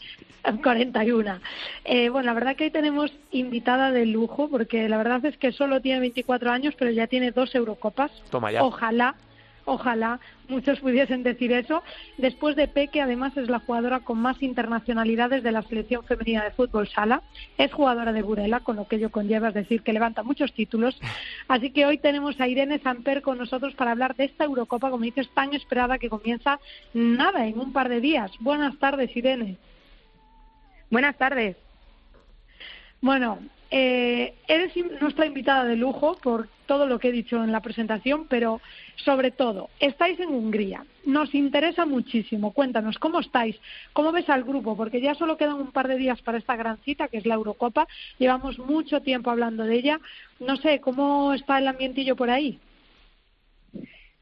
41. 0.62 1.40
Eh, 1.84 2.08
bueno, 2.10 2.26
la 2.26 2.34
verdad 2.34 2.54
que 2.54 2.64
hoy 2.64 2.70
tenemos 2.70 3.12
invitada 3.32 3.90
de 3.90 4.06
lujo, 4.06 4.48
porque 4.48 4.88
la 4.88 4.98
verdad 4.98 5.24
es 5.24 5.36
que 5.36 5.50
solo 5.50 5.80
tiene 5.80 5.98
24 5.98 6.52
años, 6.52 6.74
pero 6.78 6.92
ya 6.92 7.08
tiene 7.08 7.32
dos 7.32 7.52
Eurocopas. 7.56 8.12
Toma 8.30 8.52
ya. 8.52 8.62
Ojalá, 8.62 9.16
ojalá 9.64 10.20
muchos 10.48 10.80
pudiesen 10.80 11.22
decir 11.22 11.52
eso. 11.52 11.82
Después 12.18 12.56
de 12.56 12.68
Peque, 12.68 13.00
además 13.00 13.36
es 13.36 13.48
la 13.48 13.60
jugadora 13.60 14.00
con 14.00 14.18
más 14.18 14.42
internacionalidades 14.42 15.42
de 15.42 15.52
la 15.52 15.62
selección 15.62 16.04
femenina 16.04 16.44
de 16.44 16.50
fútbol 16.50 16.88
sala. 16.88 17.22
Es 17.58 17.72
jugadora 17.72 18.12
de 18.12 18.22
Burela, 18.22 18.60
con 18.60 18.76
lo 18.76 18.86
que 18.86 18.96
ello 18.96 19.10
conlleva, 19.10 19.48
es 19.48 19.54
decir, 19.54 19.82
que 19.82 19.92
levanta 19.92 20.22
muchos 20.22 20.52
títulos. 20.52 20.98
Así 21.48 21.70
que 21.70 21.86
hoy 21.86 21.98
tenemos 21.98 22.40
a 22.40 22.48
Irene 22.48 22.78
Samper 22.80 23.22
con 23.22 23.38
nosotros 23.38 23.74
para 23.74 23.92
hablar 23.92 24.14
de 24.16 24.24
esta 24.24 24.44
Eurocopa, 24.44 24.90
como 24.90 25.04
dices, 25.04 25.28
tan 25.34 25.54
esperada 25.54 25.98
que 25.98 26.10
comienza 26.10 26.60
nada 26.94 27.46
en 27.46 27.58
un 27.58 27.72
par 27.72 27.88
de 27.88 28.00
días. 28.00 28.30
Buenas 28.40 28.78
tardes, 28.78 29.16
Irene. 29.16 29.56
Buenas 30.90 31.16
tardes. 31.16 31.56
Bueno, 33.00 33.38
eh, 33.74 34.34
eres 34.48 34.74
nuestra 35.00 35.24
invitada 35.24 35.64
de 35.64 35.76
lujo 35.76 36.18
por 36.22 36.46
todo 36.66 36.86
lo 36.86 36.98
que 36.98 37.08
he 37.08 37.12
dicho 37.12 37.42
en 37.42 37.52
la 37.52 37.62
presentación, 37.62 38.26
pero 38.28 38.60
sobre 38.96 39.30
todo, 39.30 39.70
estáis 39.80 40.20
en 40.20 40.28
Hungría. 40.28 40.84
Nos 41.06 41.34
interesa 41.34 41.86
muchísimo. 41.86 42.52
Cuéntanos, 42.52 42.98
¿cómo 42.98 43.20
estáis? 43.20 43.56
¿Cómo 43.94 44.12
ves 44.12 44.28
al 44.28 44.44
grupo? 44.44 44.76
Porque 44.76 45.00
ya 45.00 45.14
solo 45.14 45.38
quedan 45.38 45.54
un 45.54 45.72
par 45.72 45.88
de 45.88 45.96
días 45.96 46.20
para 46.20 46.36
esta 46.36 46.54
gran 46.54 46.76
cita, 46.84 47.08
que 47.08 47.16
es 47.16 47.24
la 47.24 47.34
Eurocopa. 47.34 47.88
Llevamos 48.18 48.58
mucho 48.58 49.00
tiempo 49.00 49.30
hablando 49.30 49.64
de 49.64 49.74
ella. 49.74 50.00
No 50.38 50.56
sé, 50.58 50.80
¿cómo 50.80 51.32
está 51.32 51.58
el 51.58 51.66
ambientillo 51.66 52.14
por 52.14 52.28
ahí? 52.28 52.58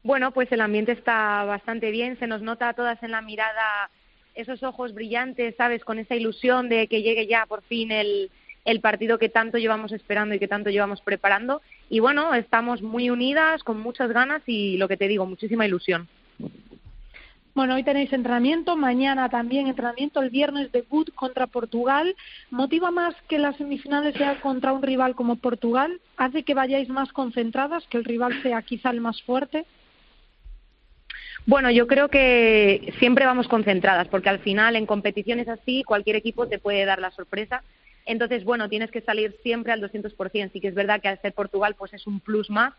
Bueno, 0.01 0.31
pues 0.31 0.49
el 0.53 0.61
ambiente 0.61 0.93
está 0.93 1.43
bastante 1.43 1.91
bien, 1.91 2.17
se 2.19 2.25
nos 2.25 2.41
nota 2.41 2.69
a 2.69 2.73
todas 2.73 3.03
en 3.03 3.11
la 3.11 3.21
mirada 3.21 3.89
esos 4.33 4.63
ojos 4.63 4.93
brillantes, 4.93 5.55
¿sabes? 5.57 5.83
Con 5.83 5.99
esa 5.99 6.15
ilusión 6.15 6.69
de 6.69 6.87
que 6.87 7.01
llegue 7.01 7.27
ya 7.27 7.45
por 7.45 7.63
fin 7.63 7.91
el, 7.91 8.31
el 8.65 8.79
partido 8.79 9.17
que 9.17 9.29
tanto 9.29 9.57
llevamos 9.57 9.91
esperando 9.91 10.35
y 10.35 10.39
que 10.39 10.47
tanto 10.47 10.69
llevamos 10.69 11.01
preparando. 11.01 11.61
Y 11.89 11.99
bueno, 11.99 12.33
estamos 12.33 12.81
muy 12.81 13.09
unidas, 13.09 13.63
con 13.63 13.79
muchas 13.79 14.11
ganas 14.11 14.41
y 14.45 14.77
lo 14.77 14.87
que 14.87 14.97
te 14.97 15.07
digo, 15.07 15.25
muchísima 15.25 15.65
ilusión. 15.65 16.07
Bueno, 17.53 17.75
hoy 17.75 17.83
tenéis 17.83 18.13
entrenamiento, 18.13 18.77
mañana 18.77 19.27
también 19.27 19.67
entrenamiento, 19.67 20.21
el 20.21 20.29
viernes 20.29 20.71
debut 20.71 21.13
contra 21.13 21.47
Portugal. 21.47 22.15
¿Motiva 22.49 22.91
más 22.91 23.13
que 23.27 23.39
las 23.39 23.57
semifinales 23.57 24.15
sea 24.15 24.39
contra 24.39 24.71
un 24.71 24.81
rival 24.81 25.15
como 25.15 25.35
Portugal? 25.35 25.99
¿Hace 26.15 26.43
que 26.43 26.53
vayáis 26.53 26.87
más 26.87 27.11
concentradas, 27.11 27.85
que 27.87 27.97
el 27.97 28.05
rival 28.05 28.41
sea 28.41 28.61
quizá 28.61 28.89
el 28.91 29.01
más 29.01 29.21
fuerte? 29.23 29.65
Bueno, 31.45 31.71
yo 31.71 31.87
creo 31.87 32.07
que 32.07 32.93
siempre 32.99 33.25
vamos 33.25 33.49
concentradas, 33.49 34.07
porque 34.07 34.29
al 34.29 34.39
final 34.39 34.77
en 34.77 34.85
competiciones 34.85 35.49
así 35.49 35.83
cualquier 35.83 36.15
equipo 36.15 36.47
te 36.47 36.59
puede 36.59 36.85
dar 36.85 36.99
la 36.99 37.11
sorpresa. 37.11 37.63
Entonces, 38.05 38.43
bueno, 38.43 38.69
tienes 38.69 38.91
que 38.91 39.01
salir 39.01 39.35
siempre 39.43 39.71
al 39.71 39.81
200%. 39.81 40.51
Sí 40.51 40.59
que 40.59 40.67
es 40.67 40.75
verdad 40.75 41.01
que 41.01 41.07
al 41.07 41.21
ser 41.21 41.33
Portugal 41.33 41.75
pues 41.77 41.93
es 41.93 42.07
un 42.07 42.19
plus 42.19 42.49
más 42.49 42.73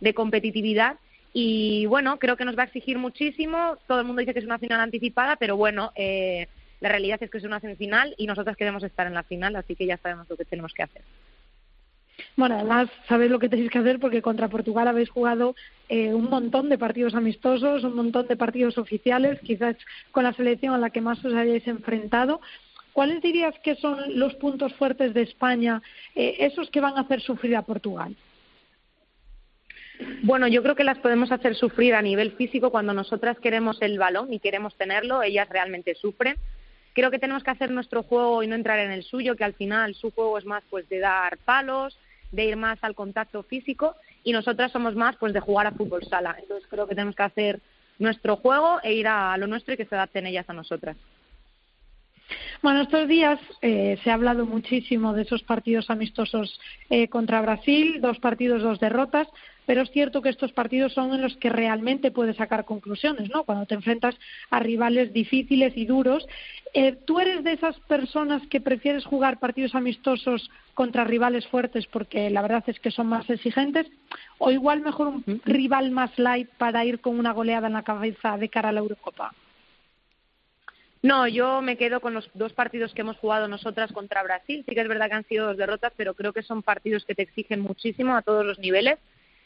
de 0.00 0.14
competitividad 0.14 0.96
Y 1.32 1.86
bueno, 1.86 2.18
creo 2.18 2.36
que 2.36 2.44
nos 2.44 2.56
va 2.56 2.62
a 2.62 2.66
exigir 2.66 2.98
muchísimo. 2.98 3.76
Todo 3.86 4.00
el 4.00 4.06
mundo 4.06 4.20
dice 4.20 4.32
que 4.32 4.40
es 4.40 4.46
una 4.46 4.58
final 4.58 4.80
anticipada, 4.80 5.36
pero 5.36 5.56
bueno, 5.56 5.92
eh, 5.94 6.46
la 6.80 6.88
realidad 6.88 7.22
es 7.22 7.30
que 7.30 7.38
es 7.38 7.44
una 7.44 7.60
semifinal 7.60 8.14
y 8.16 8.26
nosotras 8.26 8.56
queremos 8.56 8.82
estar 8.82 9.06
en 9.06 9.14
la 9.14 9.22
final, 9.22 9.56
así 9.56 9.76
que 9.76 9.86
ya 9.86 9.96
sabemos 9.98 10.28
lo 10.28 10.36
que 10.36 10.44
tenemos 10.44 10.72
que 10.72 10.82
hacer. 10.82 11.02
Bueno, 12.36 12.56
además 12.56 12.88
sabéis 13.08 13.30
lo 13.30 13.38
que 13.38 13.48
tenéis 13.48 13.70
que 13.70 13.78
hacer 13.78 13.98
porque 13.98 14.22
contra 14.22 14.48
Portugal 14.48 14.88
habéis 14.88 15.10
jugado 15.10 15.54
eh, 15.88 16.12
un 16.12 16.28
montón 16.28 16.68
de 16.68 16.78
partidos 16.78 17.14
amistosos, 17.14 17.84
un 17.84 17.94
montón 17.94 18.26
de 18.26 18.36
partidos 18.36 18.78
oficiales, 18.78 19.40
quizás 19.40 19.76
con 20.12 20.24
la 20.24 20.32
selección 20.32 20.74
a 20.74 20.78
la 20.78 20.90
que 20.90 21.00
más 21.00 21.22
os 21.24 21.34
hayáis 21.34 21.66
enfrentado. 21.66 22.40
¿Cuáles 22.96 23.20
dirías 23.20 23.54
que 23.62 23.74
son 23.74 24.18
los 24.18 24.34
puntos 24.36 24.72
fuertes 24.72 25.12
de 25.12 25.20
España, 25.20 25.82
eh, 26.14 26.36
esos 26.38 26.70
que 26.70 26.80
van 26.80 26.96
a 26.96 27.02
hacer 27.02 27.20
sufrir 27.20 27.54
a 27.54 27.60
Portugal? 27.60 28.16
Bueno, 30.22 30.48
yo 30.48 30.62
creo 30.62 30.74
que 30.74 30.82
las 30.82 30.96
podemos 31.00 31.30
hacer 31.30 31.56
sufrir 31.56 31.94
a 31.94 32.00
nivel 32.00 32.32
físico 32.32 32.70
cuando 32.70 32.94
nosotras 32.94 33.38
queremos 33.38 33.82
el 33.82 33.98
balón 33.98 34.32
y 34.32 34.38
queremos 34.38 34.74
tenerlo, 34.76 35.22
ellas 35.22 35.46
realmente 35.46 35.94
sufren. 35.94 36.36
Creo 36.94 37.10
que 37.10 37.18
tenemos 37.18 37.44
que 37.44 37.50
hacer 37.50 37.70
nuestro 37.70 38.02
juego 38.02 38.42
y 38.42 38.46
no 38.46 38.54
entrar 38.54 38.78
en 38.78 38.90
el 38.90 39.02
suyo, 39.02 39.36
que 39.36 39.44
al 39.44 39.52
final 39.52 39.94
su 39.94 40.10
juego 40.10 40.38
es 40.38 40.46
más 40.46 40.64
pues 40.70 40.88
de 40.88 40.98
dar 40.98 41.36
palos, 41.44 41.98
de 42.32 42.46
ir 42.46 42.56
más 42.56 42.78
al 42.80 42.94
contacto 42.94 43.42
físico 43.42 43.94
y 44.24 44.32
nosotras 44.32 44.72
somos 44.72 44.96
más 44.96 45.16
pues 45.16 45.34
de 45.34 45.40
jugar 45.40 45.66
a 45.66 45.72
fútbol 45.72 46.02
sala. 46.04 46.34
Entonces 46.40 46.66
creo 46.70 46.86
que 46.86 46.94
tenemos 46.94 47.14
que 47.14 47.24
hacer 47.24 47.60
nuestro 47.98 48.36
juego 48.36 48.80
e 48.82 48.94
ir 48.94 49.06
a 49.06 49.36
lo 49.36 49.48
nuestro 49.48 49.74
y 49.74 49.76
que 49.76 49.84
se 49.84 49.94
adapten 49.94 50.26
ellas 50.26 50.48
a 50.48 50.54
nosotras. 50.54 50.96
Bueno, 52.62 52.82
estos 52.82 53.06
días 53.06 53.38
eh, 53.62 53.98
se 54.02 54.10
ha 54.10 54.14
hablado 54.14 54.46
muchísimo 54.46 55.12
de 55.12 55.22
esos 55.22 55.42
partidos 55.42 55.90
amistosos 55.90 56.58
eh, 56.90 57.08
contra 57.08 57.40
Brasil, 57.40 58.00
dos 58.00 58.18
partidos, 58.18 58.62
dos 58.62 58.80
derrotas, 58.80 59.28
pero 59.66 59.82
es 59.82 59.90
cierto 59.90 60.22
que 60.22 60.30
estos 60.30 60.52
partidos 60.52 60.92
son 60.92 61.12
en 61.12 61.22
los 61.22 61.36
que 61.36 61.50
realmente 61.50 62.10
puedes 62.10 62.36
sacar 62.36 62.64
conclusiones, 62.64 63.28
¿no? 63.30 63.44
Cuando 63.44 63.66
te 63.66 63.74
enfrentas 63.74 64.16
a 64.50 64.60
rivales 64.60 65.12
difíciles 65.12 65.76
y 65.76 65.86
duros. 65.86 66.26
Eh, 66.72 66.96
¿Tú 67.04 67.20
eres 67.20 67.44
de 67.44 67.52
esas 67.52 67.78
personas 67.80 68.42
que 68.48 68.60
prefieres 68.60 69.04
jugar 69.04 69.38
partidos 69.38 69.74
amistosos 69.74 70.50
contra 70.74 71.04
rivales 71.04 71.46
fuertes 71.48 71.86
porque 71.86 72.30
la 72.30 72.42
verdad 72.42 72.64
es 72.66 72.80
que 72.80 72.90
son 72.90 73.08
más 73.08 73.28
exigentes? 73.28 73.86
¿O 74.38 74.50
igual 74.50 74.80
mejor 74.80 75.08
un 75.08 75.40
rival 75.44 75.90
más 75.90 76.16
light 76.18 76.48
para 76.58 76.84
ir 76.84 77.00
con 77.00 77.18
una 77.18 77.32
goleada 77.32 77.66
en 77.66 77.72
la 77.74 77.82
cabeza 77.82 78.36
de 78.38 78.48
cara 78.48 78.70
a 78.70 78.72
la 78.72 78.80
Eurocopa? 78.80 79.32
No, 81.06 81.28
yo 81.28 81.62
me 81.62 81.76
quedo 81.76 82.00
con 82.00 82.14
los 82.14 82.28
dos 82.34 82.52
partidos 82.52 82.92
que 82.92 83.02
hemos 83.02 83.16
jugado 83.18 83.46
nosotras 83.46 83.92
contra 83.92 84.24
Brasil. 84.24 84.64
Sí 84.68 84.74
que 84.74 84.80
es 84.80 84.88
verdad 84.88 85.06
que 85.06 85.14
han 85.14 85.28
sido 85.28 85.46
dos 85.46 85.56
derrotas, 85.56 85.92
pero 85.96 86.14
creo 86.14 86.32
que 86.32 86.42
son 86.42 86.64
partidos 86.64 87.04
que 87.04 87.14
te 87.14 87.22
exigen 87.22 87.60
muchísimo 87.60 88.16
a 88.16 88.22
todos 88.22 88.44
los 88.44 88.58
niveles 88.58 88.98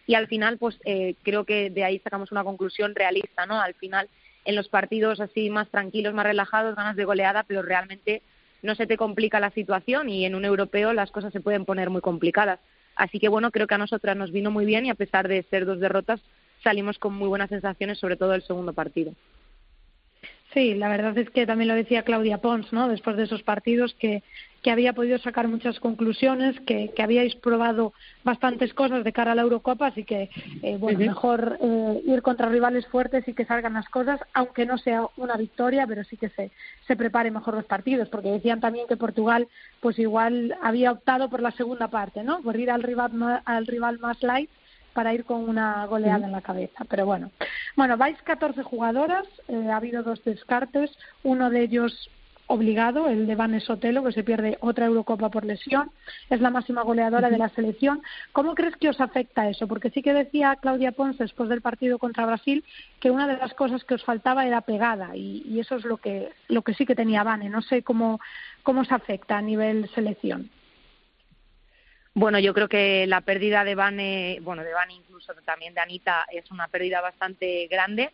y 0.07 0.15
al 0.15 0.27
final, 0.27 0.57
pues 0.57 0.79
eh, 0.87 1.17
creo 1.23 1.45
que 1.45 1.69
de 1.69 1.85
ahí 1.85 1.99
sacamos 1.99 2.33
una 2.33 2.45
conclusión 2.45 2.95
realista, 2.95 3.45
¿no? 3.45 3.61
Al 3.61 3.75
final, 3.75 4.09
en 4.47 4.57
los 4.57 4.71
partidos 4.71 5.21
así 5.21 5.51
más 5.51 5.69
tranquilos, 5.69 6.15
más 6.15 6.25
relajados, 6.25 6.77
ganas 6.77 6.97
de 6.97 7.05
goleada, 7.05 7.43
pero 7.43 7.61
realmente 7.61 8.23
no 8.63 8.75
se 8.75 8.87
te 8.87 8.97
complica 8.97 9.39
la 9.39 9.51
situación 9.51 10.09
y 10.09 10.25
en 10.25 10.35
un 10.35 10.47
europeo 10.47 10.95
las 10.95 11.11
cosas 11.11 11.31
se 11.31 11.43
pueden 11.43 11.67
poner 11.67 11.91
muy 11.91 12.01
complicadas. 12.01 12.59
Así 12.97 13.21
que 13.21 13.29
bueno, 13.29 13.51
creo 13.51 13.67
que 13.67 13.75
a 13.75 13.85
nosotras 13.85 14.17
nos 14.17 14.33
vino 14.33 14.51
muy 14.51 14.65
bien 14.65 14.87
y 14.87 14.91
a 14.91 14.95
pesar 14.95 15.29
de 15.29 15.43
ser 15.51 15.67
dos 15.67 15.79
derrotas, 15.79 16.23
salimos 16.65 16.99
con 16.99 17.13
muy 17.13 17.29
buenas 17.29 17.51
sensaciones, 17.51 17.99
sobre 17.99 18.17
todo 18.17 18.33
el 18.33 18.45
segundo 18.45 18.73
partido. 18.73 19.13
Sí, 20.53 20.75
la 20.75 20.89
verdad 20.89 21.17
es 21.17 21.31
que 21.31 21.47
también 21.47 21.69
lo 21.69 21.75
decía 21.75 22.03
Claudia 22.03 22.39
Pons, 22.39 22.73
¿no? 22.73 22.89
Después 22.89 23.17
de 23.17 23.23
esos 23.23 23.45
partidos 23.45 23.95
que, 23.95 24.25
que 24.63 24.73
había 24.73 24.93
podido 24.93 25.17
sacar 25.19 25.47
muchas 25.47 25.79
conclusiones, 25.79 26.59
que, 26.63 26.91
que 26.95 27.03
habíais 27.05 27.37
probado 27.37 27.93
bastantes 28.25 28.75
cosas 28.75 29.05
de 29.05 29.13
cara 29.13 29.31
a 29.31 29.35
la 29.37 29.43
Eurocopa, 29.43 29.87
así 29.87 30.03
que, 30.03 30.29
eh, 30.63 30.77
bueno, 30.77 30.99
mejor 30.99 31.57
eh, 31.63 32.03
ir 32.05 32.23
contra 32.23 32.49
rivales 32.49 32.85
fuertes 32.89 33.29
y 33.29 33.33
que 33.33 33.45
salgan 33.45 33.75
las 33.75 33.89
cosas, 33.89 34.21
aunque 34.35 34.67
no 34.67 34.77
sea 34.77 35.07
una 35.17 35.37
victoria, 35.37 35.87
pero 35.87 36.03
sí 36.03 36.17
que 36.17 36.31
se, 36.31 36.51
se 36.85 36.97
prepare 36.97 37.31
mejor 37.31 37.55
los 37.55 37.65
partidos, 37.65 38.09
porque 38.09 38.33
decían 38.33 38.61
también 38.61 38.89
que 38.89 38.97
Portugal, 38.97 39.47
pues 39.81 40.01
igual 40.01 40.57
había 40.63 40.91
optado 40.91 41.31
por 41.31 41.43
la 41.43 41.53
segunda 41.53 41.89
parte, 41.89 42.25
¿no? 42.25 42.41
Por 42.43 42.59
ir 42.59 42.73
al 42.73 42.83
rival, 42.83 43.41
al 43.45 43.67
rival 43.69 44.01
más 44.01 44.21
light 44.25 44.51
para 44.93 45.15
ir 45.15 45.25
con 45.25 45.49
una 45.49 45.87
goleada 45.87 46.27
en 46.27 46.33
la 46.33 46.41
cabeza. 46.41 46.85
Pero 46.89 47.07
bueno, 47.07 47.31
bueno, 47.77 47.97
vais 47.97 48.21
14 48.23 48.63
jugadoras, 48.63 49.27
eh, 49.49 49.69
ha 49.71 49.77
habido 49.77 50.03
dos 50.03 50.23
descartes, 50.25 50.91
uno 51.23 51.51
de 51.51 51.63
ellos 51.63 52.11
obligado, 52.51 53.07
el 53.07 53.29
de 53.29 53.37
Vanes 53.37 53.63
Sotelo, 53.63 54.03
que 54.03 54.11
se 54.11 54.25
pierde 54.25 54.59
otra 54.61 54.87
Eurocopa 54.87 55.29
por 55.29 55.45
lesión, 55.45 55.93
es 56.29 56.41
la 56.41 56.51
máxima 56.51 56.83
goleadora 56.83 57.31
de 57.31 57.39
la 57.39 57.49
selección. 57.51 58.03
¿Cómo 58.33 58.57
crees 58.57 58.75
que 58.75 58.89
os 58.89 59.01
afecta 59.01 59.49
eso? 59.49 59.69
Porque 59.69 59.91
sí 59.91 60.03
que 60.03 60.13
decía 60.13 60.59
Claudia 60.61 60.91
Pons 60.91 61.17
después 61.17 61.49
del 61.49 61.61
partido 61.61 62.01
contra 62.01 62.27
Brasil 62.27 62.65
que 62.99 63.13
una 63.13 63.29
de 63.29 63.37
las 63.37 63.55
cosas 63.55 63.85
que 63.85 63.95
os 63.95 64.03
faltaba 64.03 64.47
era 64.47 64.63
pegada 64.63 65.15
y, 65.15 65.45
y 65.47 65.61
eso 65.61 65.77
es 65.77 65.85
lo 65.85 65.99
que, 65.99 66.33
lo 66.49 66.63
que 66.63 66.75
sí 66.75 66.87
que 66.87 66.97
tenía 66.97 67.23
Vane. 67.23 67.49
No 67.49 67.63
sé 67.63 67.85
cómo, 67.85 68.19
cómo 68.65 68.81
os 68.81 68.91
afecta 68.91 69.39
a 69.39 69.43
nivel 69.43 69.89
selección. 69.95 70.51
Bueno, 72.15 72.41
yo 72.41 72.53
creo 72.55 72.69
que 72.69 73.07
la 73.07 73.21
pérdida 73.21 73.63
de 73.65 73.77
Vane, 73.77 74.39
bueno, 74.43 74.65
de 74.65 74.73
Vane 74.73 74.95
incluso 74.95 75.33
también 75.45 75.75
de 75.75 75.81
Anita, 75.81 76.27
es 76.33 76.51
una 76.51 76.67
pérdida 76.67 77.01
bastante 77.01 77.69
grande. 77.69 78.11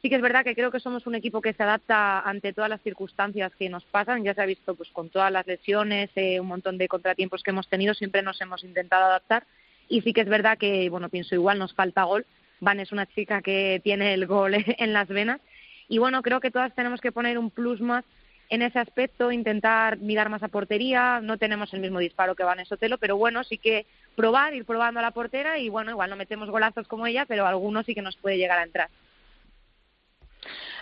Sí 0.00 0.08
que 0.08 0.16
es 0.16 0.22
verdad 0.22 0.44
que 0.44 0.54
creo 0.54 0.70
que 0.70 0.80
somos 0.80 1.06
un 1.06 1.14
equipo 1.14 1.40
que 1.40 1.52
se 1.52 1.62
adapta 1.62 2.20
ante 2.20 2.52
todas 2.52 2.70
las 2.70 2.82
circunstancias 2.82 3.52
que 3.56 3.68
nos 3.68 3.84
pasan. 3.84 4.24
Ya 4.24 4.34
se 4.34 4.42
ha 4.42 4.46
visto 4.46 4.74
pues 4.74 4.90
con 4.90 5.10
todas 5.10 5.30
las 5.30 5.46
lesiones, 5.46 6.10
eh, 6.14 6.40
un 6.40 6.46
montón 6.46 6.78
de 6.78 6.88
contratiempos 6.88 7.42
que 7.42 7.50
hemos 7.50 7.68
tenido, 7.68 7.94
siempre 7.94 8.22
nos 8.22 8.40
hemos 8.40 8.64
intentado 8.64 9.04
adaptar. 9.04 9.44
Y 9.88 10.00
sí 10.02 10.12
que 10.12 10.22
es 10.22 10.28
verdad 10.28 10.58
que, 10.58 10.88
bueno, 10.88 11.10
pienso 11.10 11.34
igual, 11.34 11.58
nos 11.58 11.74
falta 11.74 12.04
gol. 12.04 12.26
Van 12.60 12.80
es 12.80 12.92
una 12.92 13.06
chica 13.06 13.42
que 13.42 13.80
tiene 13.84 14.14
el 14.14 14.26
gol 14.26 14.54
en 14.78 14.92
las 14.92 15.08
venas. 15.08 15.40
Y 15.88 15.98
bueno, 15.98 16.22
creo 16.22 16.40
que 16.40 16.50
todas 16.50 16.74
tenemos 16.74 17.00
que 17.00 17.12
poner 17.12 17.36
un 17.38 17.50
plus 17.50 17.80
más 17.80 18.04
en 18.50 18.62
ese 18.62 18.78
aspecto, 18.78 19.32
intentar 19.32 19.98
mirar 19.98 20.28
más 20.28 20.42
a 20.42 20.48
portería. 20.48 21.20
No 21.20 21.38
tenemos 21.38 21.72
el 21.74 21.80
mismo 21.80 21.98
disparo 21.98 22.34
que 22.34 22.44
Van 22.44 22.64
Sotelo, 22.66 22.98
pero 22.98 23.16
bueno, 23.16 23.44
sí 23.44 23.58
que 23.58 23.86
probar, 24.16 24.54
ir 24.54 24.64
probando 24.64 25.00
a 25.00 25.02
la 25.02 25.10
portera 25.10 25.58
y 25.58 25.68
bueno, 25.68 25.90
igual 25.90 26.10
no 26.10 26.16
metemos 26.16 26.50
golazos 26.50 26.86
como 26.88 27.06
ella, 27.06 27.24
pero 27.26 27.46
algunos 27.46 27.86
sí 27.86 27.94
que 27.94 28.02
nos 28.02 28.16
puede 28.16 28.38
llegar 28.38 28.58
a 28.58 28.64
entrar. 28.64 28.88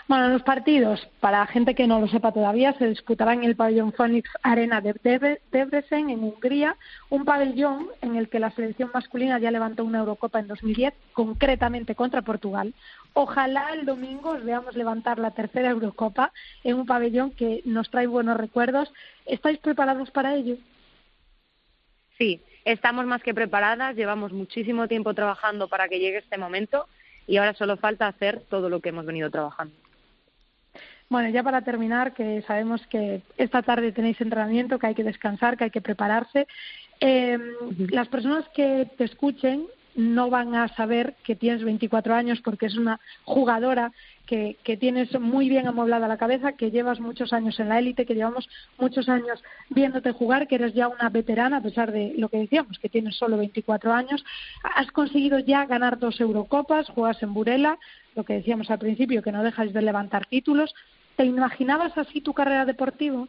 Bueno, 0.05 0.27
los 0.27 0.43
partidos, 0.43 1.07
para 1.21 1.47
gente 1.47 1.75
que 1.75 1.87
no 1.87 2.01
lo 2.01 2.09
sepa 2.09 2.33
todavía, 2.33 2.73
se 2.73 2.89
disputarán 2.89 3.39
en 3.39 3.45
el 3.45 3.55
pabellón 3.55 3.93
Phoenix 3.93 4.29
Arena 4.41 4.81
de 4.81 4.93
Debrecen, 5.49 6.09
en 6.09 6.23
Hungría, 6.23 6.75
un 7.09 7.23
pabellón 7.23 7.87
en 8.01 8.17
el 8.17 8.27
que 8.27 8.39
la 8.39 8.51
selección 8.51 8.91
masculina 8.93 9.39
ya 9.39 9.49
levantó 9.49 9.85
una 9.85 9.99
Eurocopa 9.99 10.39
en 10.39 10.47
2010, 10.47 10.93
concretamente 11.13 11.95
contra 11.95 12.21
Portugal. 12.21 12.73
Ojalá 13.13 13.73
el 13.73 13.85
domingo 13.85 14.31
os 14.31 14.43
veamos 14.43 14.75
levantar 14.75 15.19
la 15.19 15.31
tercera 15.31 15.69
Eurocopa 15.69 16.31
en 16.63 16.75
un 16.77 16.85
pabellón 16.85 17.31
que 17.31 17.61
nos 17.65 17.89
trae 17.91 18.07
buenos 18.07 18.37
recuerdos. 18.37 18.91
¿Estáis 19.25 19.59
preparados 19.59 20.09
para 20.09 20.33
ello? 20.33 20.57
Sí, 22.17 22.41
estamos 22.65 23.05
más 23.05 23.21
que 23.21 23.33
preparadas, 23.33 23.95
llevamos 23.95 24.31
muchísimo 24.31 24.87
tiempo 24.87 25.13
trabajando 25.13 25.67
para 25.67 25.87
que 25.87 25.99
llegue 25.99 26.17
este 26.17 26.37
momento 26.37 26.87
y 27.27 27.37
ahora 27.37 27.53
solo 27.53 27.77
falta 27.77 28.07
hacer 28.07 28.41
todo 28.49 28.69
lo 28.69 28.79
que 28.79 28.89
hemos 28.89 29.05
venido 29.05 29.29
trabajando. 29.29 29.75
Bueno, 31.09 31.29
ya 31.29 31.43
para 31.43 31.61
terminar, 31.61 32.13
que 32.13 32.41
sabemos 32.47 32.85
que 32.87 33.21
esta 33.37 33.61
tarde 33.61 33.91
tenéis 33.91 34.19
entrenamiento, 34.19 34.79
que 34.79 34.87
hay 34.87 34.95
que 34.95 35.03
descansar, 35.03 35.57
que 35.57 35.65
hay 35.65 35.69
que 35.69 35.81
prepararse. 35.81 36.47
Eh, 36.99 37.37
Las 37.91 38.07
personas 38.07 38.47
que 38.55 38.89
te 38.97 39.03
escuchen 39.03 39.67
no 39.95 40.29
van 40.29 40.55
a 40.55 40.67
saber 40.69 41.15
que 41.23 41.35
tienes 41.35 41.63
24 41.63 42.15
años 42.15 42.41
porque 42.41 42.65
es 42.65 42.75
una 42.75 42.99
jugadora 43.23 43.91
que, 44.25 44.57
que 44.63 44.77
tienes 44.77 45.19
muy 45.19 45.49
bien 45.49 45.67
amoblada 45.67 46.07
la 46.07 46.17
cabeza, 46.17 46.53
que 46.53 46.71
llevas 46.71 46.99
muchos 46.99 47.33
años 47.33 47.59
en 47.59 47.69
la 47.69 47.79
élite, 47.79 48.05
que 48.05 48.15
llevamos 48.15 48.47
muchos 48.77 49.09
años 49.09 49.43
viéndote 49.69 50.11
jugar, 50.11 50.47
que 50.47 50.55
eres 50.55 50.73
ya 50.73 50.87
una 50.87 51.09
veterana 51.09 51.57
a 51.57 51.61
pesar 51.61 51.91
de 51.91 52.13
lo 52.17 52.29
que 52.29 52.37
decíamos, 52.37 52.79
que 52.79 52.89
tienes 52.89 53.15
solo 53.15 53.37
24 53.37 53.93
años. 53.93 54.23
Has 54.63 54.91
conseguido 54.91 55.39
ya 55.39 55.65
ganar 55.65 55.99
dos 55.99 56.19
Eurocopas, 56.19 56.89
juegas 56.89 57.21
en 57.21 57.33
Burela, 57.33 57.77
lo 58.15 58.23
que 58.23 58.33
decíamos 58.33 58.69
al 58.71 58.79
principio, 58.79 59.21
que 59.21 59.31
no 59.31 59.43
dejáis 59.43 59.73
de 59.73 59.81
levantar 59.81 60.25
títulos. 60.25 60.73
¿Te 61.15 61.25
imaginabas 61.25 61.97
así 61.97 62.21
tu 62.21 62.33
carrera 62.33 62.65
deportiva? 62.65 63.27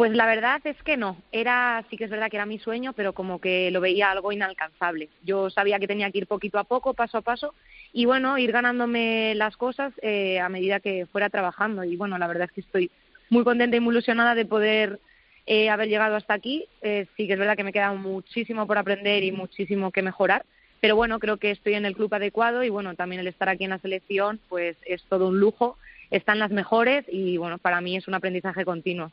Pues 0.00 0.12
la 0.12 0.24
verdad 0.24 0.62
es 0.64 0.82
que 0.82 0.96
no. 0.96 1.18
Era, 1.30 1.84
sí 1.90 1.98
que 1.98 2.04
es 2.04 2.10
verdad 2.10 2.30
que 2.30 2.38
era 2.38 2.46
mi 2.46 2.58
sueño, 2.58 2.94
pero 2.94 3.12
como 3.12 3.38
que 3.38 3.70
lo 3.70 3.82
veía 3.82 4.10
algo 4.10 4.32
inalcanzable. 4.32 5.10
Yo 5.24 5.50
sabía 5.50 5.78
que 5.78 5.86
tenía 5.86 6.10
que 6.10 6.16
ir 6.16 6.26
poquito 6.26 6.58
a 6.58 6.64
poco, 6.64 6.94
paso 6.94 7.18
a 7.18 7.20
paso, 7.20 7.52
y 7.92 8.06
bueno, 8.06 8.38
ir 8.38 8.50
ganándome 8.50 9.34
las 9.34 9.58
cosas 9.58 9.92
eh, 10.00 10.40
a 10.40 10.48
medida 10.48 10.80
que 10.80 11.04
fuera 11.04 11.28
trabajando. 11.28 11.84
Y 11.84 11.98
bueno, 11.98 12.16
la 12.16 12.28
verdad 12.28 12.48
es 12.48 12.52
que 12.52 12.62
estoy 12.62 12.90
muy 13.28 13.44
contenta 13.44 13.76
y 13.76 13.80
muy 13.80 13.92
ilusionada 13.92 14.34
de 14.34 14.46
poder 14.46 15.00
eh, 15.44 15.68
haber 15.68 15.88
llegado 15.88 16.16
hasta 16.16 16.32
aquí. 16.32 16.64
Eh, 16.80 17.04
sí 17.14 17.26
que 17.26 17.34
es 17.34 17.38
verdad 17.38 17.58
que 17.58 17.64
me 17.64 17.72
queda 17.74 17.92
muchísimo 17.92 18.66
por 18.66 18.78
aprender 18.78 19.22
y 19.22 19.32
muchísimo 19.32 19.90
que 19.90 20.00
mejorar. 20.00 20.46
Pero 20.80 20.96
bueno, 20.96 21.18
creo 21.18 21.36
que 21.36 21.50
estoy 21.50 21.74
en 21.74 21.84
el 21.84 21.94
club 21.94 22.14
adecuado 22.14 22.64
y 22.64 22.70
bueno, 22.70 22.94
también 22.94 23.20
el 23.20 23.28
estar 23.28 23.50
aquí 23.50 23.64
en 23.64 23.70
la 23.70 23.78
selección, 23.80 24.40
pues 24.48 24.78
es 24.86 25.02
todo 25.10 25.28
un 25.28 25.40
lujo. 25.40 25.76
Están 26.10 26.38
las 26.38 26.52
mejores 26.52 27.04
y 27.06 27.36
bueno, 27.36 27.58
para 27.58 27.82
mí 27.82 27.98
es 27.98 28.08
un 28.08 28.14
aprendizaje 28.14 28.64
continuo. 28.64 29.12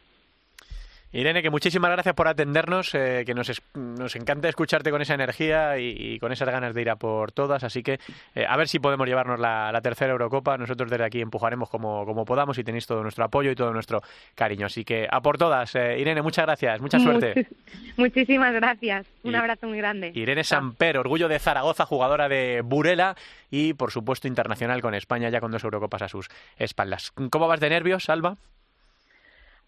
Irene, 1.13 1.41
que 1.41 1.49
muchísimas 1.49 1.89
gracias 1.89 2.13
por 2.15 2.27
atendernos, 2.27 2.93
eh, 2.93 3.23
que 3.25 3.33
nos, 3.33 3.49
es- 3.49 3.61
nos 3.73 4.15
encanta 4.15 4.49
escucharte 4.49 4.91
con 4.91 5.01
esa 5.01 5.13
energía 5.13 5.79
y, 5.79 5.95
y 5.97 6.19
con 6.19 6.31
esas 6.31 6.49
ganas 6.49 6.73
de 6.73 6.81
ir 6.81 6.89
a 6.89 6.97
por 6.97 7.31
todas, 7.31 7.63
así 7.63 7.81
que 7.81 7.97
eh, 8.35 8.45
a 8.47 8.57
ver 8.57 8.67
si 8.67 8.79
podemos 8.79 9.07
llevarnos 9.07 9.39
la, 9.39 9.71
la 9.71 9.81
tercera 9.81 10.11
Eurocopa. 10.11 10.57
Nosotros 10.57 10.89
desde 10.91 11.05
aquí 11.05 11.21
empujaremos 11.21 11.69
como, 11.69 12.05
como 12.05 12.25
podamos 12.25 12.57
y 12.57 12.63
tenéis 12.63 12.85
todo 12.87 13.01
nuestro 13.03 13.23
apoyo 13.23 13.51
y 13.51 13.55
todo 13.55 13.71
nuestro 13.71 14.01
cariño. 14.35 14.65
Así 14.65 14.83
que 14.83 15.07
a 15.09 15.21
por 15.21 15.37
todas. 15.37 15.73
Eh, 15.75 15.97
Irene, 15.99 16.21
muchas 16.21 16.45
gracias, 16.45 16.81
mucha 16.81 16.99
suerte. 16.99 17.47
Muchísimas 17.95 18.53
gracias. 18.53 19.07
Un 19.23 19.31
Y- 19.33 19.35
abrazo 19.35 19.67
muy 19.67 19.77
grande. 19.77 20.11
Irene 20.13 20.43
Samper, 20.43 20.97
orgullo 20.97 21.27
de 21.29 21.39
Zaragoza, 21.39 21.85
jugadora 21.85 22.27
de 22.27 22.61
Burela 22.63 23.15
y, 23.49 23.73
por 23.73 23.91
supuesto, 23.91 24.27
internacional 24.27 24.81
con 24.81 24.93
España, 24.93 25.29
ya 25.29 25.39
con 25.39 25.51
dos 25.51 25.63
Eurocopas 25.63 26.01
a 26.01 26.09
sus 26.09 26.27
espaldas. 26.57 27.11
¿Cómo 27.31 27.47
vas 27.47 27.59
de 27.61 27.69
nervios, 27.69 28.09
Alba? 28.09 28.35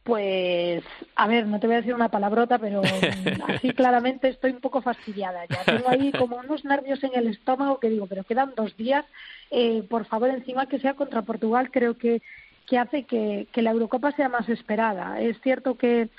Pues, 0.03 0.83
a 1.15 1.27
ver, 1.27 1.45
no 1.45 1.59
te 1.59 1.67
voy 1.67 1.75
a 1.75 1.79
decir 1.79 1.93
una 1.93 2.09
palabrota, 2.09 2.57
pero 2.57 2.81
mm, 2.83 3.51
así 3.51 3.71
claramente 3.73 4.29
estoy 4.29 4.51
un 4.51 4.61
poco 4.61 4.81
fastidiada 4.81 5.45
ya. 5.45 5.63
Tengo 5.65 5.89
ahí 5.89 6.11
como 6.11 6.37
unos 6.37 6.65
nervios 6.65 7.03
en 7.03 7.11
el 7.13 7.27
estómago 7.27 7.79
que 7.79 7.89
digo, 7.89 8.07
pero 8.07 8.23
quedan 8.23 8.53
dos 8.55 8.75
días. 8.77 9.05
Eh, 9.51 9.83
por 9.89 10.05
favor, 10.05 10.29
encima 10.29 10.67
que 10.67 10.79
sea 10.79 10.93
contra 10.93 11.21
Portugal, 11.21 11.69
creo 11.71 11.97
que, 11.97 12.21
que 12.65 12.77
hace 12.77 13.03
que, 13.03 13.47
que 13.51 13.61
la 13.61 13.71
Eurocopa 13.71 14.11
sea 14.13 14.29
más 14.29 14.47
esperada. 14.49 15.19
Es 15.19 15.39
cierto 15.41 15.75
que 15.75 16.09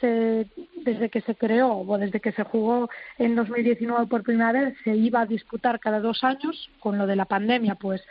se, 0.00 0.46
desde 0.76 1.10
que 1.10 1.20
se 1.20 1.34
creó 1.34 1.78
o 1.78 1.98
desde 1.98 2.20
que 2.20 2.32
se 2.32 2.44
jugó 2.44 2.88
en 3.18 3.36
2019 3.36 4.06
por 4.06 4.22
primera 4.22 4.52
vez 4.52 4.74
se 4.82 4.94
iba 4.96 5.20
a 5.20 5.26
disputar 5.26 5.78
cada 5.80 6.00
dos 6.00 6.24
años. 6.24 6.70
Con 6.80 6.98
lo 6.98 7.06
de 7.06 7.16
la 7.16 7.26
pandemia, 7.26 7.74
pues 7.74 8.02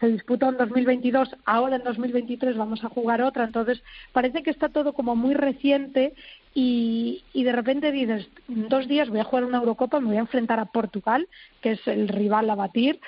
se 0.00 0.08
disputó 0.08 0.48
en 0.48 0.56
2022, 0.56 1.36
ahora 1.44 1.76
en 1.76 1.84
2023 1.84 2.56
vamos 2.56 2.84
a 2.84 2.88
jugar 2.88 3.22
otra, 3.22 3.44
entonces 3.44 3.82
parece 4.12 4.42
que 4.42 4.50
está 4.50 4.68
todo 4.68 4.92
como 4.92 5.16
muy 5.16 5.34
reciente 5.34 6.14
y, 6.54 7.24
y 7.32 7.44
de 7.44 7.52
repente 7.52 7.92
dices, 7.92 8.28
en 8.48 8.68
dos 8.68 8.86
días 8.88 9.08
voy 9.08 9.20
a 9.20 9.24
jugar 9.24 9.44
una 9.44 9.58
Eurocopa, 9.58 10.00
me 10.00 10.06
voy 10.06 10.16
a 10.16 10.20
enfrentar 10.20 10.60
a 10.60 10.66
Portugal, 10.66 11.28
que 11.60 11.72
es 11.72 11.86
el 11.86 12.08
rival 12.08 12.48
a 12.50 12.54
batir, 12.54 13.00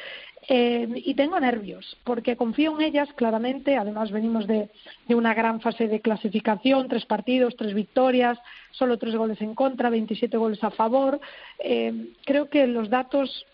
eh, 0.49 0.89
y 0.97 1.15
tengo 1.15 1.39
nervios, 1.39 1.97
porque 2.03 2.37
confío 2.37 2.75
en 2.75 2.85
ellas 2.87 3.09
claramente, 3.15 3.77
además 3.77 4.11
venimos 4.11 4.47
de, 4.47 4.69
de 5.07 5.15
una 5.15 5.35
gran 5.35 5.61
fase 5.61 5.87
de 5.87 6.01
clasificación, 6.01 6.89
tres 6.89 7.07
partidos, 7.07 7.55
tres 7.57 7.75
victorias, 7.75 8.39
solo 8.73 8.99
tres 8.99 9.15
goles 9.15 9.41
en 9.43 9.55
contra, 9.55 9.91
27 9.91 10.37
goles 10.37 10.63
a 10.65 10.71
favor, 10.71 11.21
Eh, 11.63 12.15
creo 12.25 12.49
que 12.49 12.67
los 12.67 12.89
datos 12.89 13.47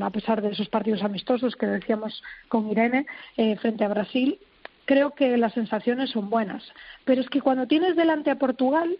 a 0.00 0.10
pesar 0.10 0.42
de 0.42 0.50
esos 0.50 0.68
partidos 0.68 1.02
amistosos 1.02 1.56
que 1.56 1.66
decíamos 1.66 2.22
con 2.48 2.70
Irene 2.70 3.06
eh, 3.36 3.56
frente 3.56 3.84
a 3.84 3.88
Brasil, 3.88 4.38
creo 4.84 5.14
que 5.14 5.36
las 5.36 5.52
sensaciones 5.54 6.10
son 6.10 6.30
buenas. 6.30 6.64
Pero 7.04 7.20
es 7.20 7.28
que 7.28 7.40
cuando 7.40 7.66
tienes 7.66 7.94
delante 7.94 8.30
a 8.30 8.38
Portugal, 8.38 8.98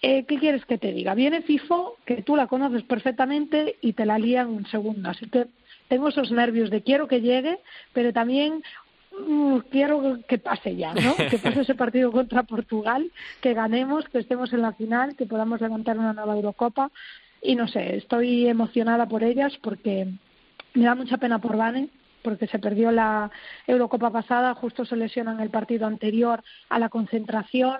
eh, 0.00 0.24
¿qué 0.24 0.38
quieres 0.38 0.64
que 0.64 0.78
te 0.78 0.92
diga? 0.92 1.14
Viene 1.14 1.42
FIFO, 1.42 1.96
que 2.06 2.22
tú 2.22 2.36
la 2.36 2.46
conoces 2.46 2.82
perfectamente 2.84 3.76
y 3.80 3.92
te 3.92 4.06
la 4.06 4.18
lían 4.18 4.48
un 4.48 4.66
segundo. 4.66 5.10
Así 5.10 5.28
que 5.28 5.46
tengo 5.88 6.08
esos 6.08 6.30
nervios 6.30 6.70
de 6.70 6.82
quiero 6.82 7.08
que 7.08 7.20
llegue, 7.20 7.58
pero 7.92 8.12
también 8.12 8.62
mm, 9.26 9.58
quiero 9.70 10.20
que 10.28 10.38
pase 10.38 10.76
ya, 10.76 10.94
¿no? 10.94 11.14
Que 11.30 11.38
pase 11.38 11.62
ese 11.62 11.74
partido 11.74 12.12
contra 12.12 12.44
Portugal, 12.44 13.10
que 13.40 13.54
ganemos, 13.54 14.08
que 14.08 14.18
estemos 14.18 14.52
en 14.52 14.62
la 14.62 14.72
final, 14.72 15.16
que 15.16 15.26
podamos 15.26 15.60
levantar 15.60 15.98
una 15.98 16.12
nueva 16.12 16.36
Eurocopa. 16.36 16.90
Y 17.42 17.54
no 17.54 17.68
sé, 17.68 17.96
estoy 17.96 18.48
emocionada 18.48 19.06
por 19.06 19.22
ellas 19.22 19.56
porque 19.62 20.08
me 20.74 20.84
da 20.84 20.94
mucha 20.94 21.18
pena 21.18 21.38
por 21.38 21.56
Vane, 21.56 21.88
porque 22.22 22.46
se 22.46 22.58
perdió 22.58 22.90
la 22.90 23.30
Eurocopa 23.66 24.10
pasada, 24.10 24.54
justo 24.54 24.84
se 24.84 24.96
lesiona 24.96 25.32
en 25.32 25.40
el 25.40 25.50
partido 25.50 25.86
anterior 25.86 26.42
a 26.68 26.78
la 26.78 26.88
concentración. 26.88 27.78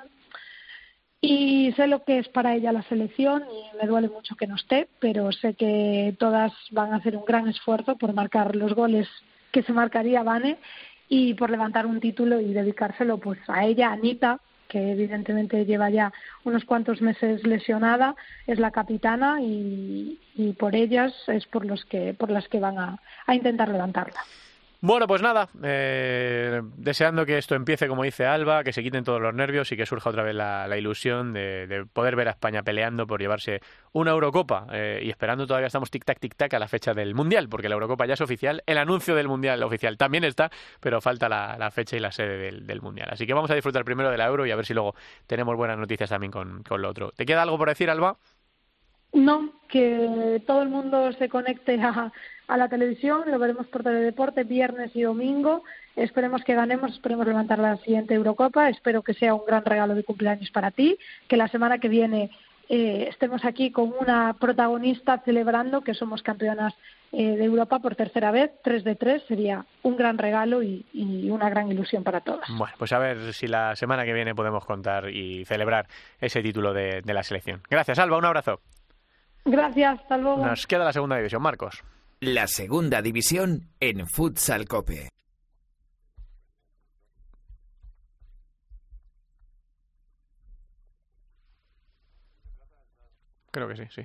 Y 1.20 1.72
sé 1.72 1.88
lo 1.88 2.04
que 2.04 2.18
es 2.18 2.28
para 2.28 2.54
ella 2.54 2.70
la 2.70 2.82
selección 2.82 3.42
y 3.42 3.76
me 3.76 3.88
duele 3.88 4.08
mucho 4.08 4.36
que 4.36 4.46
no 4.46 4.54
esté, 4.54 4.88
pero 5.00 5.32
sé 5.32 5.54
que 5.54 6.14
todas 6.18 6.52
van 6.70 6.92
a 6.92 6.96
hacer 6.96 7.16
un 7.16 7.24
gran 7.24 7.48
esfuerzo 7.48 7.96
por 7.96 8.14
marcar 8.14 8.54
los 8.54 8.72
goles 8.74 9.08
que 9.50 9.64
se 9.64 9.72
marcaría 9.72 10.22
Vane 10.22 10.58
y 11.08 11.34
por 11.34 11.50
levantar 11.50 11.86
un 11.86 11.98
título 11.98 12.40
y 12.40 12.52
dedicárselo 12.52 13.18
pues 13.18 13.40
a 13.48 13.64
ella, 13.64 13.88
a 13.88 13.94
Anita, 13.94 14.40
que 14.68 14.92
evidentemente 14.92 15.64
lleva 15.64 15.90
ya 15.90 16.12
unos 16.44 16.64
cuantos 16.64 17.00
meses 17.00 17.46
lesionada, 17.46 18.14
es 18.46 18.58
la 18.58 18.70
capitana 18.70 19.38
y, 19.40 20.18
por 20.58 20.74
ellas 20.74 21.12
es 21.28 21.46
por 21.46 21.64
los 21.64 21.84
que 21.84 22.14
por 22.14 22.30
las 22.30 22.48
que 22.48 22.60
van 22.60 22.78
a, 22.78 23.00
a 23.26 23.34
intentar 23.34 23.68
levantarla. 23.68 24.20
Bueno, 24.80 25.08
pues 25.08 25.22
nada, 25.22 25.48
eh, 25.64 26.62
deseando 26.76 27.26
que 27.26 27.36
esto 27.36 27.56
empiece 27.56 27.88
como 27.88 28.04
dice 28.04 28.26
Alba, 28.26 28.62
que 28.62 28.72
se 28.72 28.80
quiten 28.80 29.02
todos 29.02 29.20
los 29.20 29.34
nervios 29.34 29.72
y 29.72 29.76
que 29.76 29.84
surja 29.86 30.08
otra 30.10 30.22
vez 30.22 30.36
la, 30.36 30.78
ilusión 30.78 31.32
de, 31.32 31.66
de 31.66 31.84
poder 31.84 32.14
ver 32.14 32.28
a 32.28 32.30
España 32.30 32.62
peleando 32.62 33.04
por 33.04 33.20
llevarse 33.20 33.60
una 33.90 34.12
Eurocopa 34.12 34.68
eh, 34.70 35.00
y 35.02 35.10
esperando 35.10 35.48
todavía 35.48 35.66
estamos 35.66 35.90
tic-tac, 35.90 36.20
tic-tac 36.20 36.54
a 36.54 36.60
la 36.60 36.68
fecha 36.68 36.94
del 36.94 37.16
Mundial, 37.16 37.48
porque 37.48 37.68
la 37.68 37.74
Eurocopa 37.74 38.06
ya 38.06 38.14
es 38.14 38.20
oficial, 38.20 38.62
el 38.66 38.78
anuncio 38.78 39.16
del 39.16 39.26
Mundial 39.26 39.60
oficial 39.64 39.96
también 39.96 40.22
está, 40.22 40.48
pero 40.78 41.00
falta 41.00 41.28
la, 41.28 41.70
fecha 41.72 41.96
y 41.96 42.00
la 42.00 42.12
sede 42.12 42.38
del, 42.38 42.64
del 42.64 42.80
Mundial. 42.80 43.08
Así 43.10 43.26
que 43.26 43.34
vamos 43.34 43.50
a 43.50 43.56
disfrutar 43.56 43.84
primero 43.84 44.12
de 44.12 44.16
la 44.16 44.26
Euro 44.26 44.46
y 44.46 44.52
a 44.52 44.56
ver 44.56 44.64
si 44.64 44.74
luego 44.74 44.94
tenemos 45.26 45.56
buenas 45.56 45.76
noticias 45.76 46.08
también 46.08 46.30
con, 46.30 46.62
con 46.62 46.80
lo 46.82 46.88
otro. 46.88 47.10
¿Te 47.16 47.26
queda 47.26 47.42
algo 47.42 47.58
por 47.58 47.68
decir, 47.68 47.90
Alba? 47.90 48.16
No, 49.12 49.52
que 49.68 50.42
todo 50.46 50.62
el 50.62 50.68
mundo 50.68 51.12
se 51.12 51.28
conecte 51.28 51.80
a, 51.80 52.12
la 52.48 52.68
televisión, 52.68 53.22
lo 53.26 53.38
veremos 53.38 53.66
por 53.66 53.82
Teledeporte 53.82 54.44
viernes 54.44 54.94
y 54.94 55.02
domingo. 55.02 55.64
Esperemos 55.96 56.42
que 56.44 56.54
ganemos, 56.54 56.92
esperemos 56.92 57.26
levantar 57.26 57.58
la 57.58 57.76
siguiente 57.78 58.14
Eurocopa. 58.14 58.68
Espero 58.68 59.02
que 59.02 59.14
sea 59.14 59.34
un 59.34 59.44
gran 59.46 59.64
regalo 59.64 59.94
de 59.94 60.04
cumpleaños 60.04 60.50
para 60.50 60.70
ti, 60.70 60.98
que 61.26 61.36
la 61.36 61.48
semana 61.48 61.78
que 61.78 61.88
viene 61.88 62.30
eh, 62.68 63.06
estemos 63.08 63.44
aquí 63.44 63.70
con 63.70 63.94
una 63.98 64.34
protagonista 64.38 65.22
celebrando 65.24 65.80
que 65.80 65.94
somos 65.94 66.22
campeonas 66.22 66.74
eh, 67.12 67.36
de 67.36 67.44
Europa 67.44 67.78
por 67.78 67.96
tercera 67.96 68.30
vez, 68.30 68.50
3 68.62 68.84
de 68.84 68.94
3, 68.94 69.22
sería 69.26 69.64
un 69.82 69.96
gran 69.96 70.18
regalo 70.18 70.62
y, 70.62 70.84
y 70.92 71.30
una 71.30 71.48
gran 71.48 71.72
ilusión 71.72 72.04
para 72.04 72.20
todas. 72.20 72.46
Bueno, 72.50 72.74
pues 72.78 72.92
a 72.92 72.98
ver 72.98 73.32
si 73.32 73.46
la 73.46 73.74
semana 73.74 74.04
que 74.04 74.12
viene 74.12 74.34
podemos 74.34 74.66
contar 74.66 75.08
y 75.08 75.46
celebrar 75.46 75.86
ese 76.20 76.42
título 76.42 76.74
de, 76.74 77.00
de 77.02 77.14
la 77.14 77.22
selección. 77.22 77.62
Gracias, 77.70 77.98
Alba, 77.98 78.18
un 78.18 78.26
abrazo. 78.26 78.60
Gracias, 79.50 80.00
hasta 80.00 80.16
luego. 80.16 80.44
Nos 80.44 80.66
queda 80.66 80.84
la 80.84 80.92
segunda 80.92 81.16
división, 81.16 81.42
Marcos. 81.42 81.82
La 82.20 82.46
segunda 82.46 83.00
división 83.00 83.70
en 83.80 84.06
Futsal 84.06 84.66
Cope. 84.66 85.08
Creo 93.50 93.68
que 93.68 93.76
sí, 93.76 93.84
sí. 93.90 94.02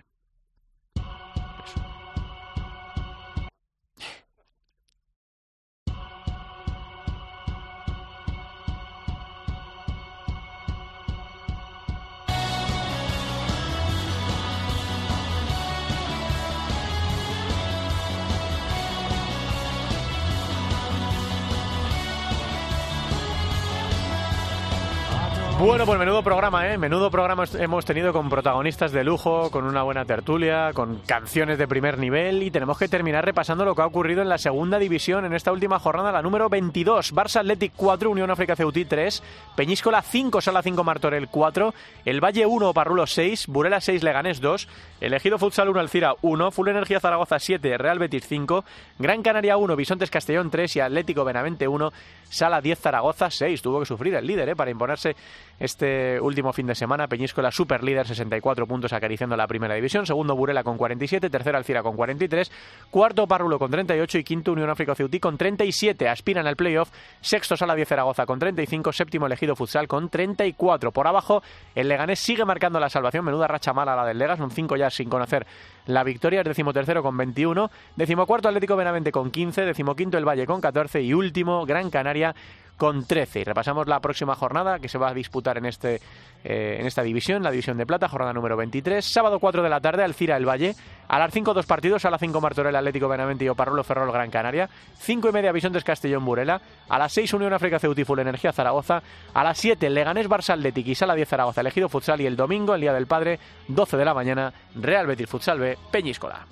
Bueno, 25.60 25.86
pues 25.86 25.98
menudo 25.98 26.24
programa, 26.24 26.68
¿eh? 26.68 26.78
Menudo 26.78 27.10
programa 27.10 27.46
hemos 27.58 27.86
tenido 27.86 28.12
con 28.12 28.28
protagonistas 28.28 28.92
de 28.92 29.04
lujo, 29.04 29.50
con 29.50 29.66
una 29.66 29.84
buena 29.84 30.04
tertulia, 30.04 30.72
con 30.74 30.98
canciones 31.06 31.58
de 31.58 31.68
primer 31.68 32.00
nivel 32.00 32.44
y 32.44 32.52
tenemos 32.52 32.78
que 32.78 32.90
terminar 32.90 33.24
repasando 33.24 33.64
lo 33.64 33.74
que 33.74 33.84
ha 33.84 33.86
ocurrido 33.86 34.22
en 34.24 34.30
la 34.30 34.40
segunda 34.40 34.78
división 34.78 35.24
en 35.26 35.34
esta 35.34 35.54
última 35.54 35.80
jornada, 35.80 36.12
la 36.12 36.22
número 36.22 36.50
22. 36.50 37.14
Barça 37.14 37.40
Athletic 37.40 37.74
4, 37.78 38.10
Unión 38.10 38.32
África 38.32 38.56
Ceutí 38.56 38.84
3, 38.84 39.24
Peñíscola 39.56 40.02
5, 40.02 40.42
Sala 40.42 40.64
5, 40.64 40.84
Martorell 40.84 41.30
4, 41.30 41.74
El 42.04 42.22
Valle 42.22 42.46
1, 42.46 42.74
Parrulo 42.74 43.08
6, 43.08 43.48
Burela 43.48 43.80
6, 43.80 44.04
Leganés 44.04 44.42
2, 44.42 44.68
Elegido 45.02 45.38
Futsal 45.38 45.70
1, 45.70 45.80
Alcira 45.80 46.16
1, 46.24 46.52
Full 46.52 46.68
Energía 46.68 47.00
Zaragoza 47.00 47.40
7, 47.40 47.78
Real 47.78 48.00
Betis 48.00 48.28
5, 48.28 48.66
Gran 49.00 49.22
Canaria 49.22 49.56
1, 49.56 49.76
Bisontes 49.76 50.10
Castellón 50.10 50.50
3 50.50 50.76
y 50.76 50.80
Atlético 50.82 51.24
Benavente 51.24 51.68
1, 51.68 51.94
Sala 52.34 52.62
10, 52.62 52.80
Zaragoza 52.80 53.30
6. 53.30 53.62
Tuvo 53.62 53.80
que 53.80 53.86
sufrir 53.86 54.16
el 54.16 54.26
líder 54.26 54.50
¿eh? 54.50 54.56
para 54.56 54.72
imponerse 54.72 55.16
este 55.60 56.20
último 56.20 56.52
fin 56.52 56.66
de 56.66 56.74
semana. 56.74 57.08
Peñíscola 57.08 57.52
super 57.52 57.84
líder, 57.84 58.08
64 58.08 58.66
puntos 58.66 58.92
acariciando 58.92 59.38
la 59.38 59.46
primera 59.46 59.76
división. 59.76 60.06
Segundo 60.06 60.36
Burela 60.36 60.64
con 60.64 60.78
47, 60.78 61.30
tercero 61.30 61.58
Alcira 61.58 61.84
con 61.84 61.96
43, 61.96 62.52
cuarto 62.90 63.28
Parrulo 63.28 63.60
con 63.60 63.70
38 63.70 64.18
y 64.18 64.24
quinto 64.24 64.52
Unión 64.52 64.70
África 64.70 64.96
Ceutí 64.96 65.20
con 65.20 65.38
37. 65.38 66.10
Aspiran 66.10 66.48
al 66.48 66.56
playoff. 66.56 66.90
Sexto 67.22 67.56
Sala 67.56 67.76
10 67.76 67.88
Zaragoza 67.88 68.26
con 68.26 68.40
35, 68.40 68.92
séptimo 68.92 69.28
Elegido 69.28 69.56
Futsal 69.56 69.88
con 69.88 70.10
34. 70.10 70.92
Por 70.92 71.08
abajo 71.08 71.44
el 71.76 71.88
Leganés 71.88 72.20
sigue 72.20 72.46
marcando 72.46 72.80
la 72.80 72.90
salvación. 72.90 73.26
Menuda 73.26 73.48
racha 73.48 73.74
mala 73.74 73.96
la 73.96 74.06
del 74.06 74.18
Legas, 74.18 74.40
son 74.40 74.50
5 74.50 74.76
ya 74.76 74.90
sin 74.90 75.08
conocer 75.08 75.46
la 75.86 76.04
victoria. 76.04 76.42
Es 76.42 76.48
decimotercero 76.48 77.04
con 77.04 77.16
21, 77.18 77.70
decimocuarto 77.96 78.48
Atlético 78.48 78.76
Benavente 78.76 79.12
con 79.12 79.32
15, 79.32 79.62
decimoquinto 79.62 80.18
El 80.18 80.28
Valle 80.28 80.46
con 80.46 80.62
14 80.62 81.02
y 81.02 81.14
último 81.14 81.66
Gran 81.66 81.90
Canaria 81.90 82.36
con 82.78 83.06
13. 83.06 83.42
Y 83.42 83.44
repasamos 83.44 83.88
la 83.88 84.00
próxima 84.00 84.36
jornada 84.36 84.80
que 84.80 84.90
se 84.90 84.98
va 84.98 85.10
a 85.10 85.14
disputar 85.14 85.58
en, 85.58 85.66
este, 85.66 86.02
eh, 86.44 86.78
en 86.80 86.86
esta 86.86 87.04
división, 87.04 87.44
la 87.44 87.52
división 87.52 87.78
de 87.78 87.86
plata, 87.86 88.10
jornada 88.10 88.34
número 88.34 88.58
23. 88.58 89.04
Sábado 89.04 89.40
4 89.40 89.64
de 89.64 89.70
la 89.70 89.80
tarde, 89.80 90.04
Alcira 90.04 90.38
el 90.38 90.48
Valle. 90.48 90.76
A 91.08 91.20
las 91.20 91.34
5 91.34 91.54
dos 91.54 91.66
partidos, 91.66 92.06
a 92.06 92.10
las 92.10 92.20
5 92.20 92.42
Martorell 92.42 92.76
Atlético 92.76 93.08
Benavente 93.08 93.46
y 93.46 93.50
Oparrulo 93.50 93.84
Ferrol 93.84 94.12
Gran 94.12 94.32
Canaria. 94.32 94.70
5 95.00 95.30
y 95.30 95.32
media 95.32 95.52
Bisontes 95.52 95.84
Castellón 95.84 96.26
Burela. 96.26 96.62
A 96.90 96.98
las 96.98 97.14
6 97.14 97.34
Unión 97.34 97.54
África 97.54 97.80
Ceutiful 97.80 98.20
Energía 98.20 98.52
Zaragoza. 98.52 99.02
A 99.34 99.44
las 99.44 99.58
7 99.58 99.90
Leganés 99.90 100.30
Barça 100.30 100.54
Atlético 100.54 100.90
y 100.90 100.96
Sala 100.96 101.16
10 101.16 101.30
Zaragoza 101.30 101.62
Elegido 101.62 101.90
Futsal. 101.90 102.22
Y 102.22 102.26
el 102.26 102.36
domingo, 102.36 102.76
el 102.76 102.82
Día 102.82 102.94
del 102.94 103.08
Padre, 103.08 103.40
12 103.68 103.98
de 103.98 104.06
la 104.06 104.14
mañana, 104.14 104.54
Real 104.76 105.08
Betis 105.08 105.30
Futsal 105.30 105.60
B, 105.60 105.78
Peñíscola. 105.92 106.46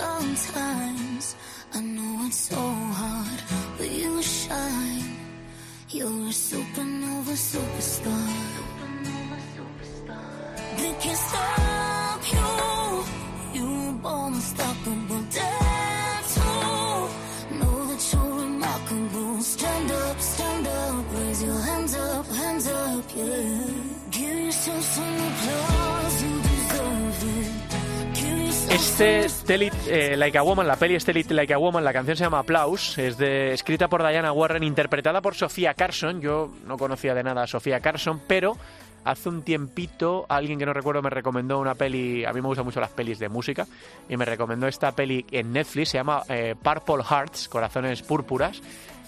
Sometimes 0.00 1.36
I 1.74 1.80
know 1.80 2.24
it's 2.26 2.40
so 2.48 2.56
hard, 3.00 3.40
but 3.76 3.90
you 3.90 4.22
shine. 4.22 5.16
You're 5.90 6.28
a 6.32 6.34
supernova 6.48 7.34
superstar. 7.50 8.32
They 10.78 10.92
can't 11.02 11.22
stop 11.28 12.20
you. 12.32 12.48
You 13.56 13.66
were 13.80 13.98
born 14.04 14.34
unstoppable. 14.34 14.99
Este 28.70 29.26
Tell 29.46 29.70
eh, 29.88 30.16
Like 30.16 30.38
a 30.38 30.42
Woman, 30.42 30.66
la 30.66 30.76
peli 30.76 30.96
Tell 30.98 31.16
It 31.16 31.30
Like 31.32 31.52
a 31.52 31.58
Woman, 31.58 31.82
la 31.82 31.92
canción 31.92 32.16
se 32.16 32.22
llama 32.22 32.38
Applause, 32.38 32.98
es 32.98 33.18
de, 33.18 33.52
escrita 33.52 33.88
por 33.88 34.06
Diana 34.06 34.32
Warren, 34.32 34.62
interpretada 34.62 35.20
por 35.20 35.34
Sofía 35.34 35.74
Carson. 35.74 36.20
Yo 36.20 36.52
no 36.66 36.78
conocía 36.78 37.12
de 37.12 37.24
nada 37.24 37.42
a 37.42 37.46
Sofía 37.48 37.80
Carson, 37.80 38.20
pero 38.28 38.56
hace 39.04 39.28
un 39.28 39.42
tiempito 39.42 40.24
alguien 40.28 40.58
que 40.58 40.66
no 40.66 40.72
recuerdo 40.72 41.02
me 41.02 41.10
recomendó 41.10 41.58
una 41.58 41.74
peli, 41.74 42.24
a 42.24 42.32
mí 42.32 42.40
me 42.40 42.46
gustan 42.46 42.64
mucho 42.64 42.80
las 42.80 42.90
pelis 42.90 43.18
de 43.18 43.28
música, 43.28 43.66
y 44.08 44.16
me 44.16 44.24
recomendó 44.24 44.68
esta 44.68 44.92
peli 44.92 45.26
en 45.32 45.52
Netflix, 45.52 45.88
se 45.88 45.98
llama 45.98 46.22
eh, 46.28 46.54
Purple 46.62 47.02
Hearts, 47.02 47.48
Corazones 47.48 48.02
Púrpuras. 48.02 48.62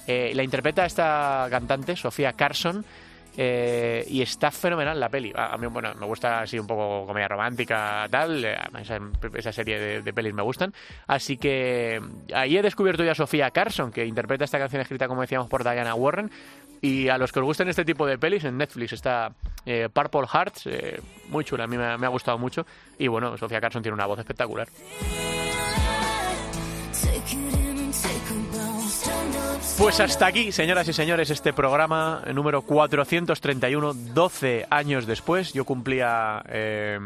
Eh, 0.09 0.33
la 0.35 0.43
interpreta 0.43 0.85
esta 0.85 1.47
cantante, 1.49 1.95
Sofía 1.95 2.33
Carson, 2.33 2.85
eh, 3.37 4.05
y 4.09 4.23
está 4.23 4.51
fenomenal 4.51 4.99
la 4.99 5.09
peli. 5.09 5.33
A 5.35 5.57
mí, 5.57 5.67
bueno, 5.67 5.95
me 5.99 6.07
gusta 6.07 6.41
así 6.41 6.59
un 6.59 6.67
poco 6.67 7.07
comedia 7.07 7.29
romántica, 7.29 8.07
tal. 8.11 8.45
eh, 8.45 8.57
Esa, 8.81 8.99
esa 9.35 9.53
serie 9.53 9.79
de, 9.79 10.03
de 10.03 10.13
pelis 10.13 10.35
me 10.35 10.43
gustan. 10.43 10.73
Así 11.07 11.37
que 11.37 12.01
ahí 12.35 12.57
he 12.57 12.63
descubierto 12.63 13.05
ya 13.05 13.13
a 13.13 13.15
Sofía 13.15 13.51
Carson, 13.51 13.91
que 13.91 14.05
interpreta 14.05 14.45
esta 14.45 14.59
canción 14.59 14.83
escrita, 14.83 15.09
como 15.09 15.21
decíamos, 15.23 15.49
por 15.49 15.63
Diana 15.63 15.95
Warren. 15.95 16.31
Y 16.81 17.09
a 17.09 17.17
los 17.17 17.31
que 17.31 17.39
os 17.39 17.45
gusten 17.45 17.69
este 17.69 17.85
tipo 17.85 18.07
de 18.07 18.19
pelis, 18.19 18.43
en 18.45 18.59
Netflix 18.59 18.93
está 18.93 19.33
eh, 19.65 19.89
Purple 19.93 20.27
Hearts, 20.27 20.67
eh, 20.67 21.01
muy 21.29 21.45
chula, 21.45 21.65
a 21.65 21.67
mí 21.69 21.77
me, 21.79 21.97
me 21.97 22.07
ha 22.07 22.11
gustado 22.11 22.39
mucho. 22.39 22.67
Y 22.99 23.07
bueno, 23.07 23.37
Sofía 23.39 23.61
Carson 23.61 23.83
tiene 23.83 23.95
una 23.95 24.07
voz 24.07 24.19
espectacular. 24.19 24.67
Pues 29.79 29.99
hasta 30.01 30.27
aquí, 30.27 30.53
señoras 30.53 30.87
y 30.87 30.93
señores, 30.93 31.31
este 31.31 31.53
programa 31.53 32.23
número 32.33 32.63
431, 32.63 33.95
12 33.95 34.67
años 34.71 35.07
después. 35.07 35.53
Yo 35.53 35.65
cumplía. 35.65 36.43
eh, 36.49 37.01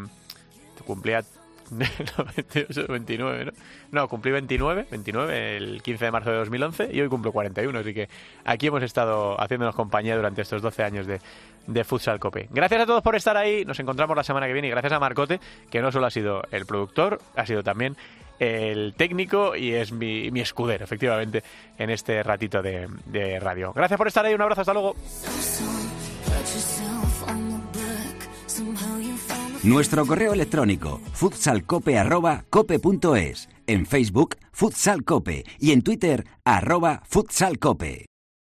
cumplía. 0.86 1.22
no, 1.70 2.24
28, 2.36 2.86
29, 2.88 3.44
¿no? 3.46 3.52
No, 3.90 4.08
cumplí 4.08 4.30
29, 4.30 4.86
29 4.88 5.56
el 5.56 5.82
15 5.82 6.04
de 6.04 6.10
marzo 6.12 6.30
de 6.30 6.36
2011 6.36 6.90
y 6.92 7.00
hoy 7.00 7.08
cumplo 7.08 7.32
41, 7.32 7.76
así 7.76 7.92
que 7.92 8.08
aquí 8.44 8.68
hemos 8.68 8.84
estado 8.84 9.40
haciéndonos 9.40 9.74
compañía 9.74 10.14
durante 10.14 10.42
estos 10.42 10.62
12 10.62 10.84
años 10.84 11.06
de, 11.08 11.20
de 11.66 11.84
Futsal 11.84 12.20
Cope. 12.20 12.48
Gracias 12.52 12.82
a 12.82 12.86
todos 12.86 13.02
por 13.02 13.16
estar 13.16 13.36
ahí, 13.36 13.64
nos 13.64 13.80
encontramos 13.80 14.16
la 14.16 14.22
semana 14.22 14.46
que 14.46 14.52
viene 14.52 14.68
y 14.68 14.70
gracias 14.70 14.92
a 14.92 15.00
Marcote, 15.00 15.40
que 15.68 15.80
no 15.80 15.90
solo 15.90 16.06
ha 16.06 16.10
sido 16.10 16.42
el 16.52 16.66
productor, 16.66 17.20
ha 17.34 17.46
sido 17.46 17.64
también 17.64 17.96
el 18.38 18.94
técnico 18.94 19.56
y 19.56 19.72
es 19.72 19.92
mi, 19.92 20.28
escudero, 20.40 20.84
efectivamente, 20.84 21.42
en 21.78 21.90
este 21.90 22.22
ratito 22.22 22.62
de, 22.62 22.88
de 23.06 23.40
radio. 23.40 23.72
Gracias 23.74 23.98
por 23.98 24.08
estar 24.08 24.24
ahí, 24.24 24.34
un 24.34 24.42
abrazo, 24.42 24.62
hasta 24.62 24.72
luego. 24.72 24.96
Nuestro 29.62 30.06
correo 30.06 30.32
electrónico 30.32 31.00
futsalcope@cope.es, 31.12 33.48
en 33.66 33.84
Facebook 33.86 34.36
Futsal 34.52 35.04
Cope 35.04 35.44
y 35.58 35.72
en 35.72 35.82
Twitter 35.82 36.24
arroba 36.44 37.02
futsalcope. 37.04 38.06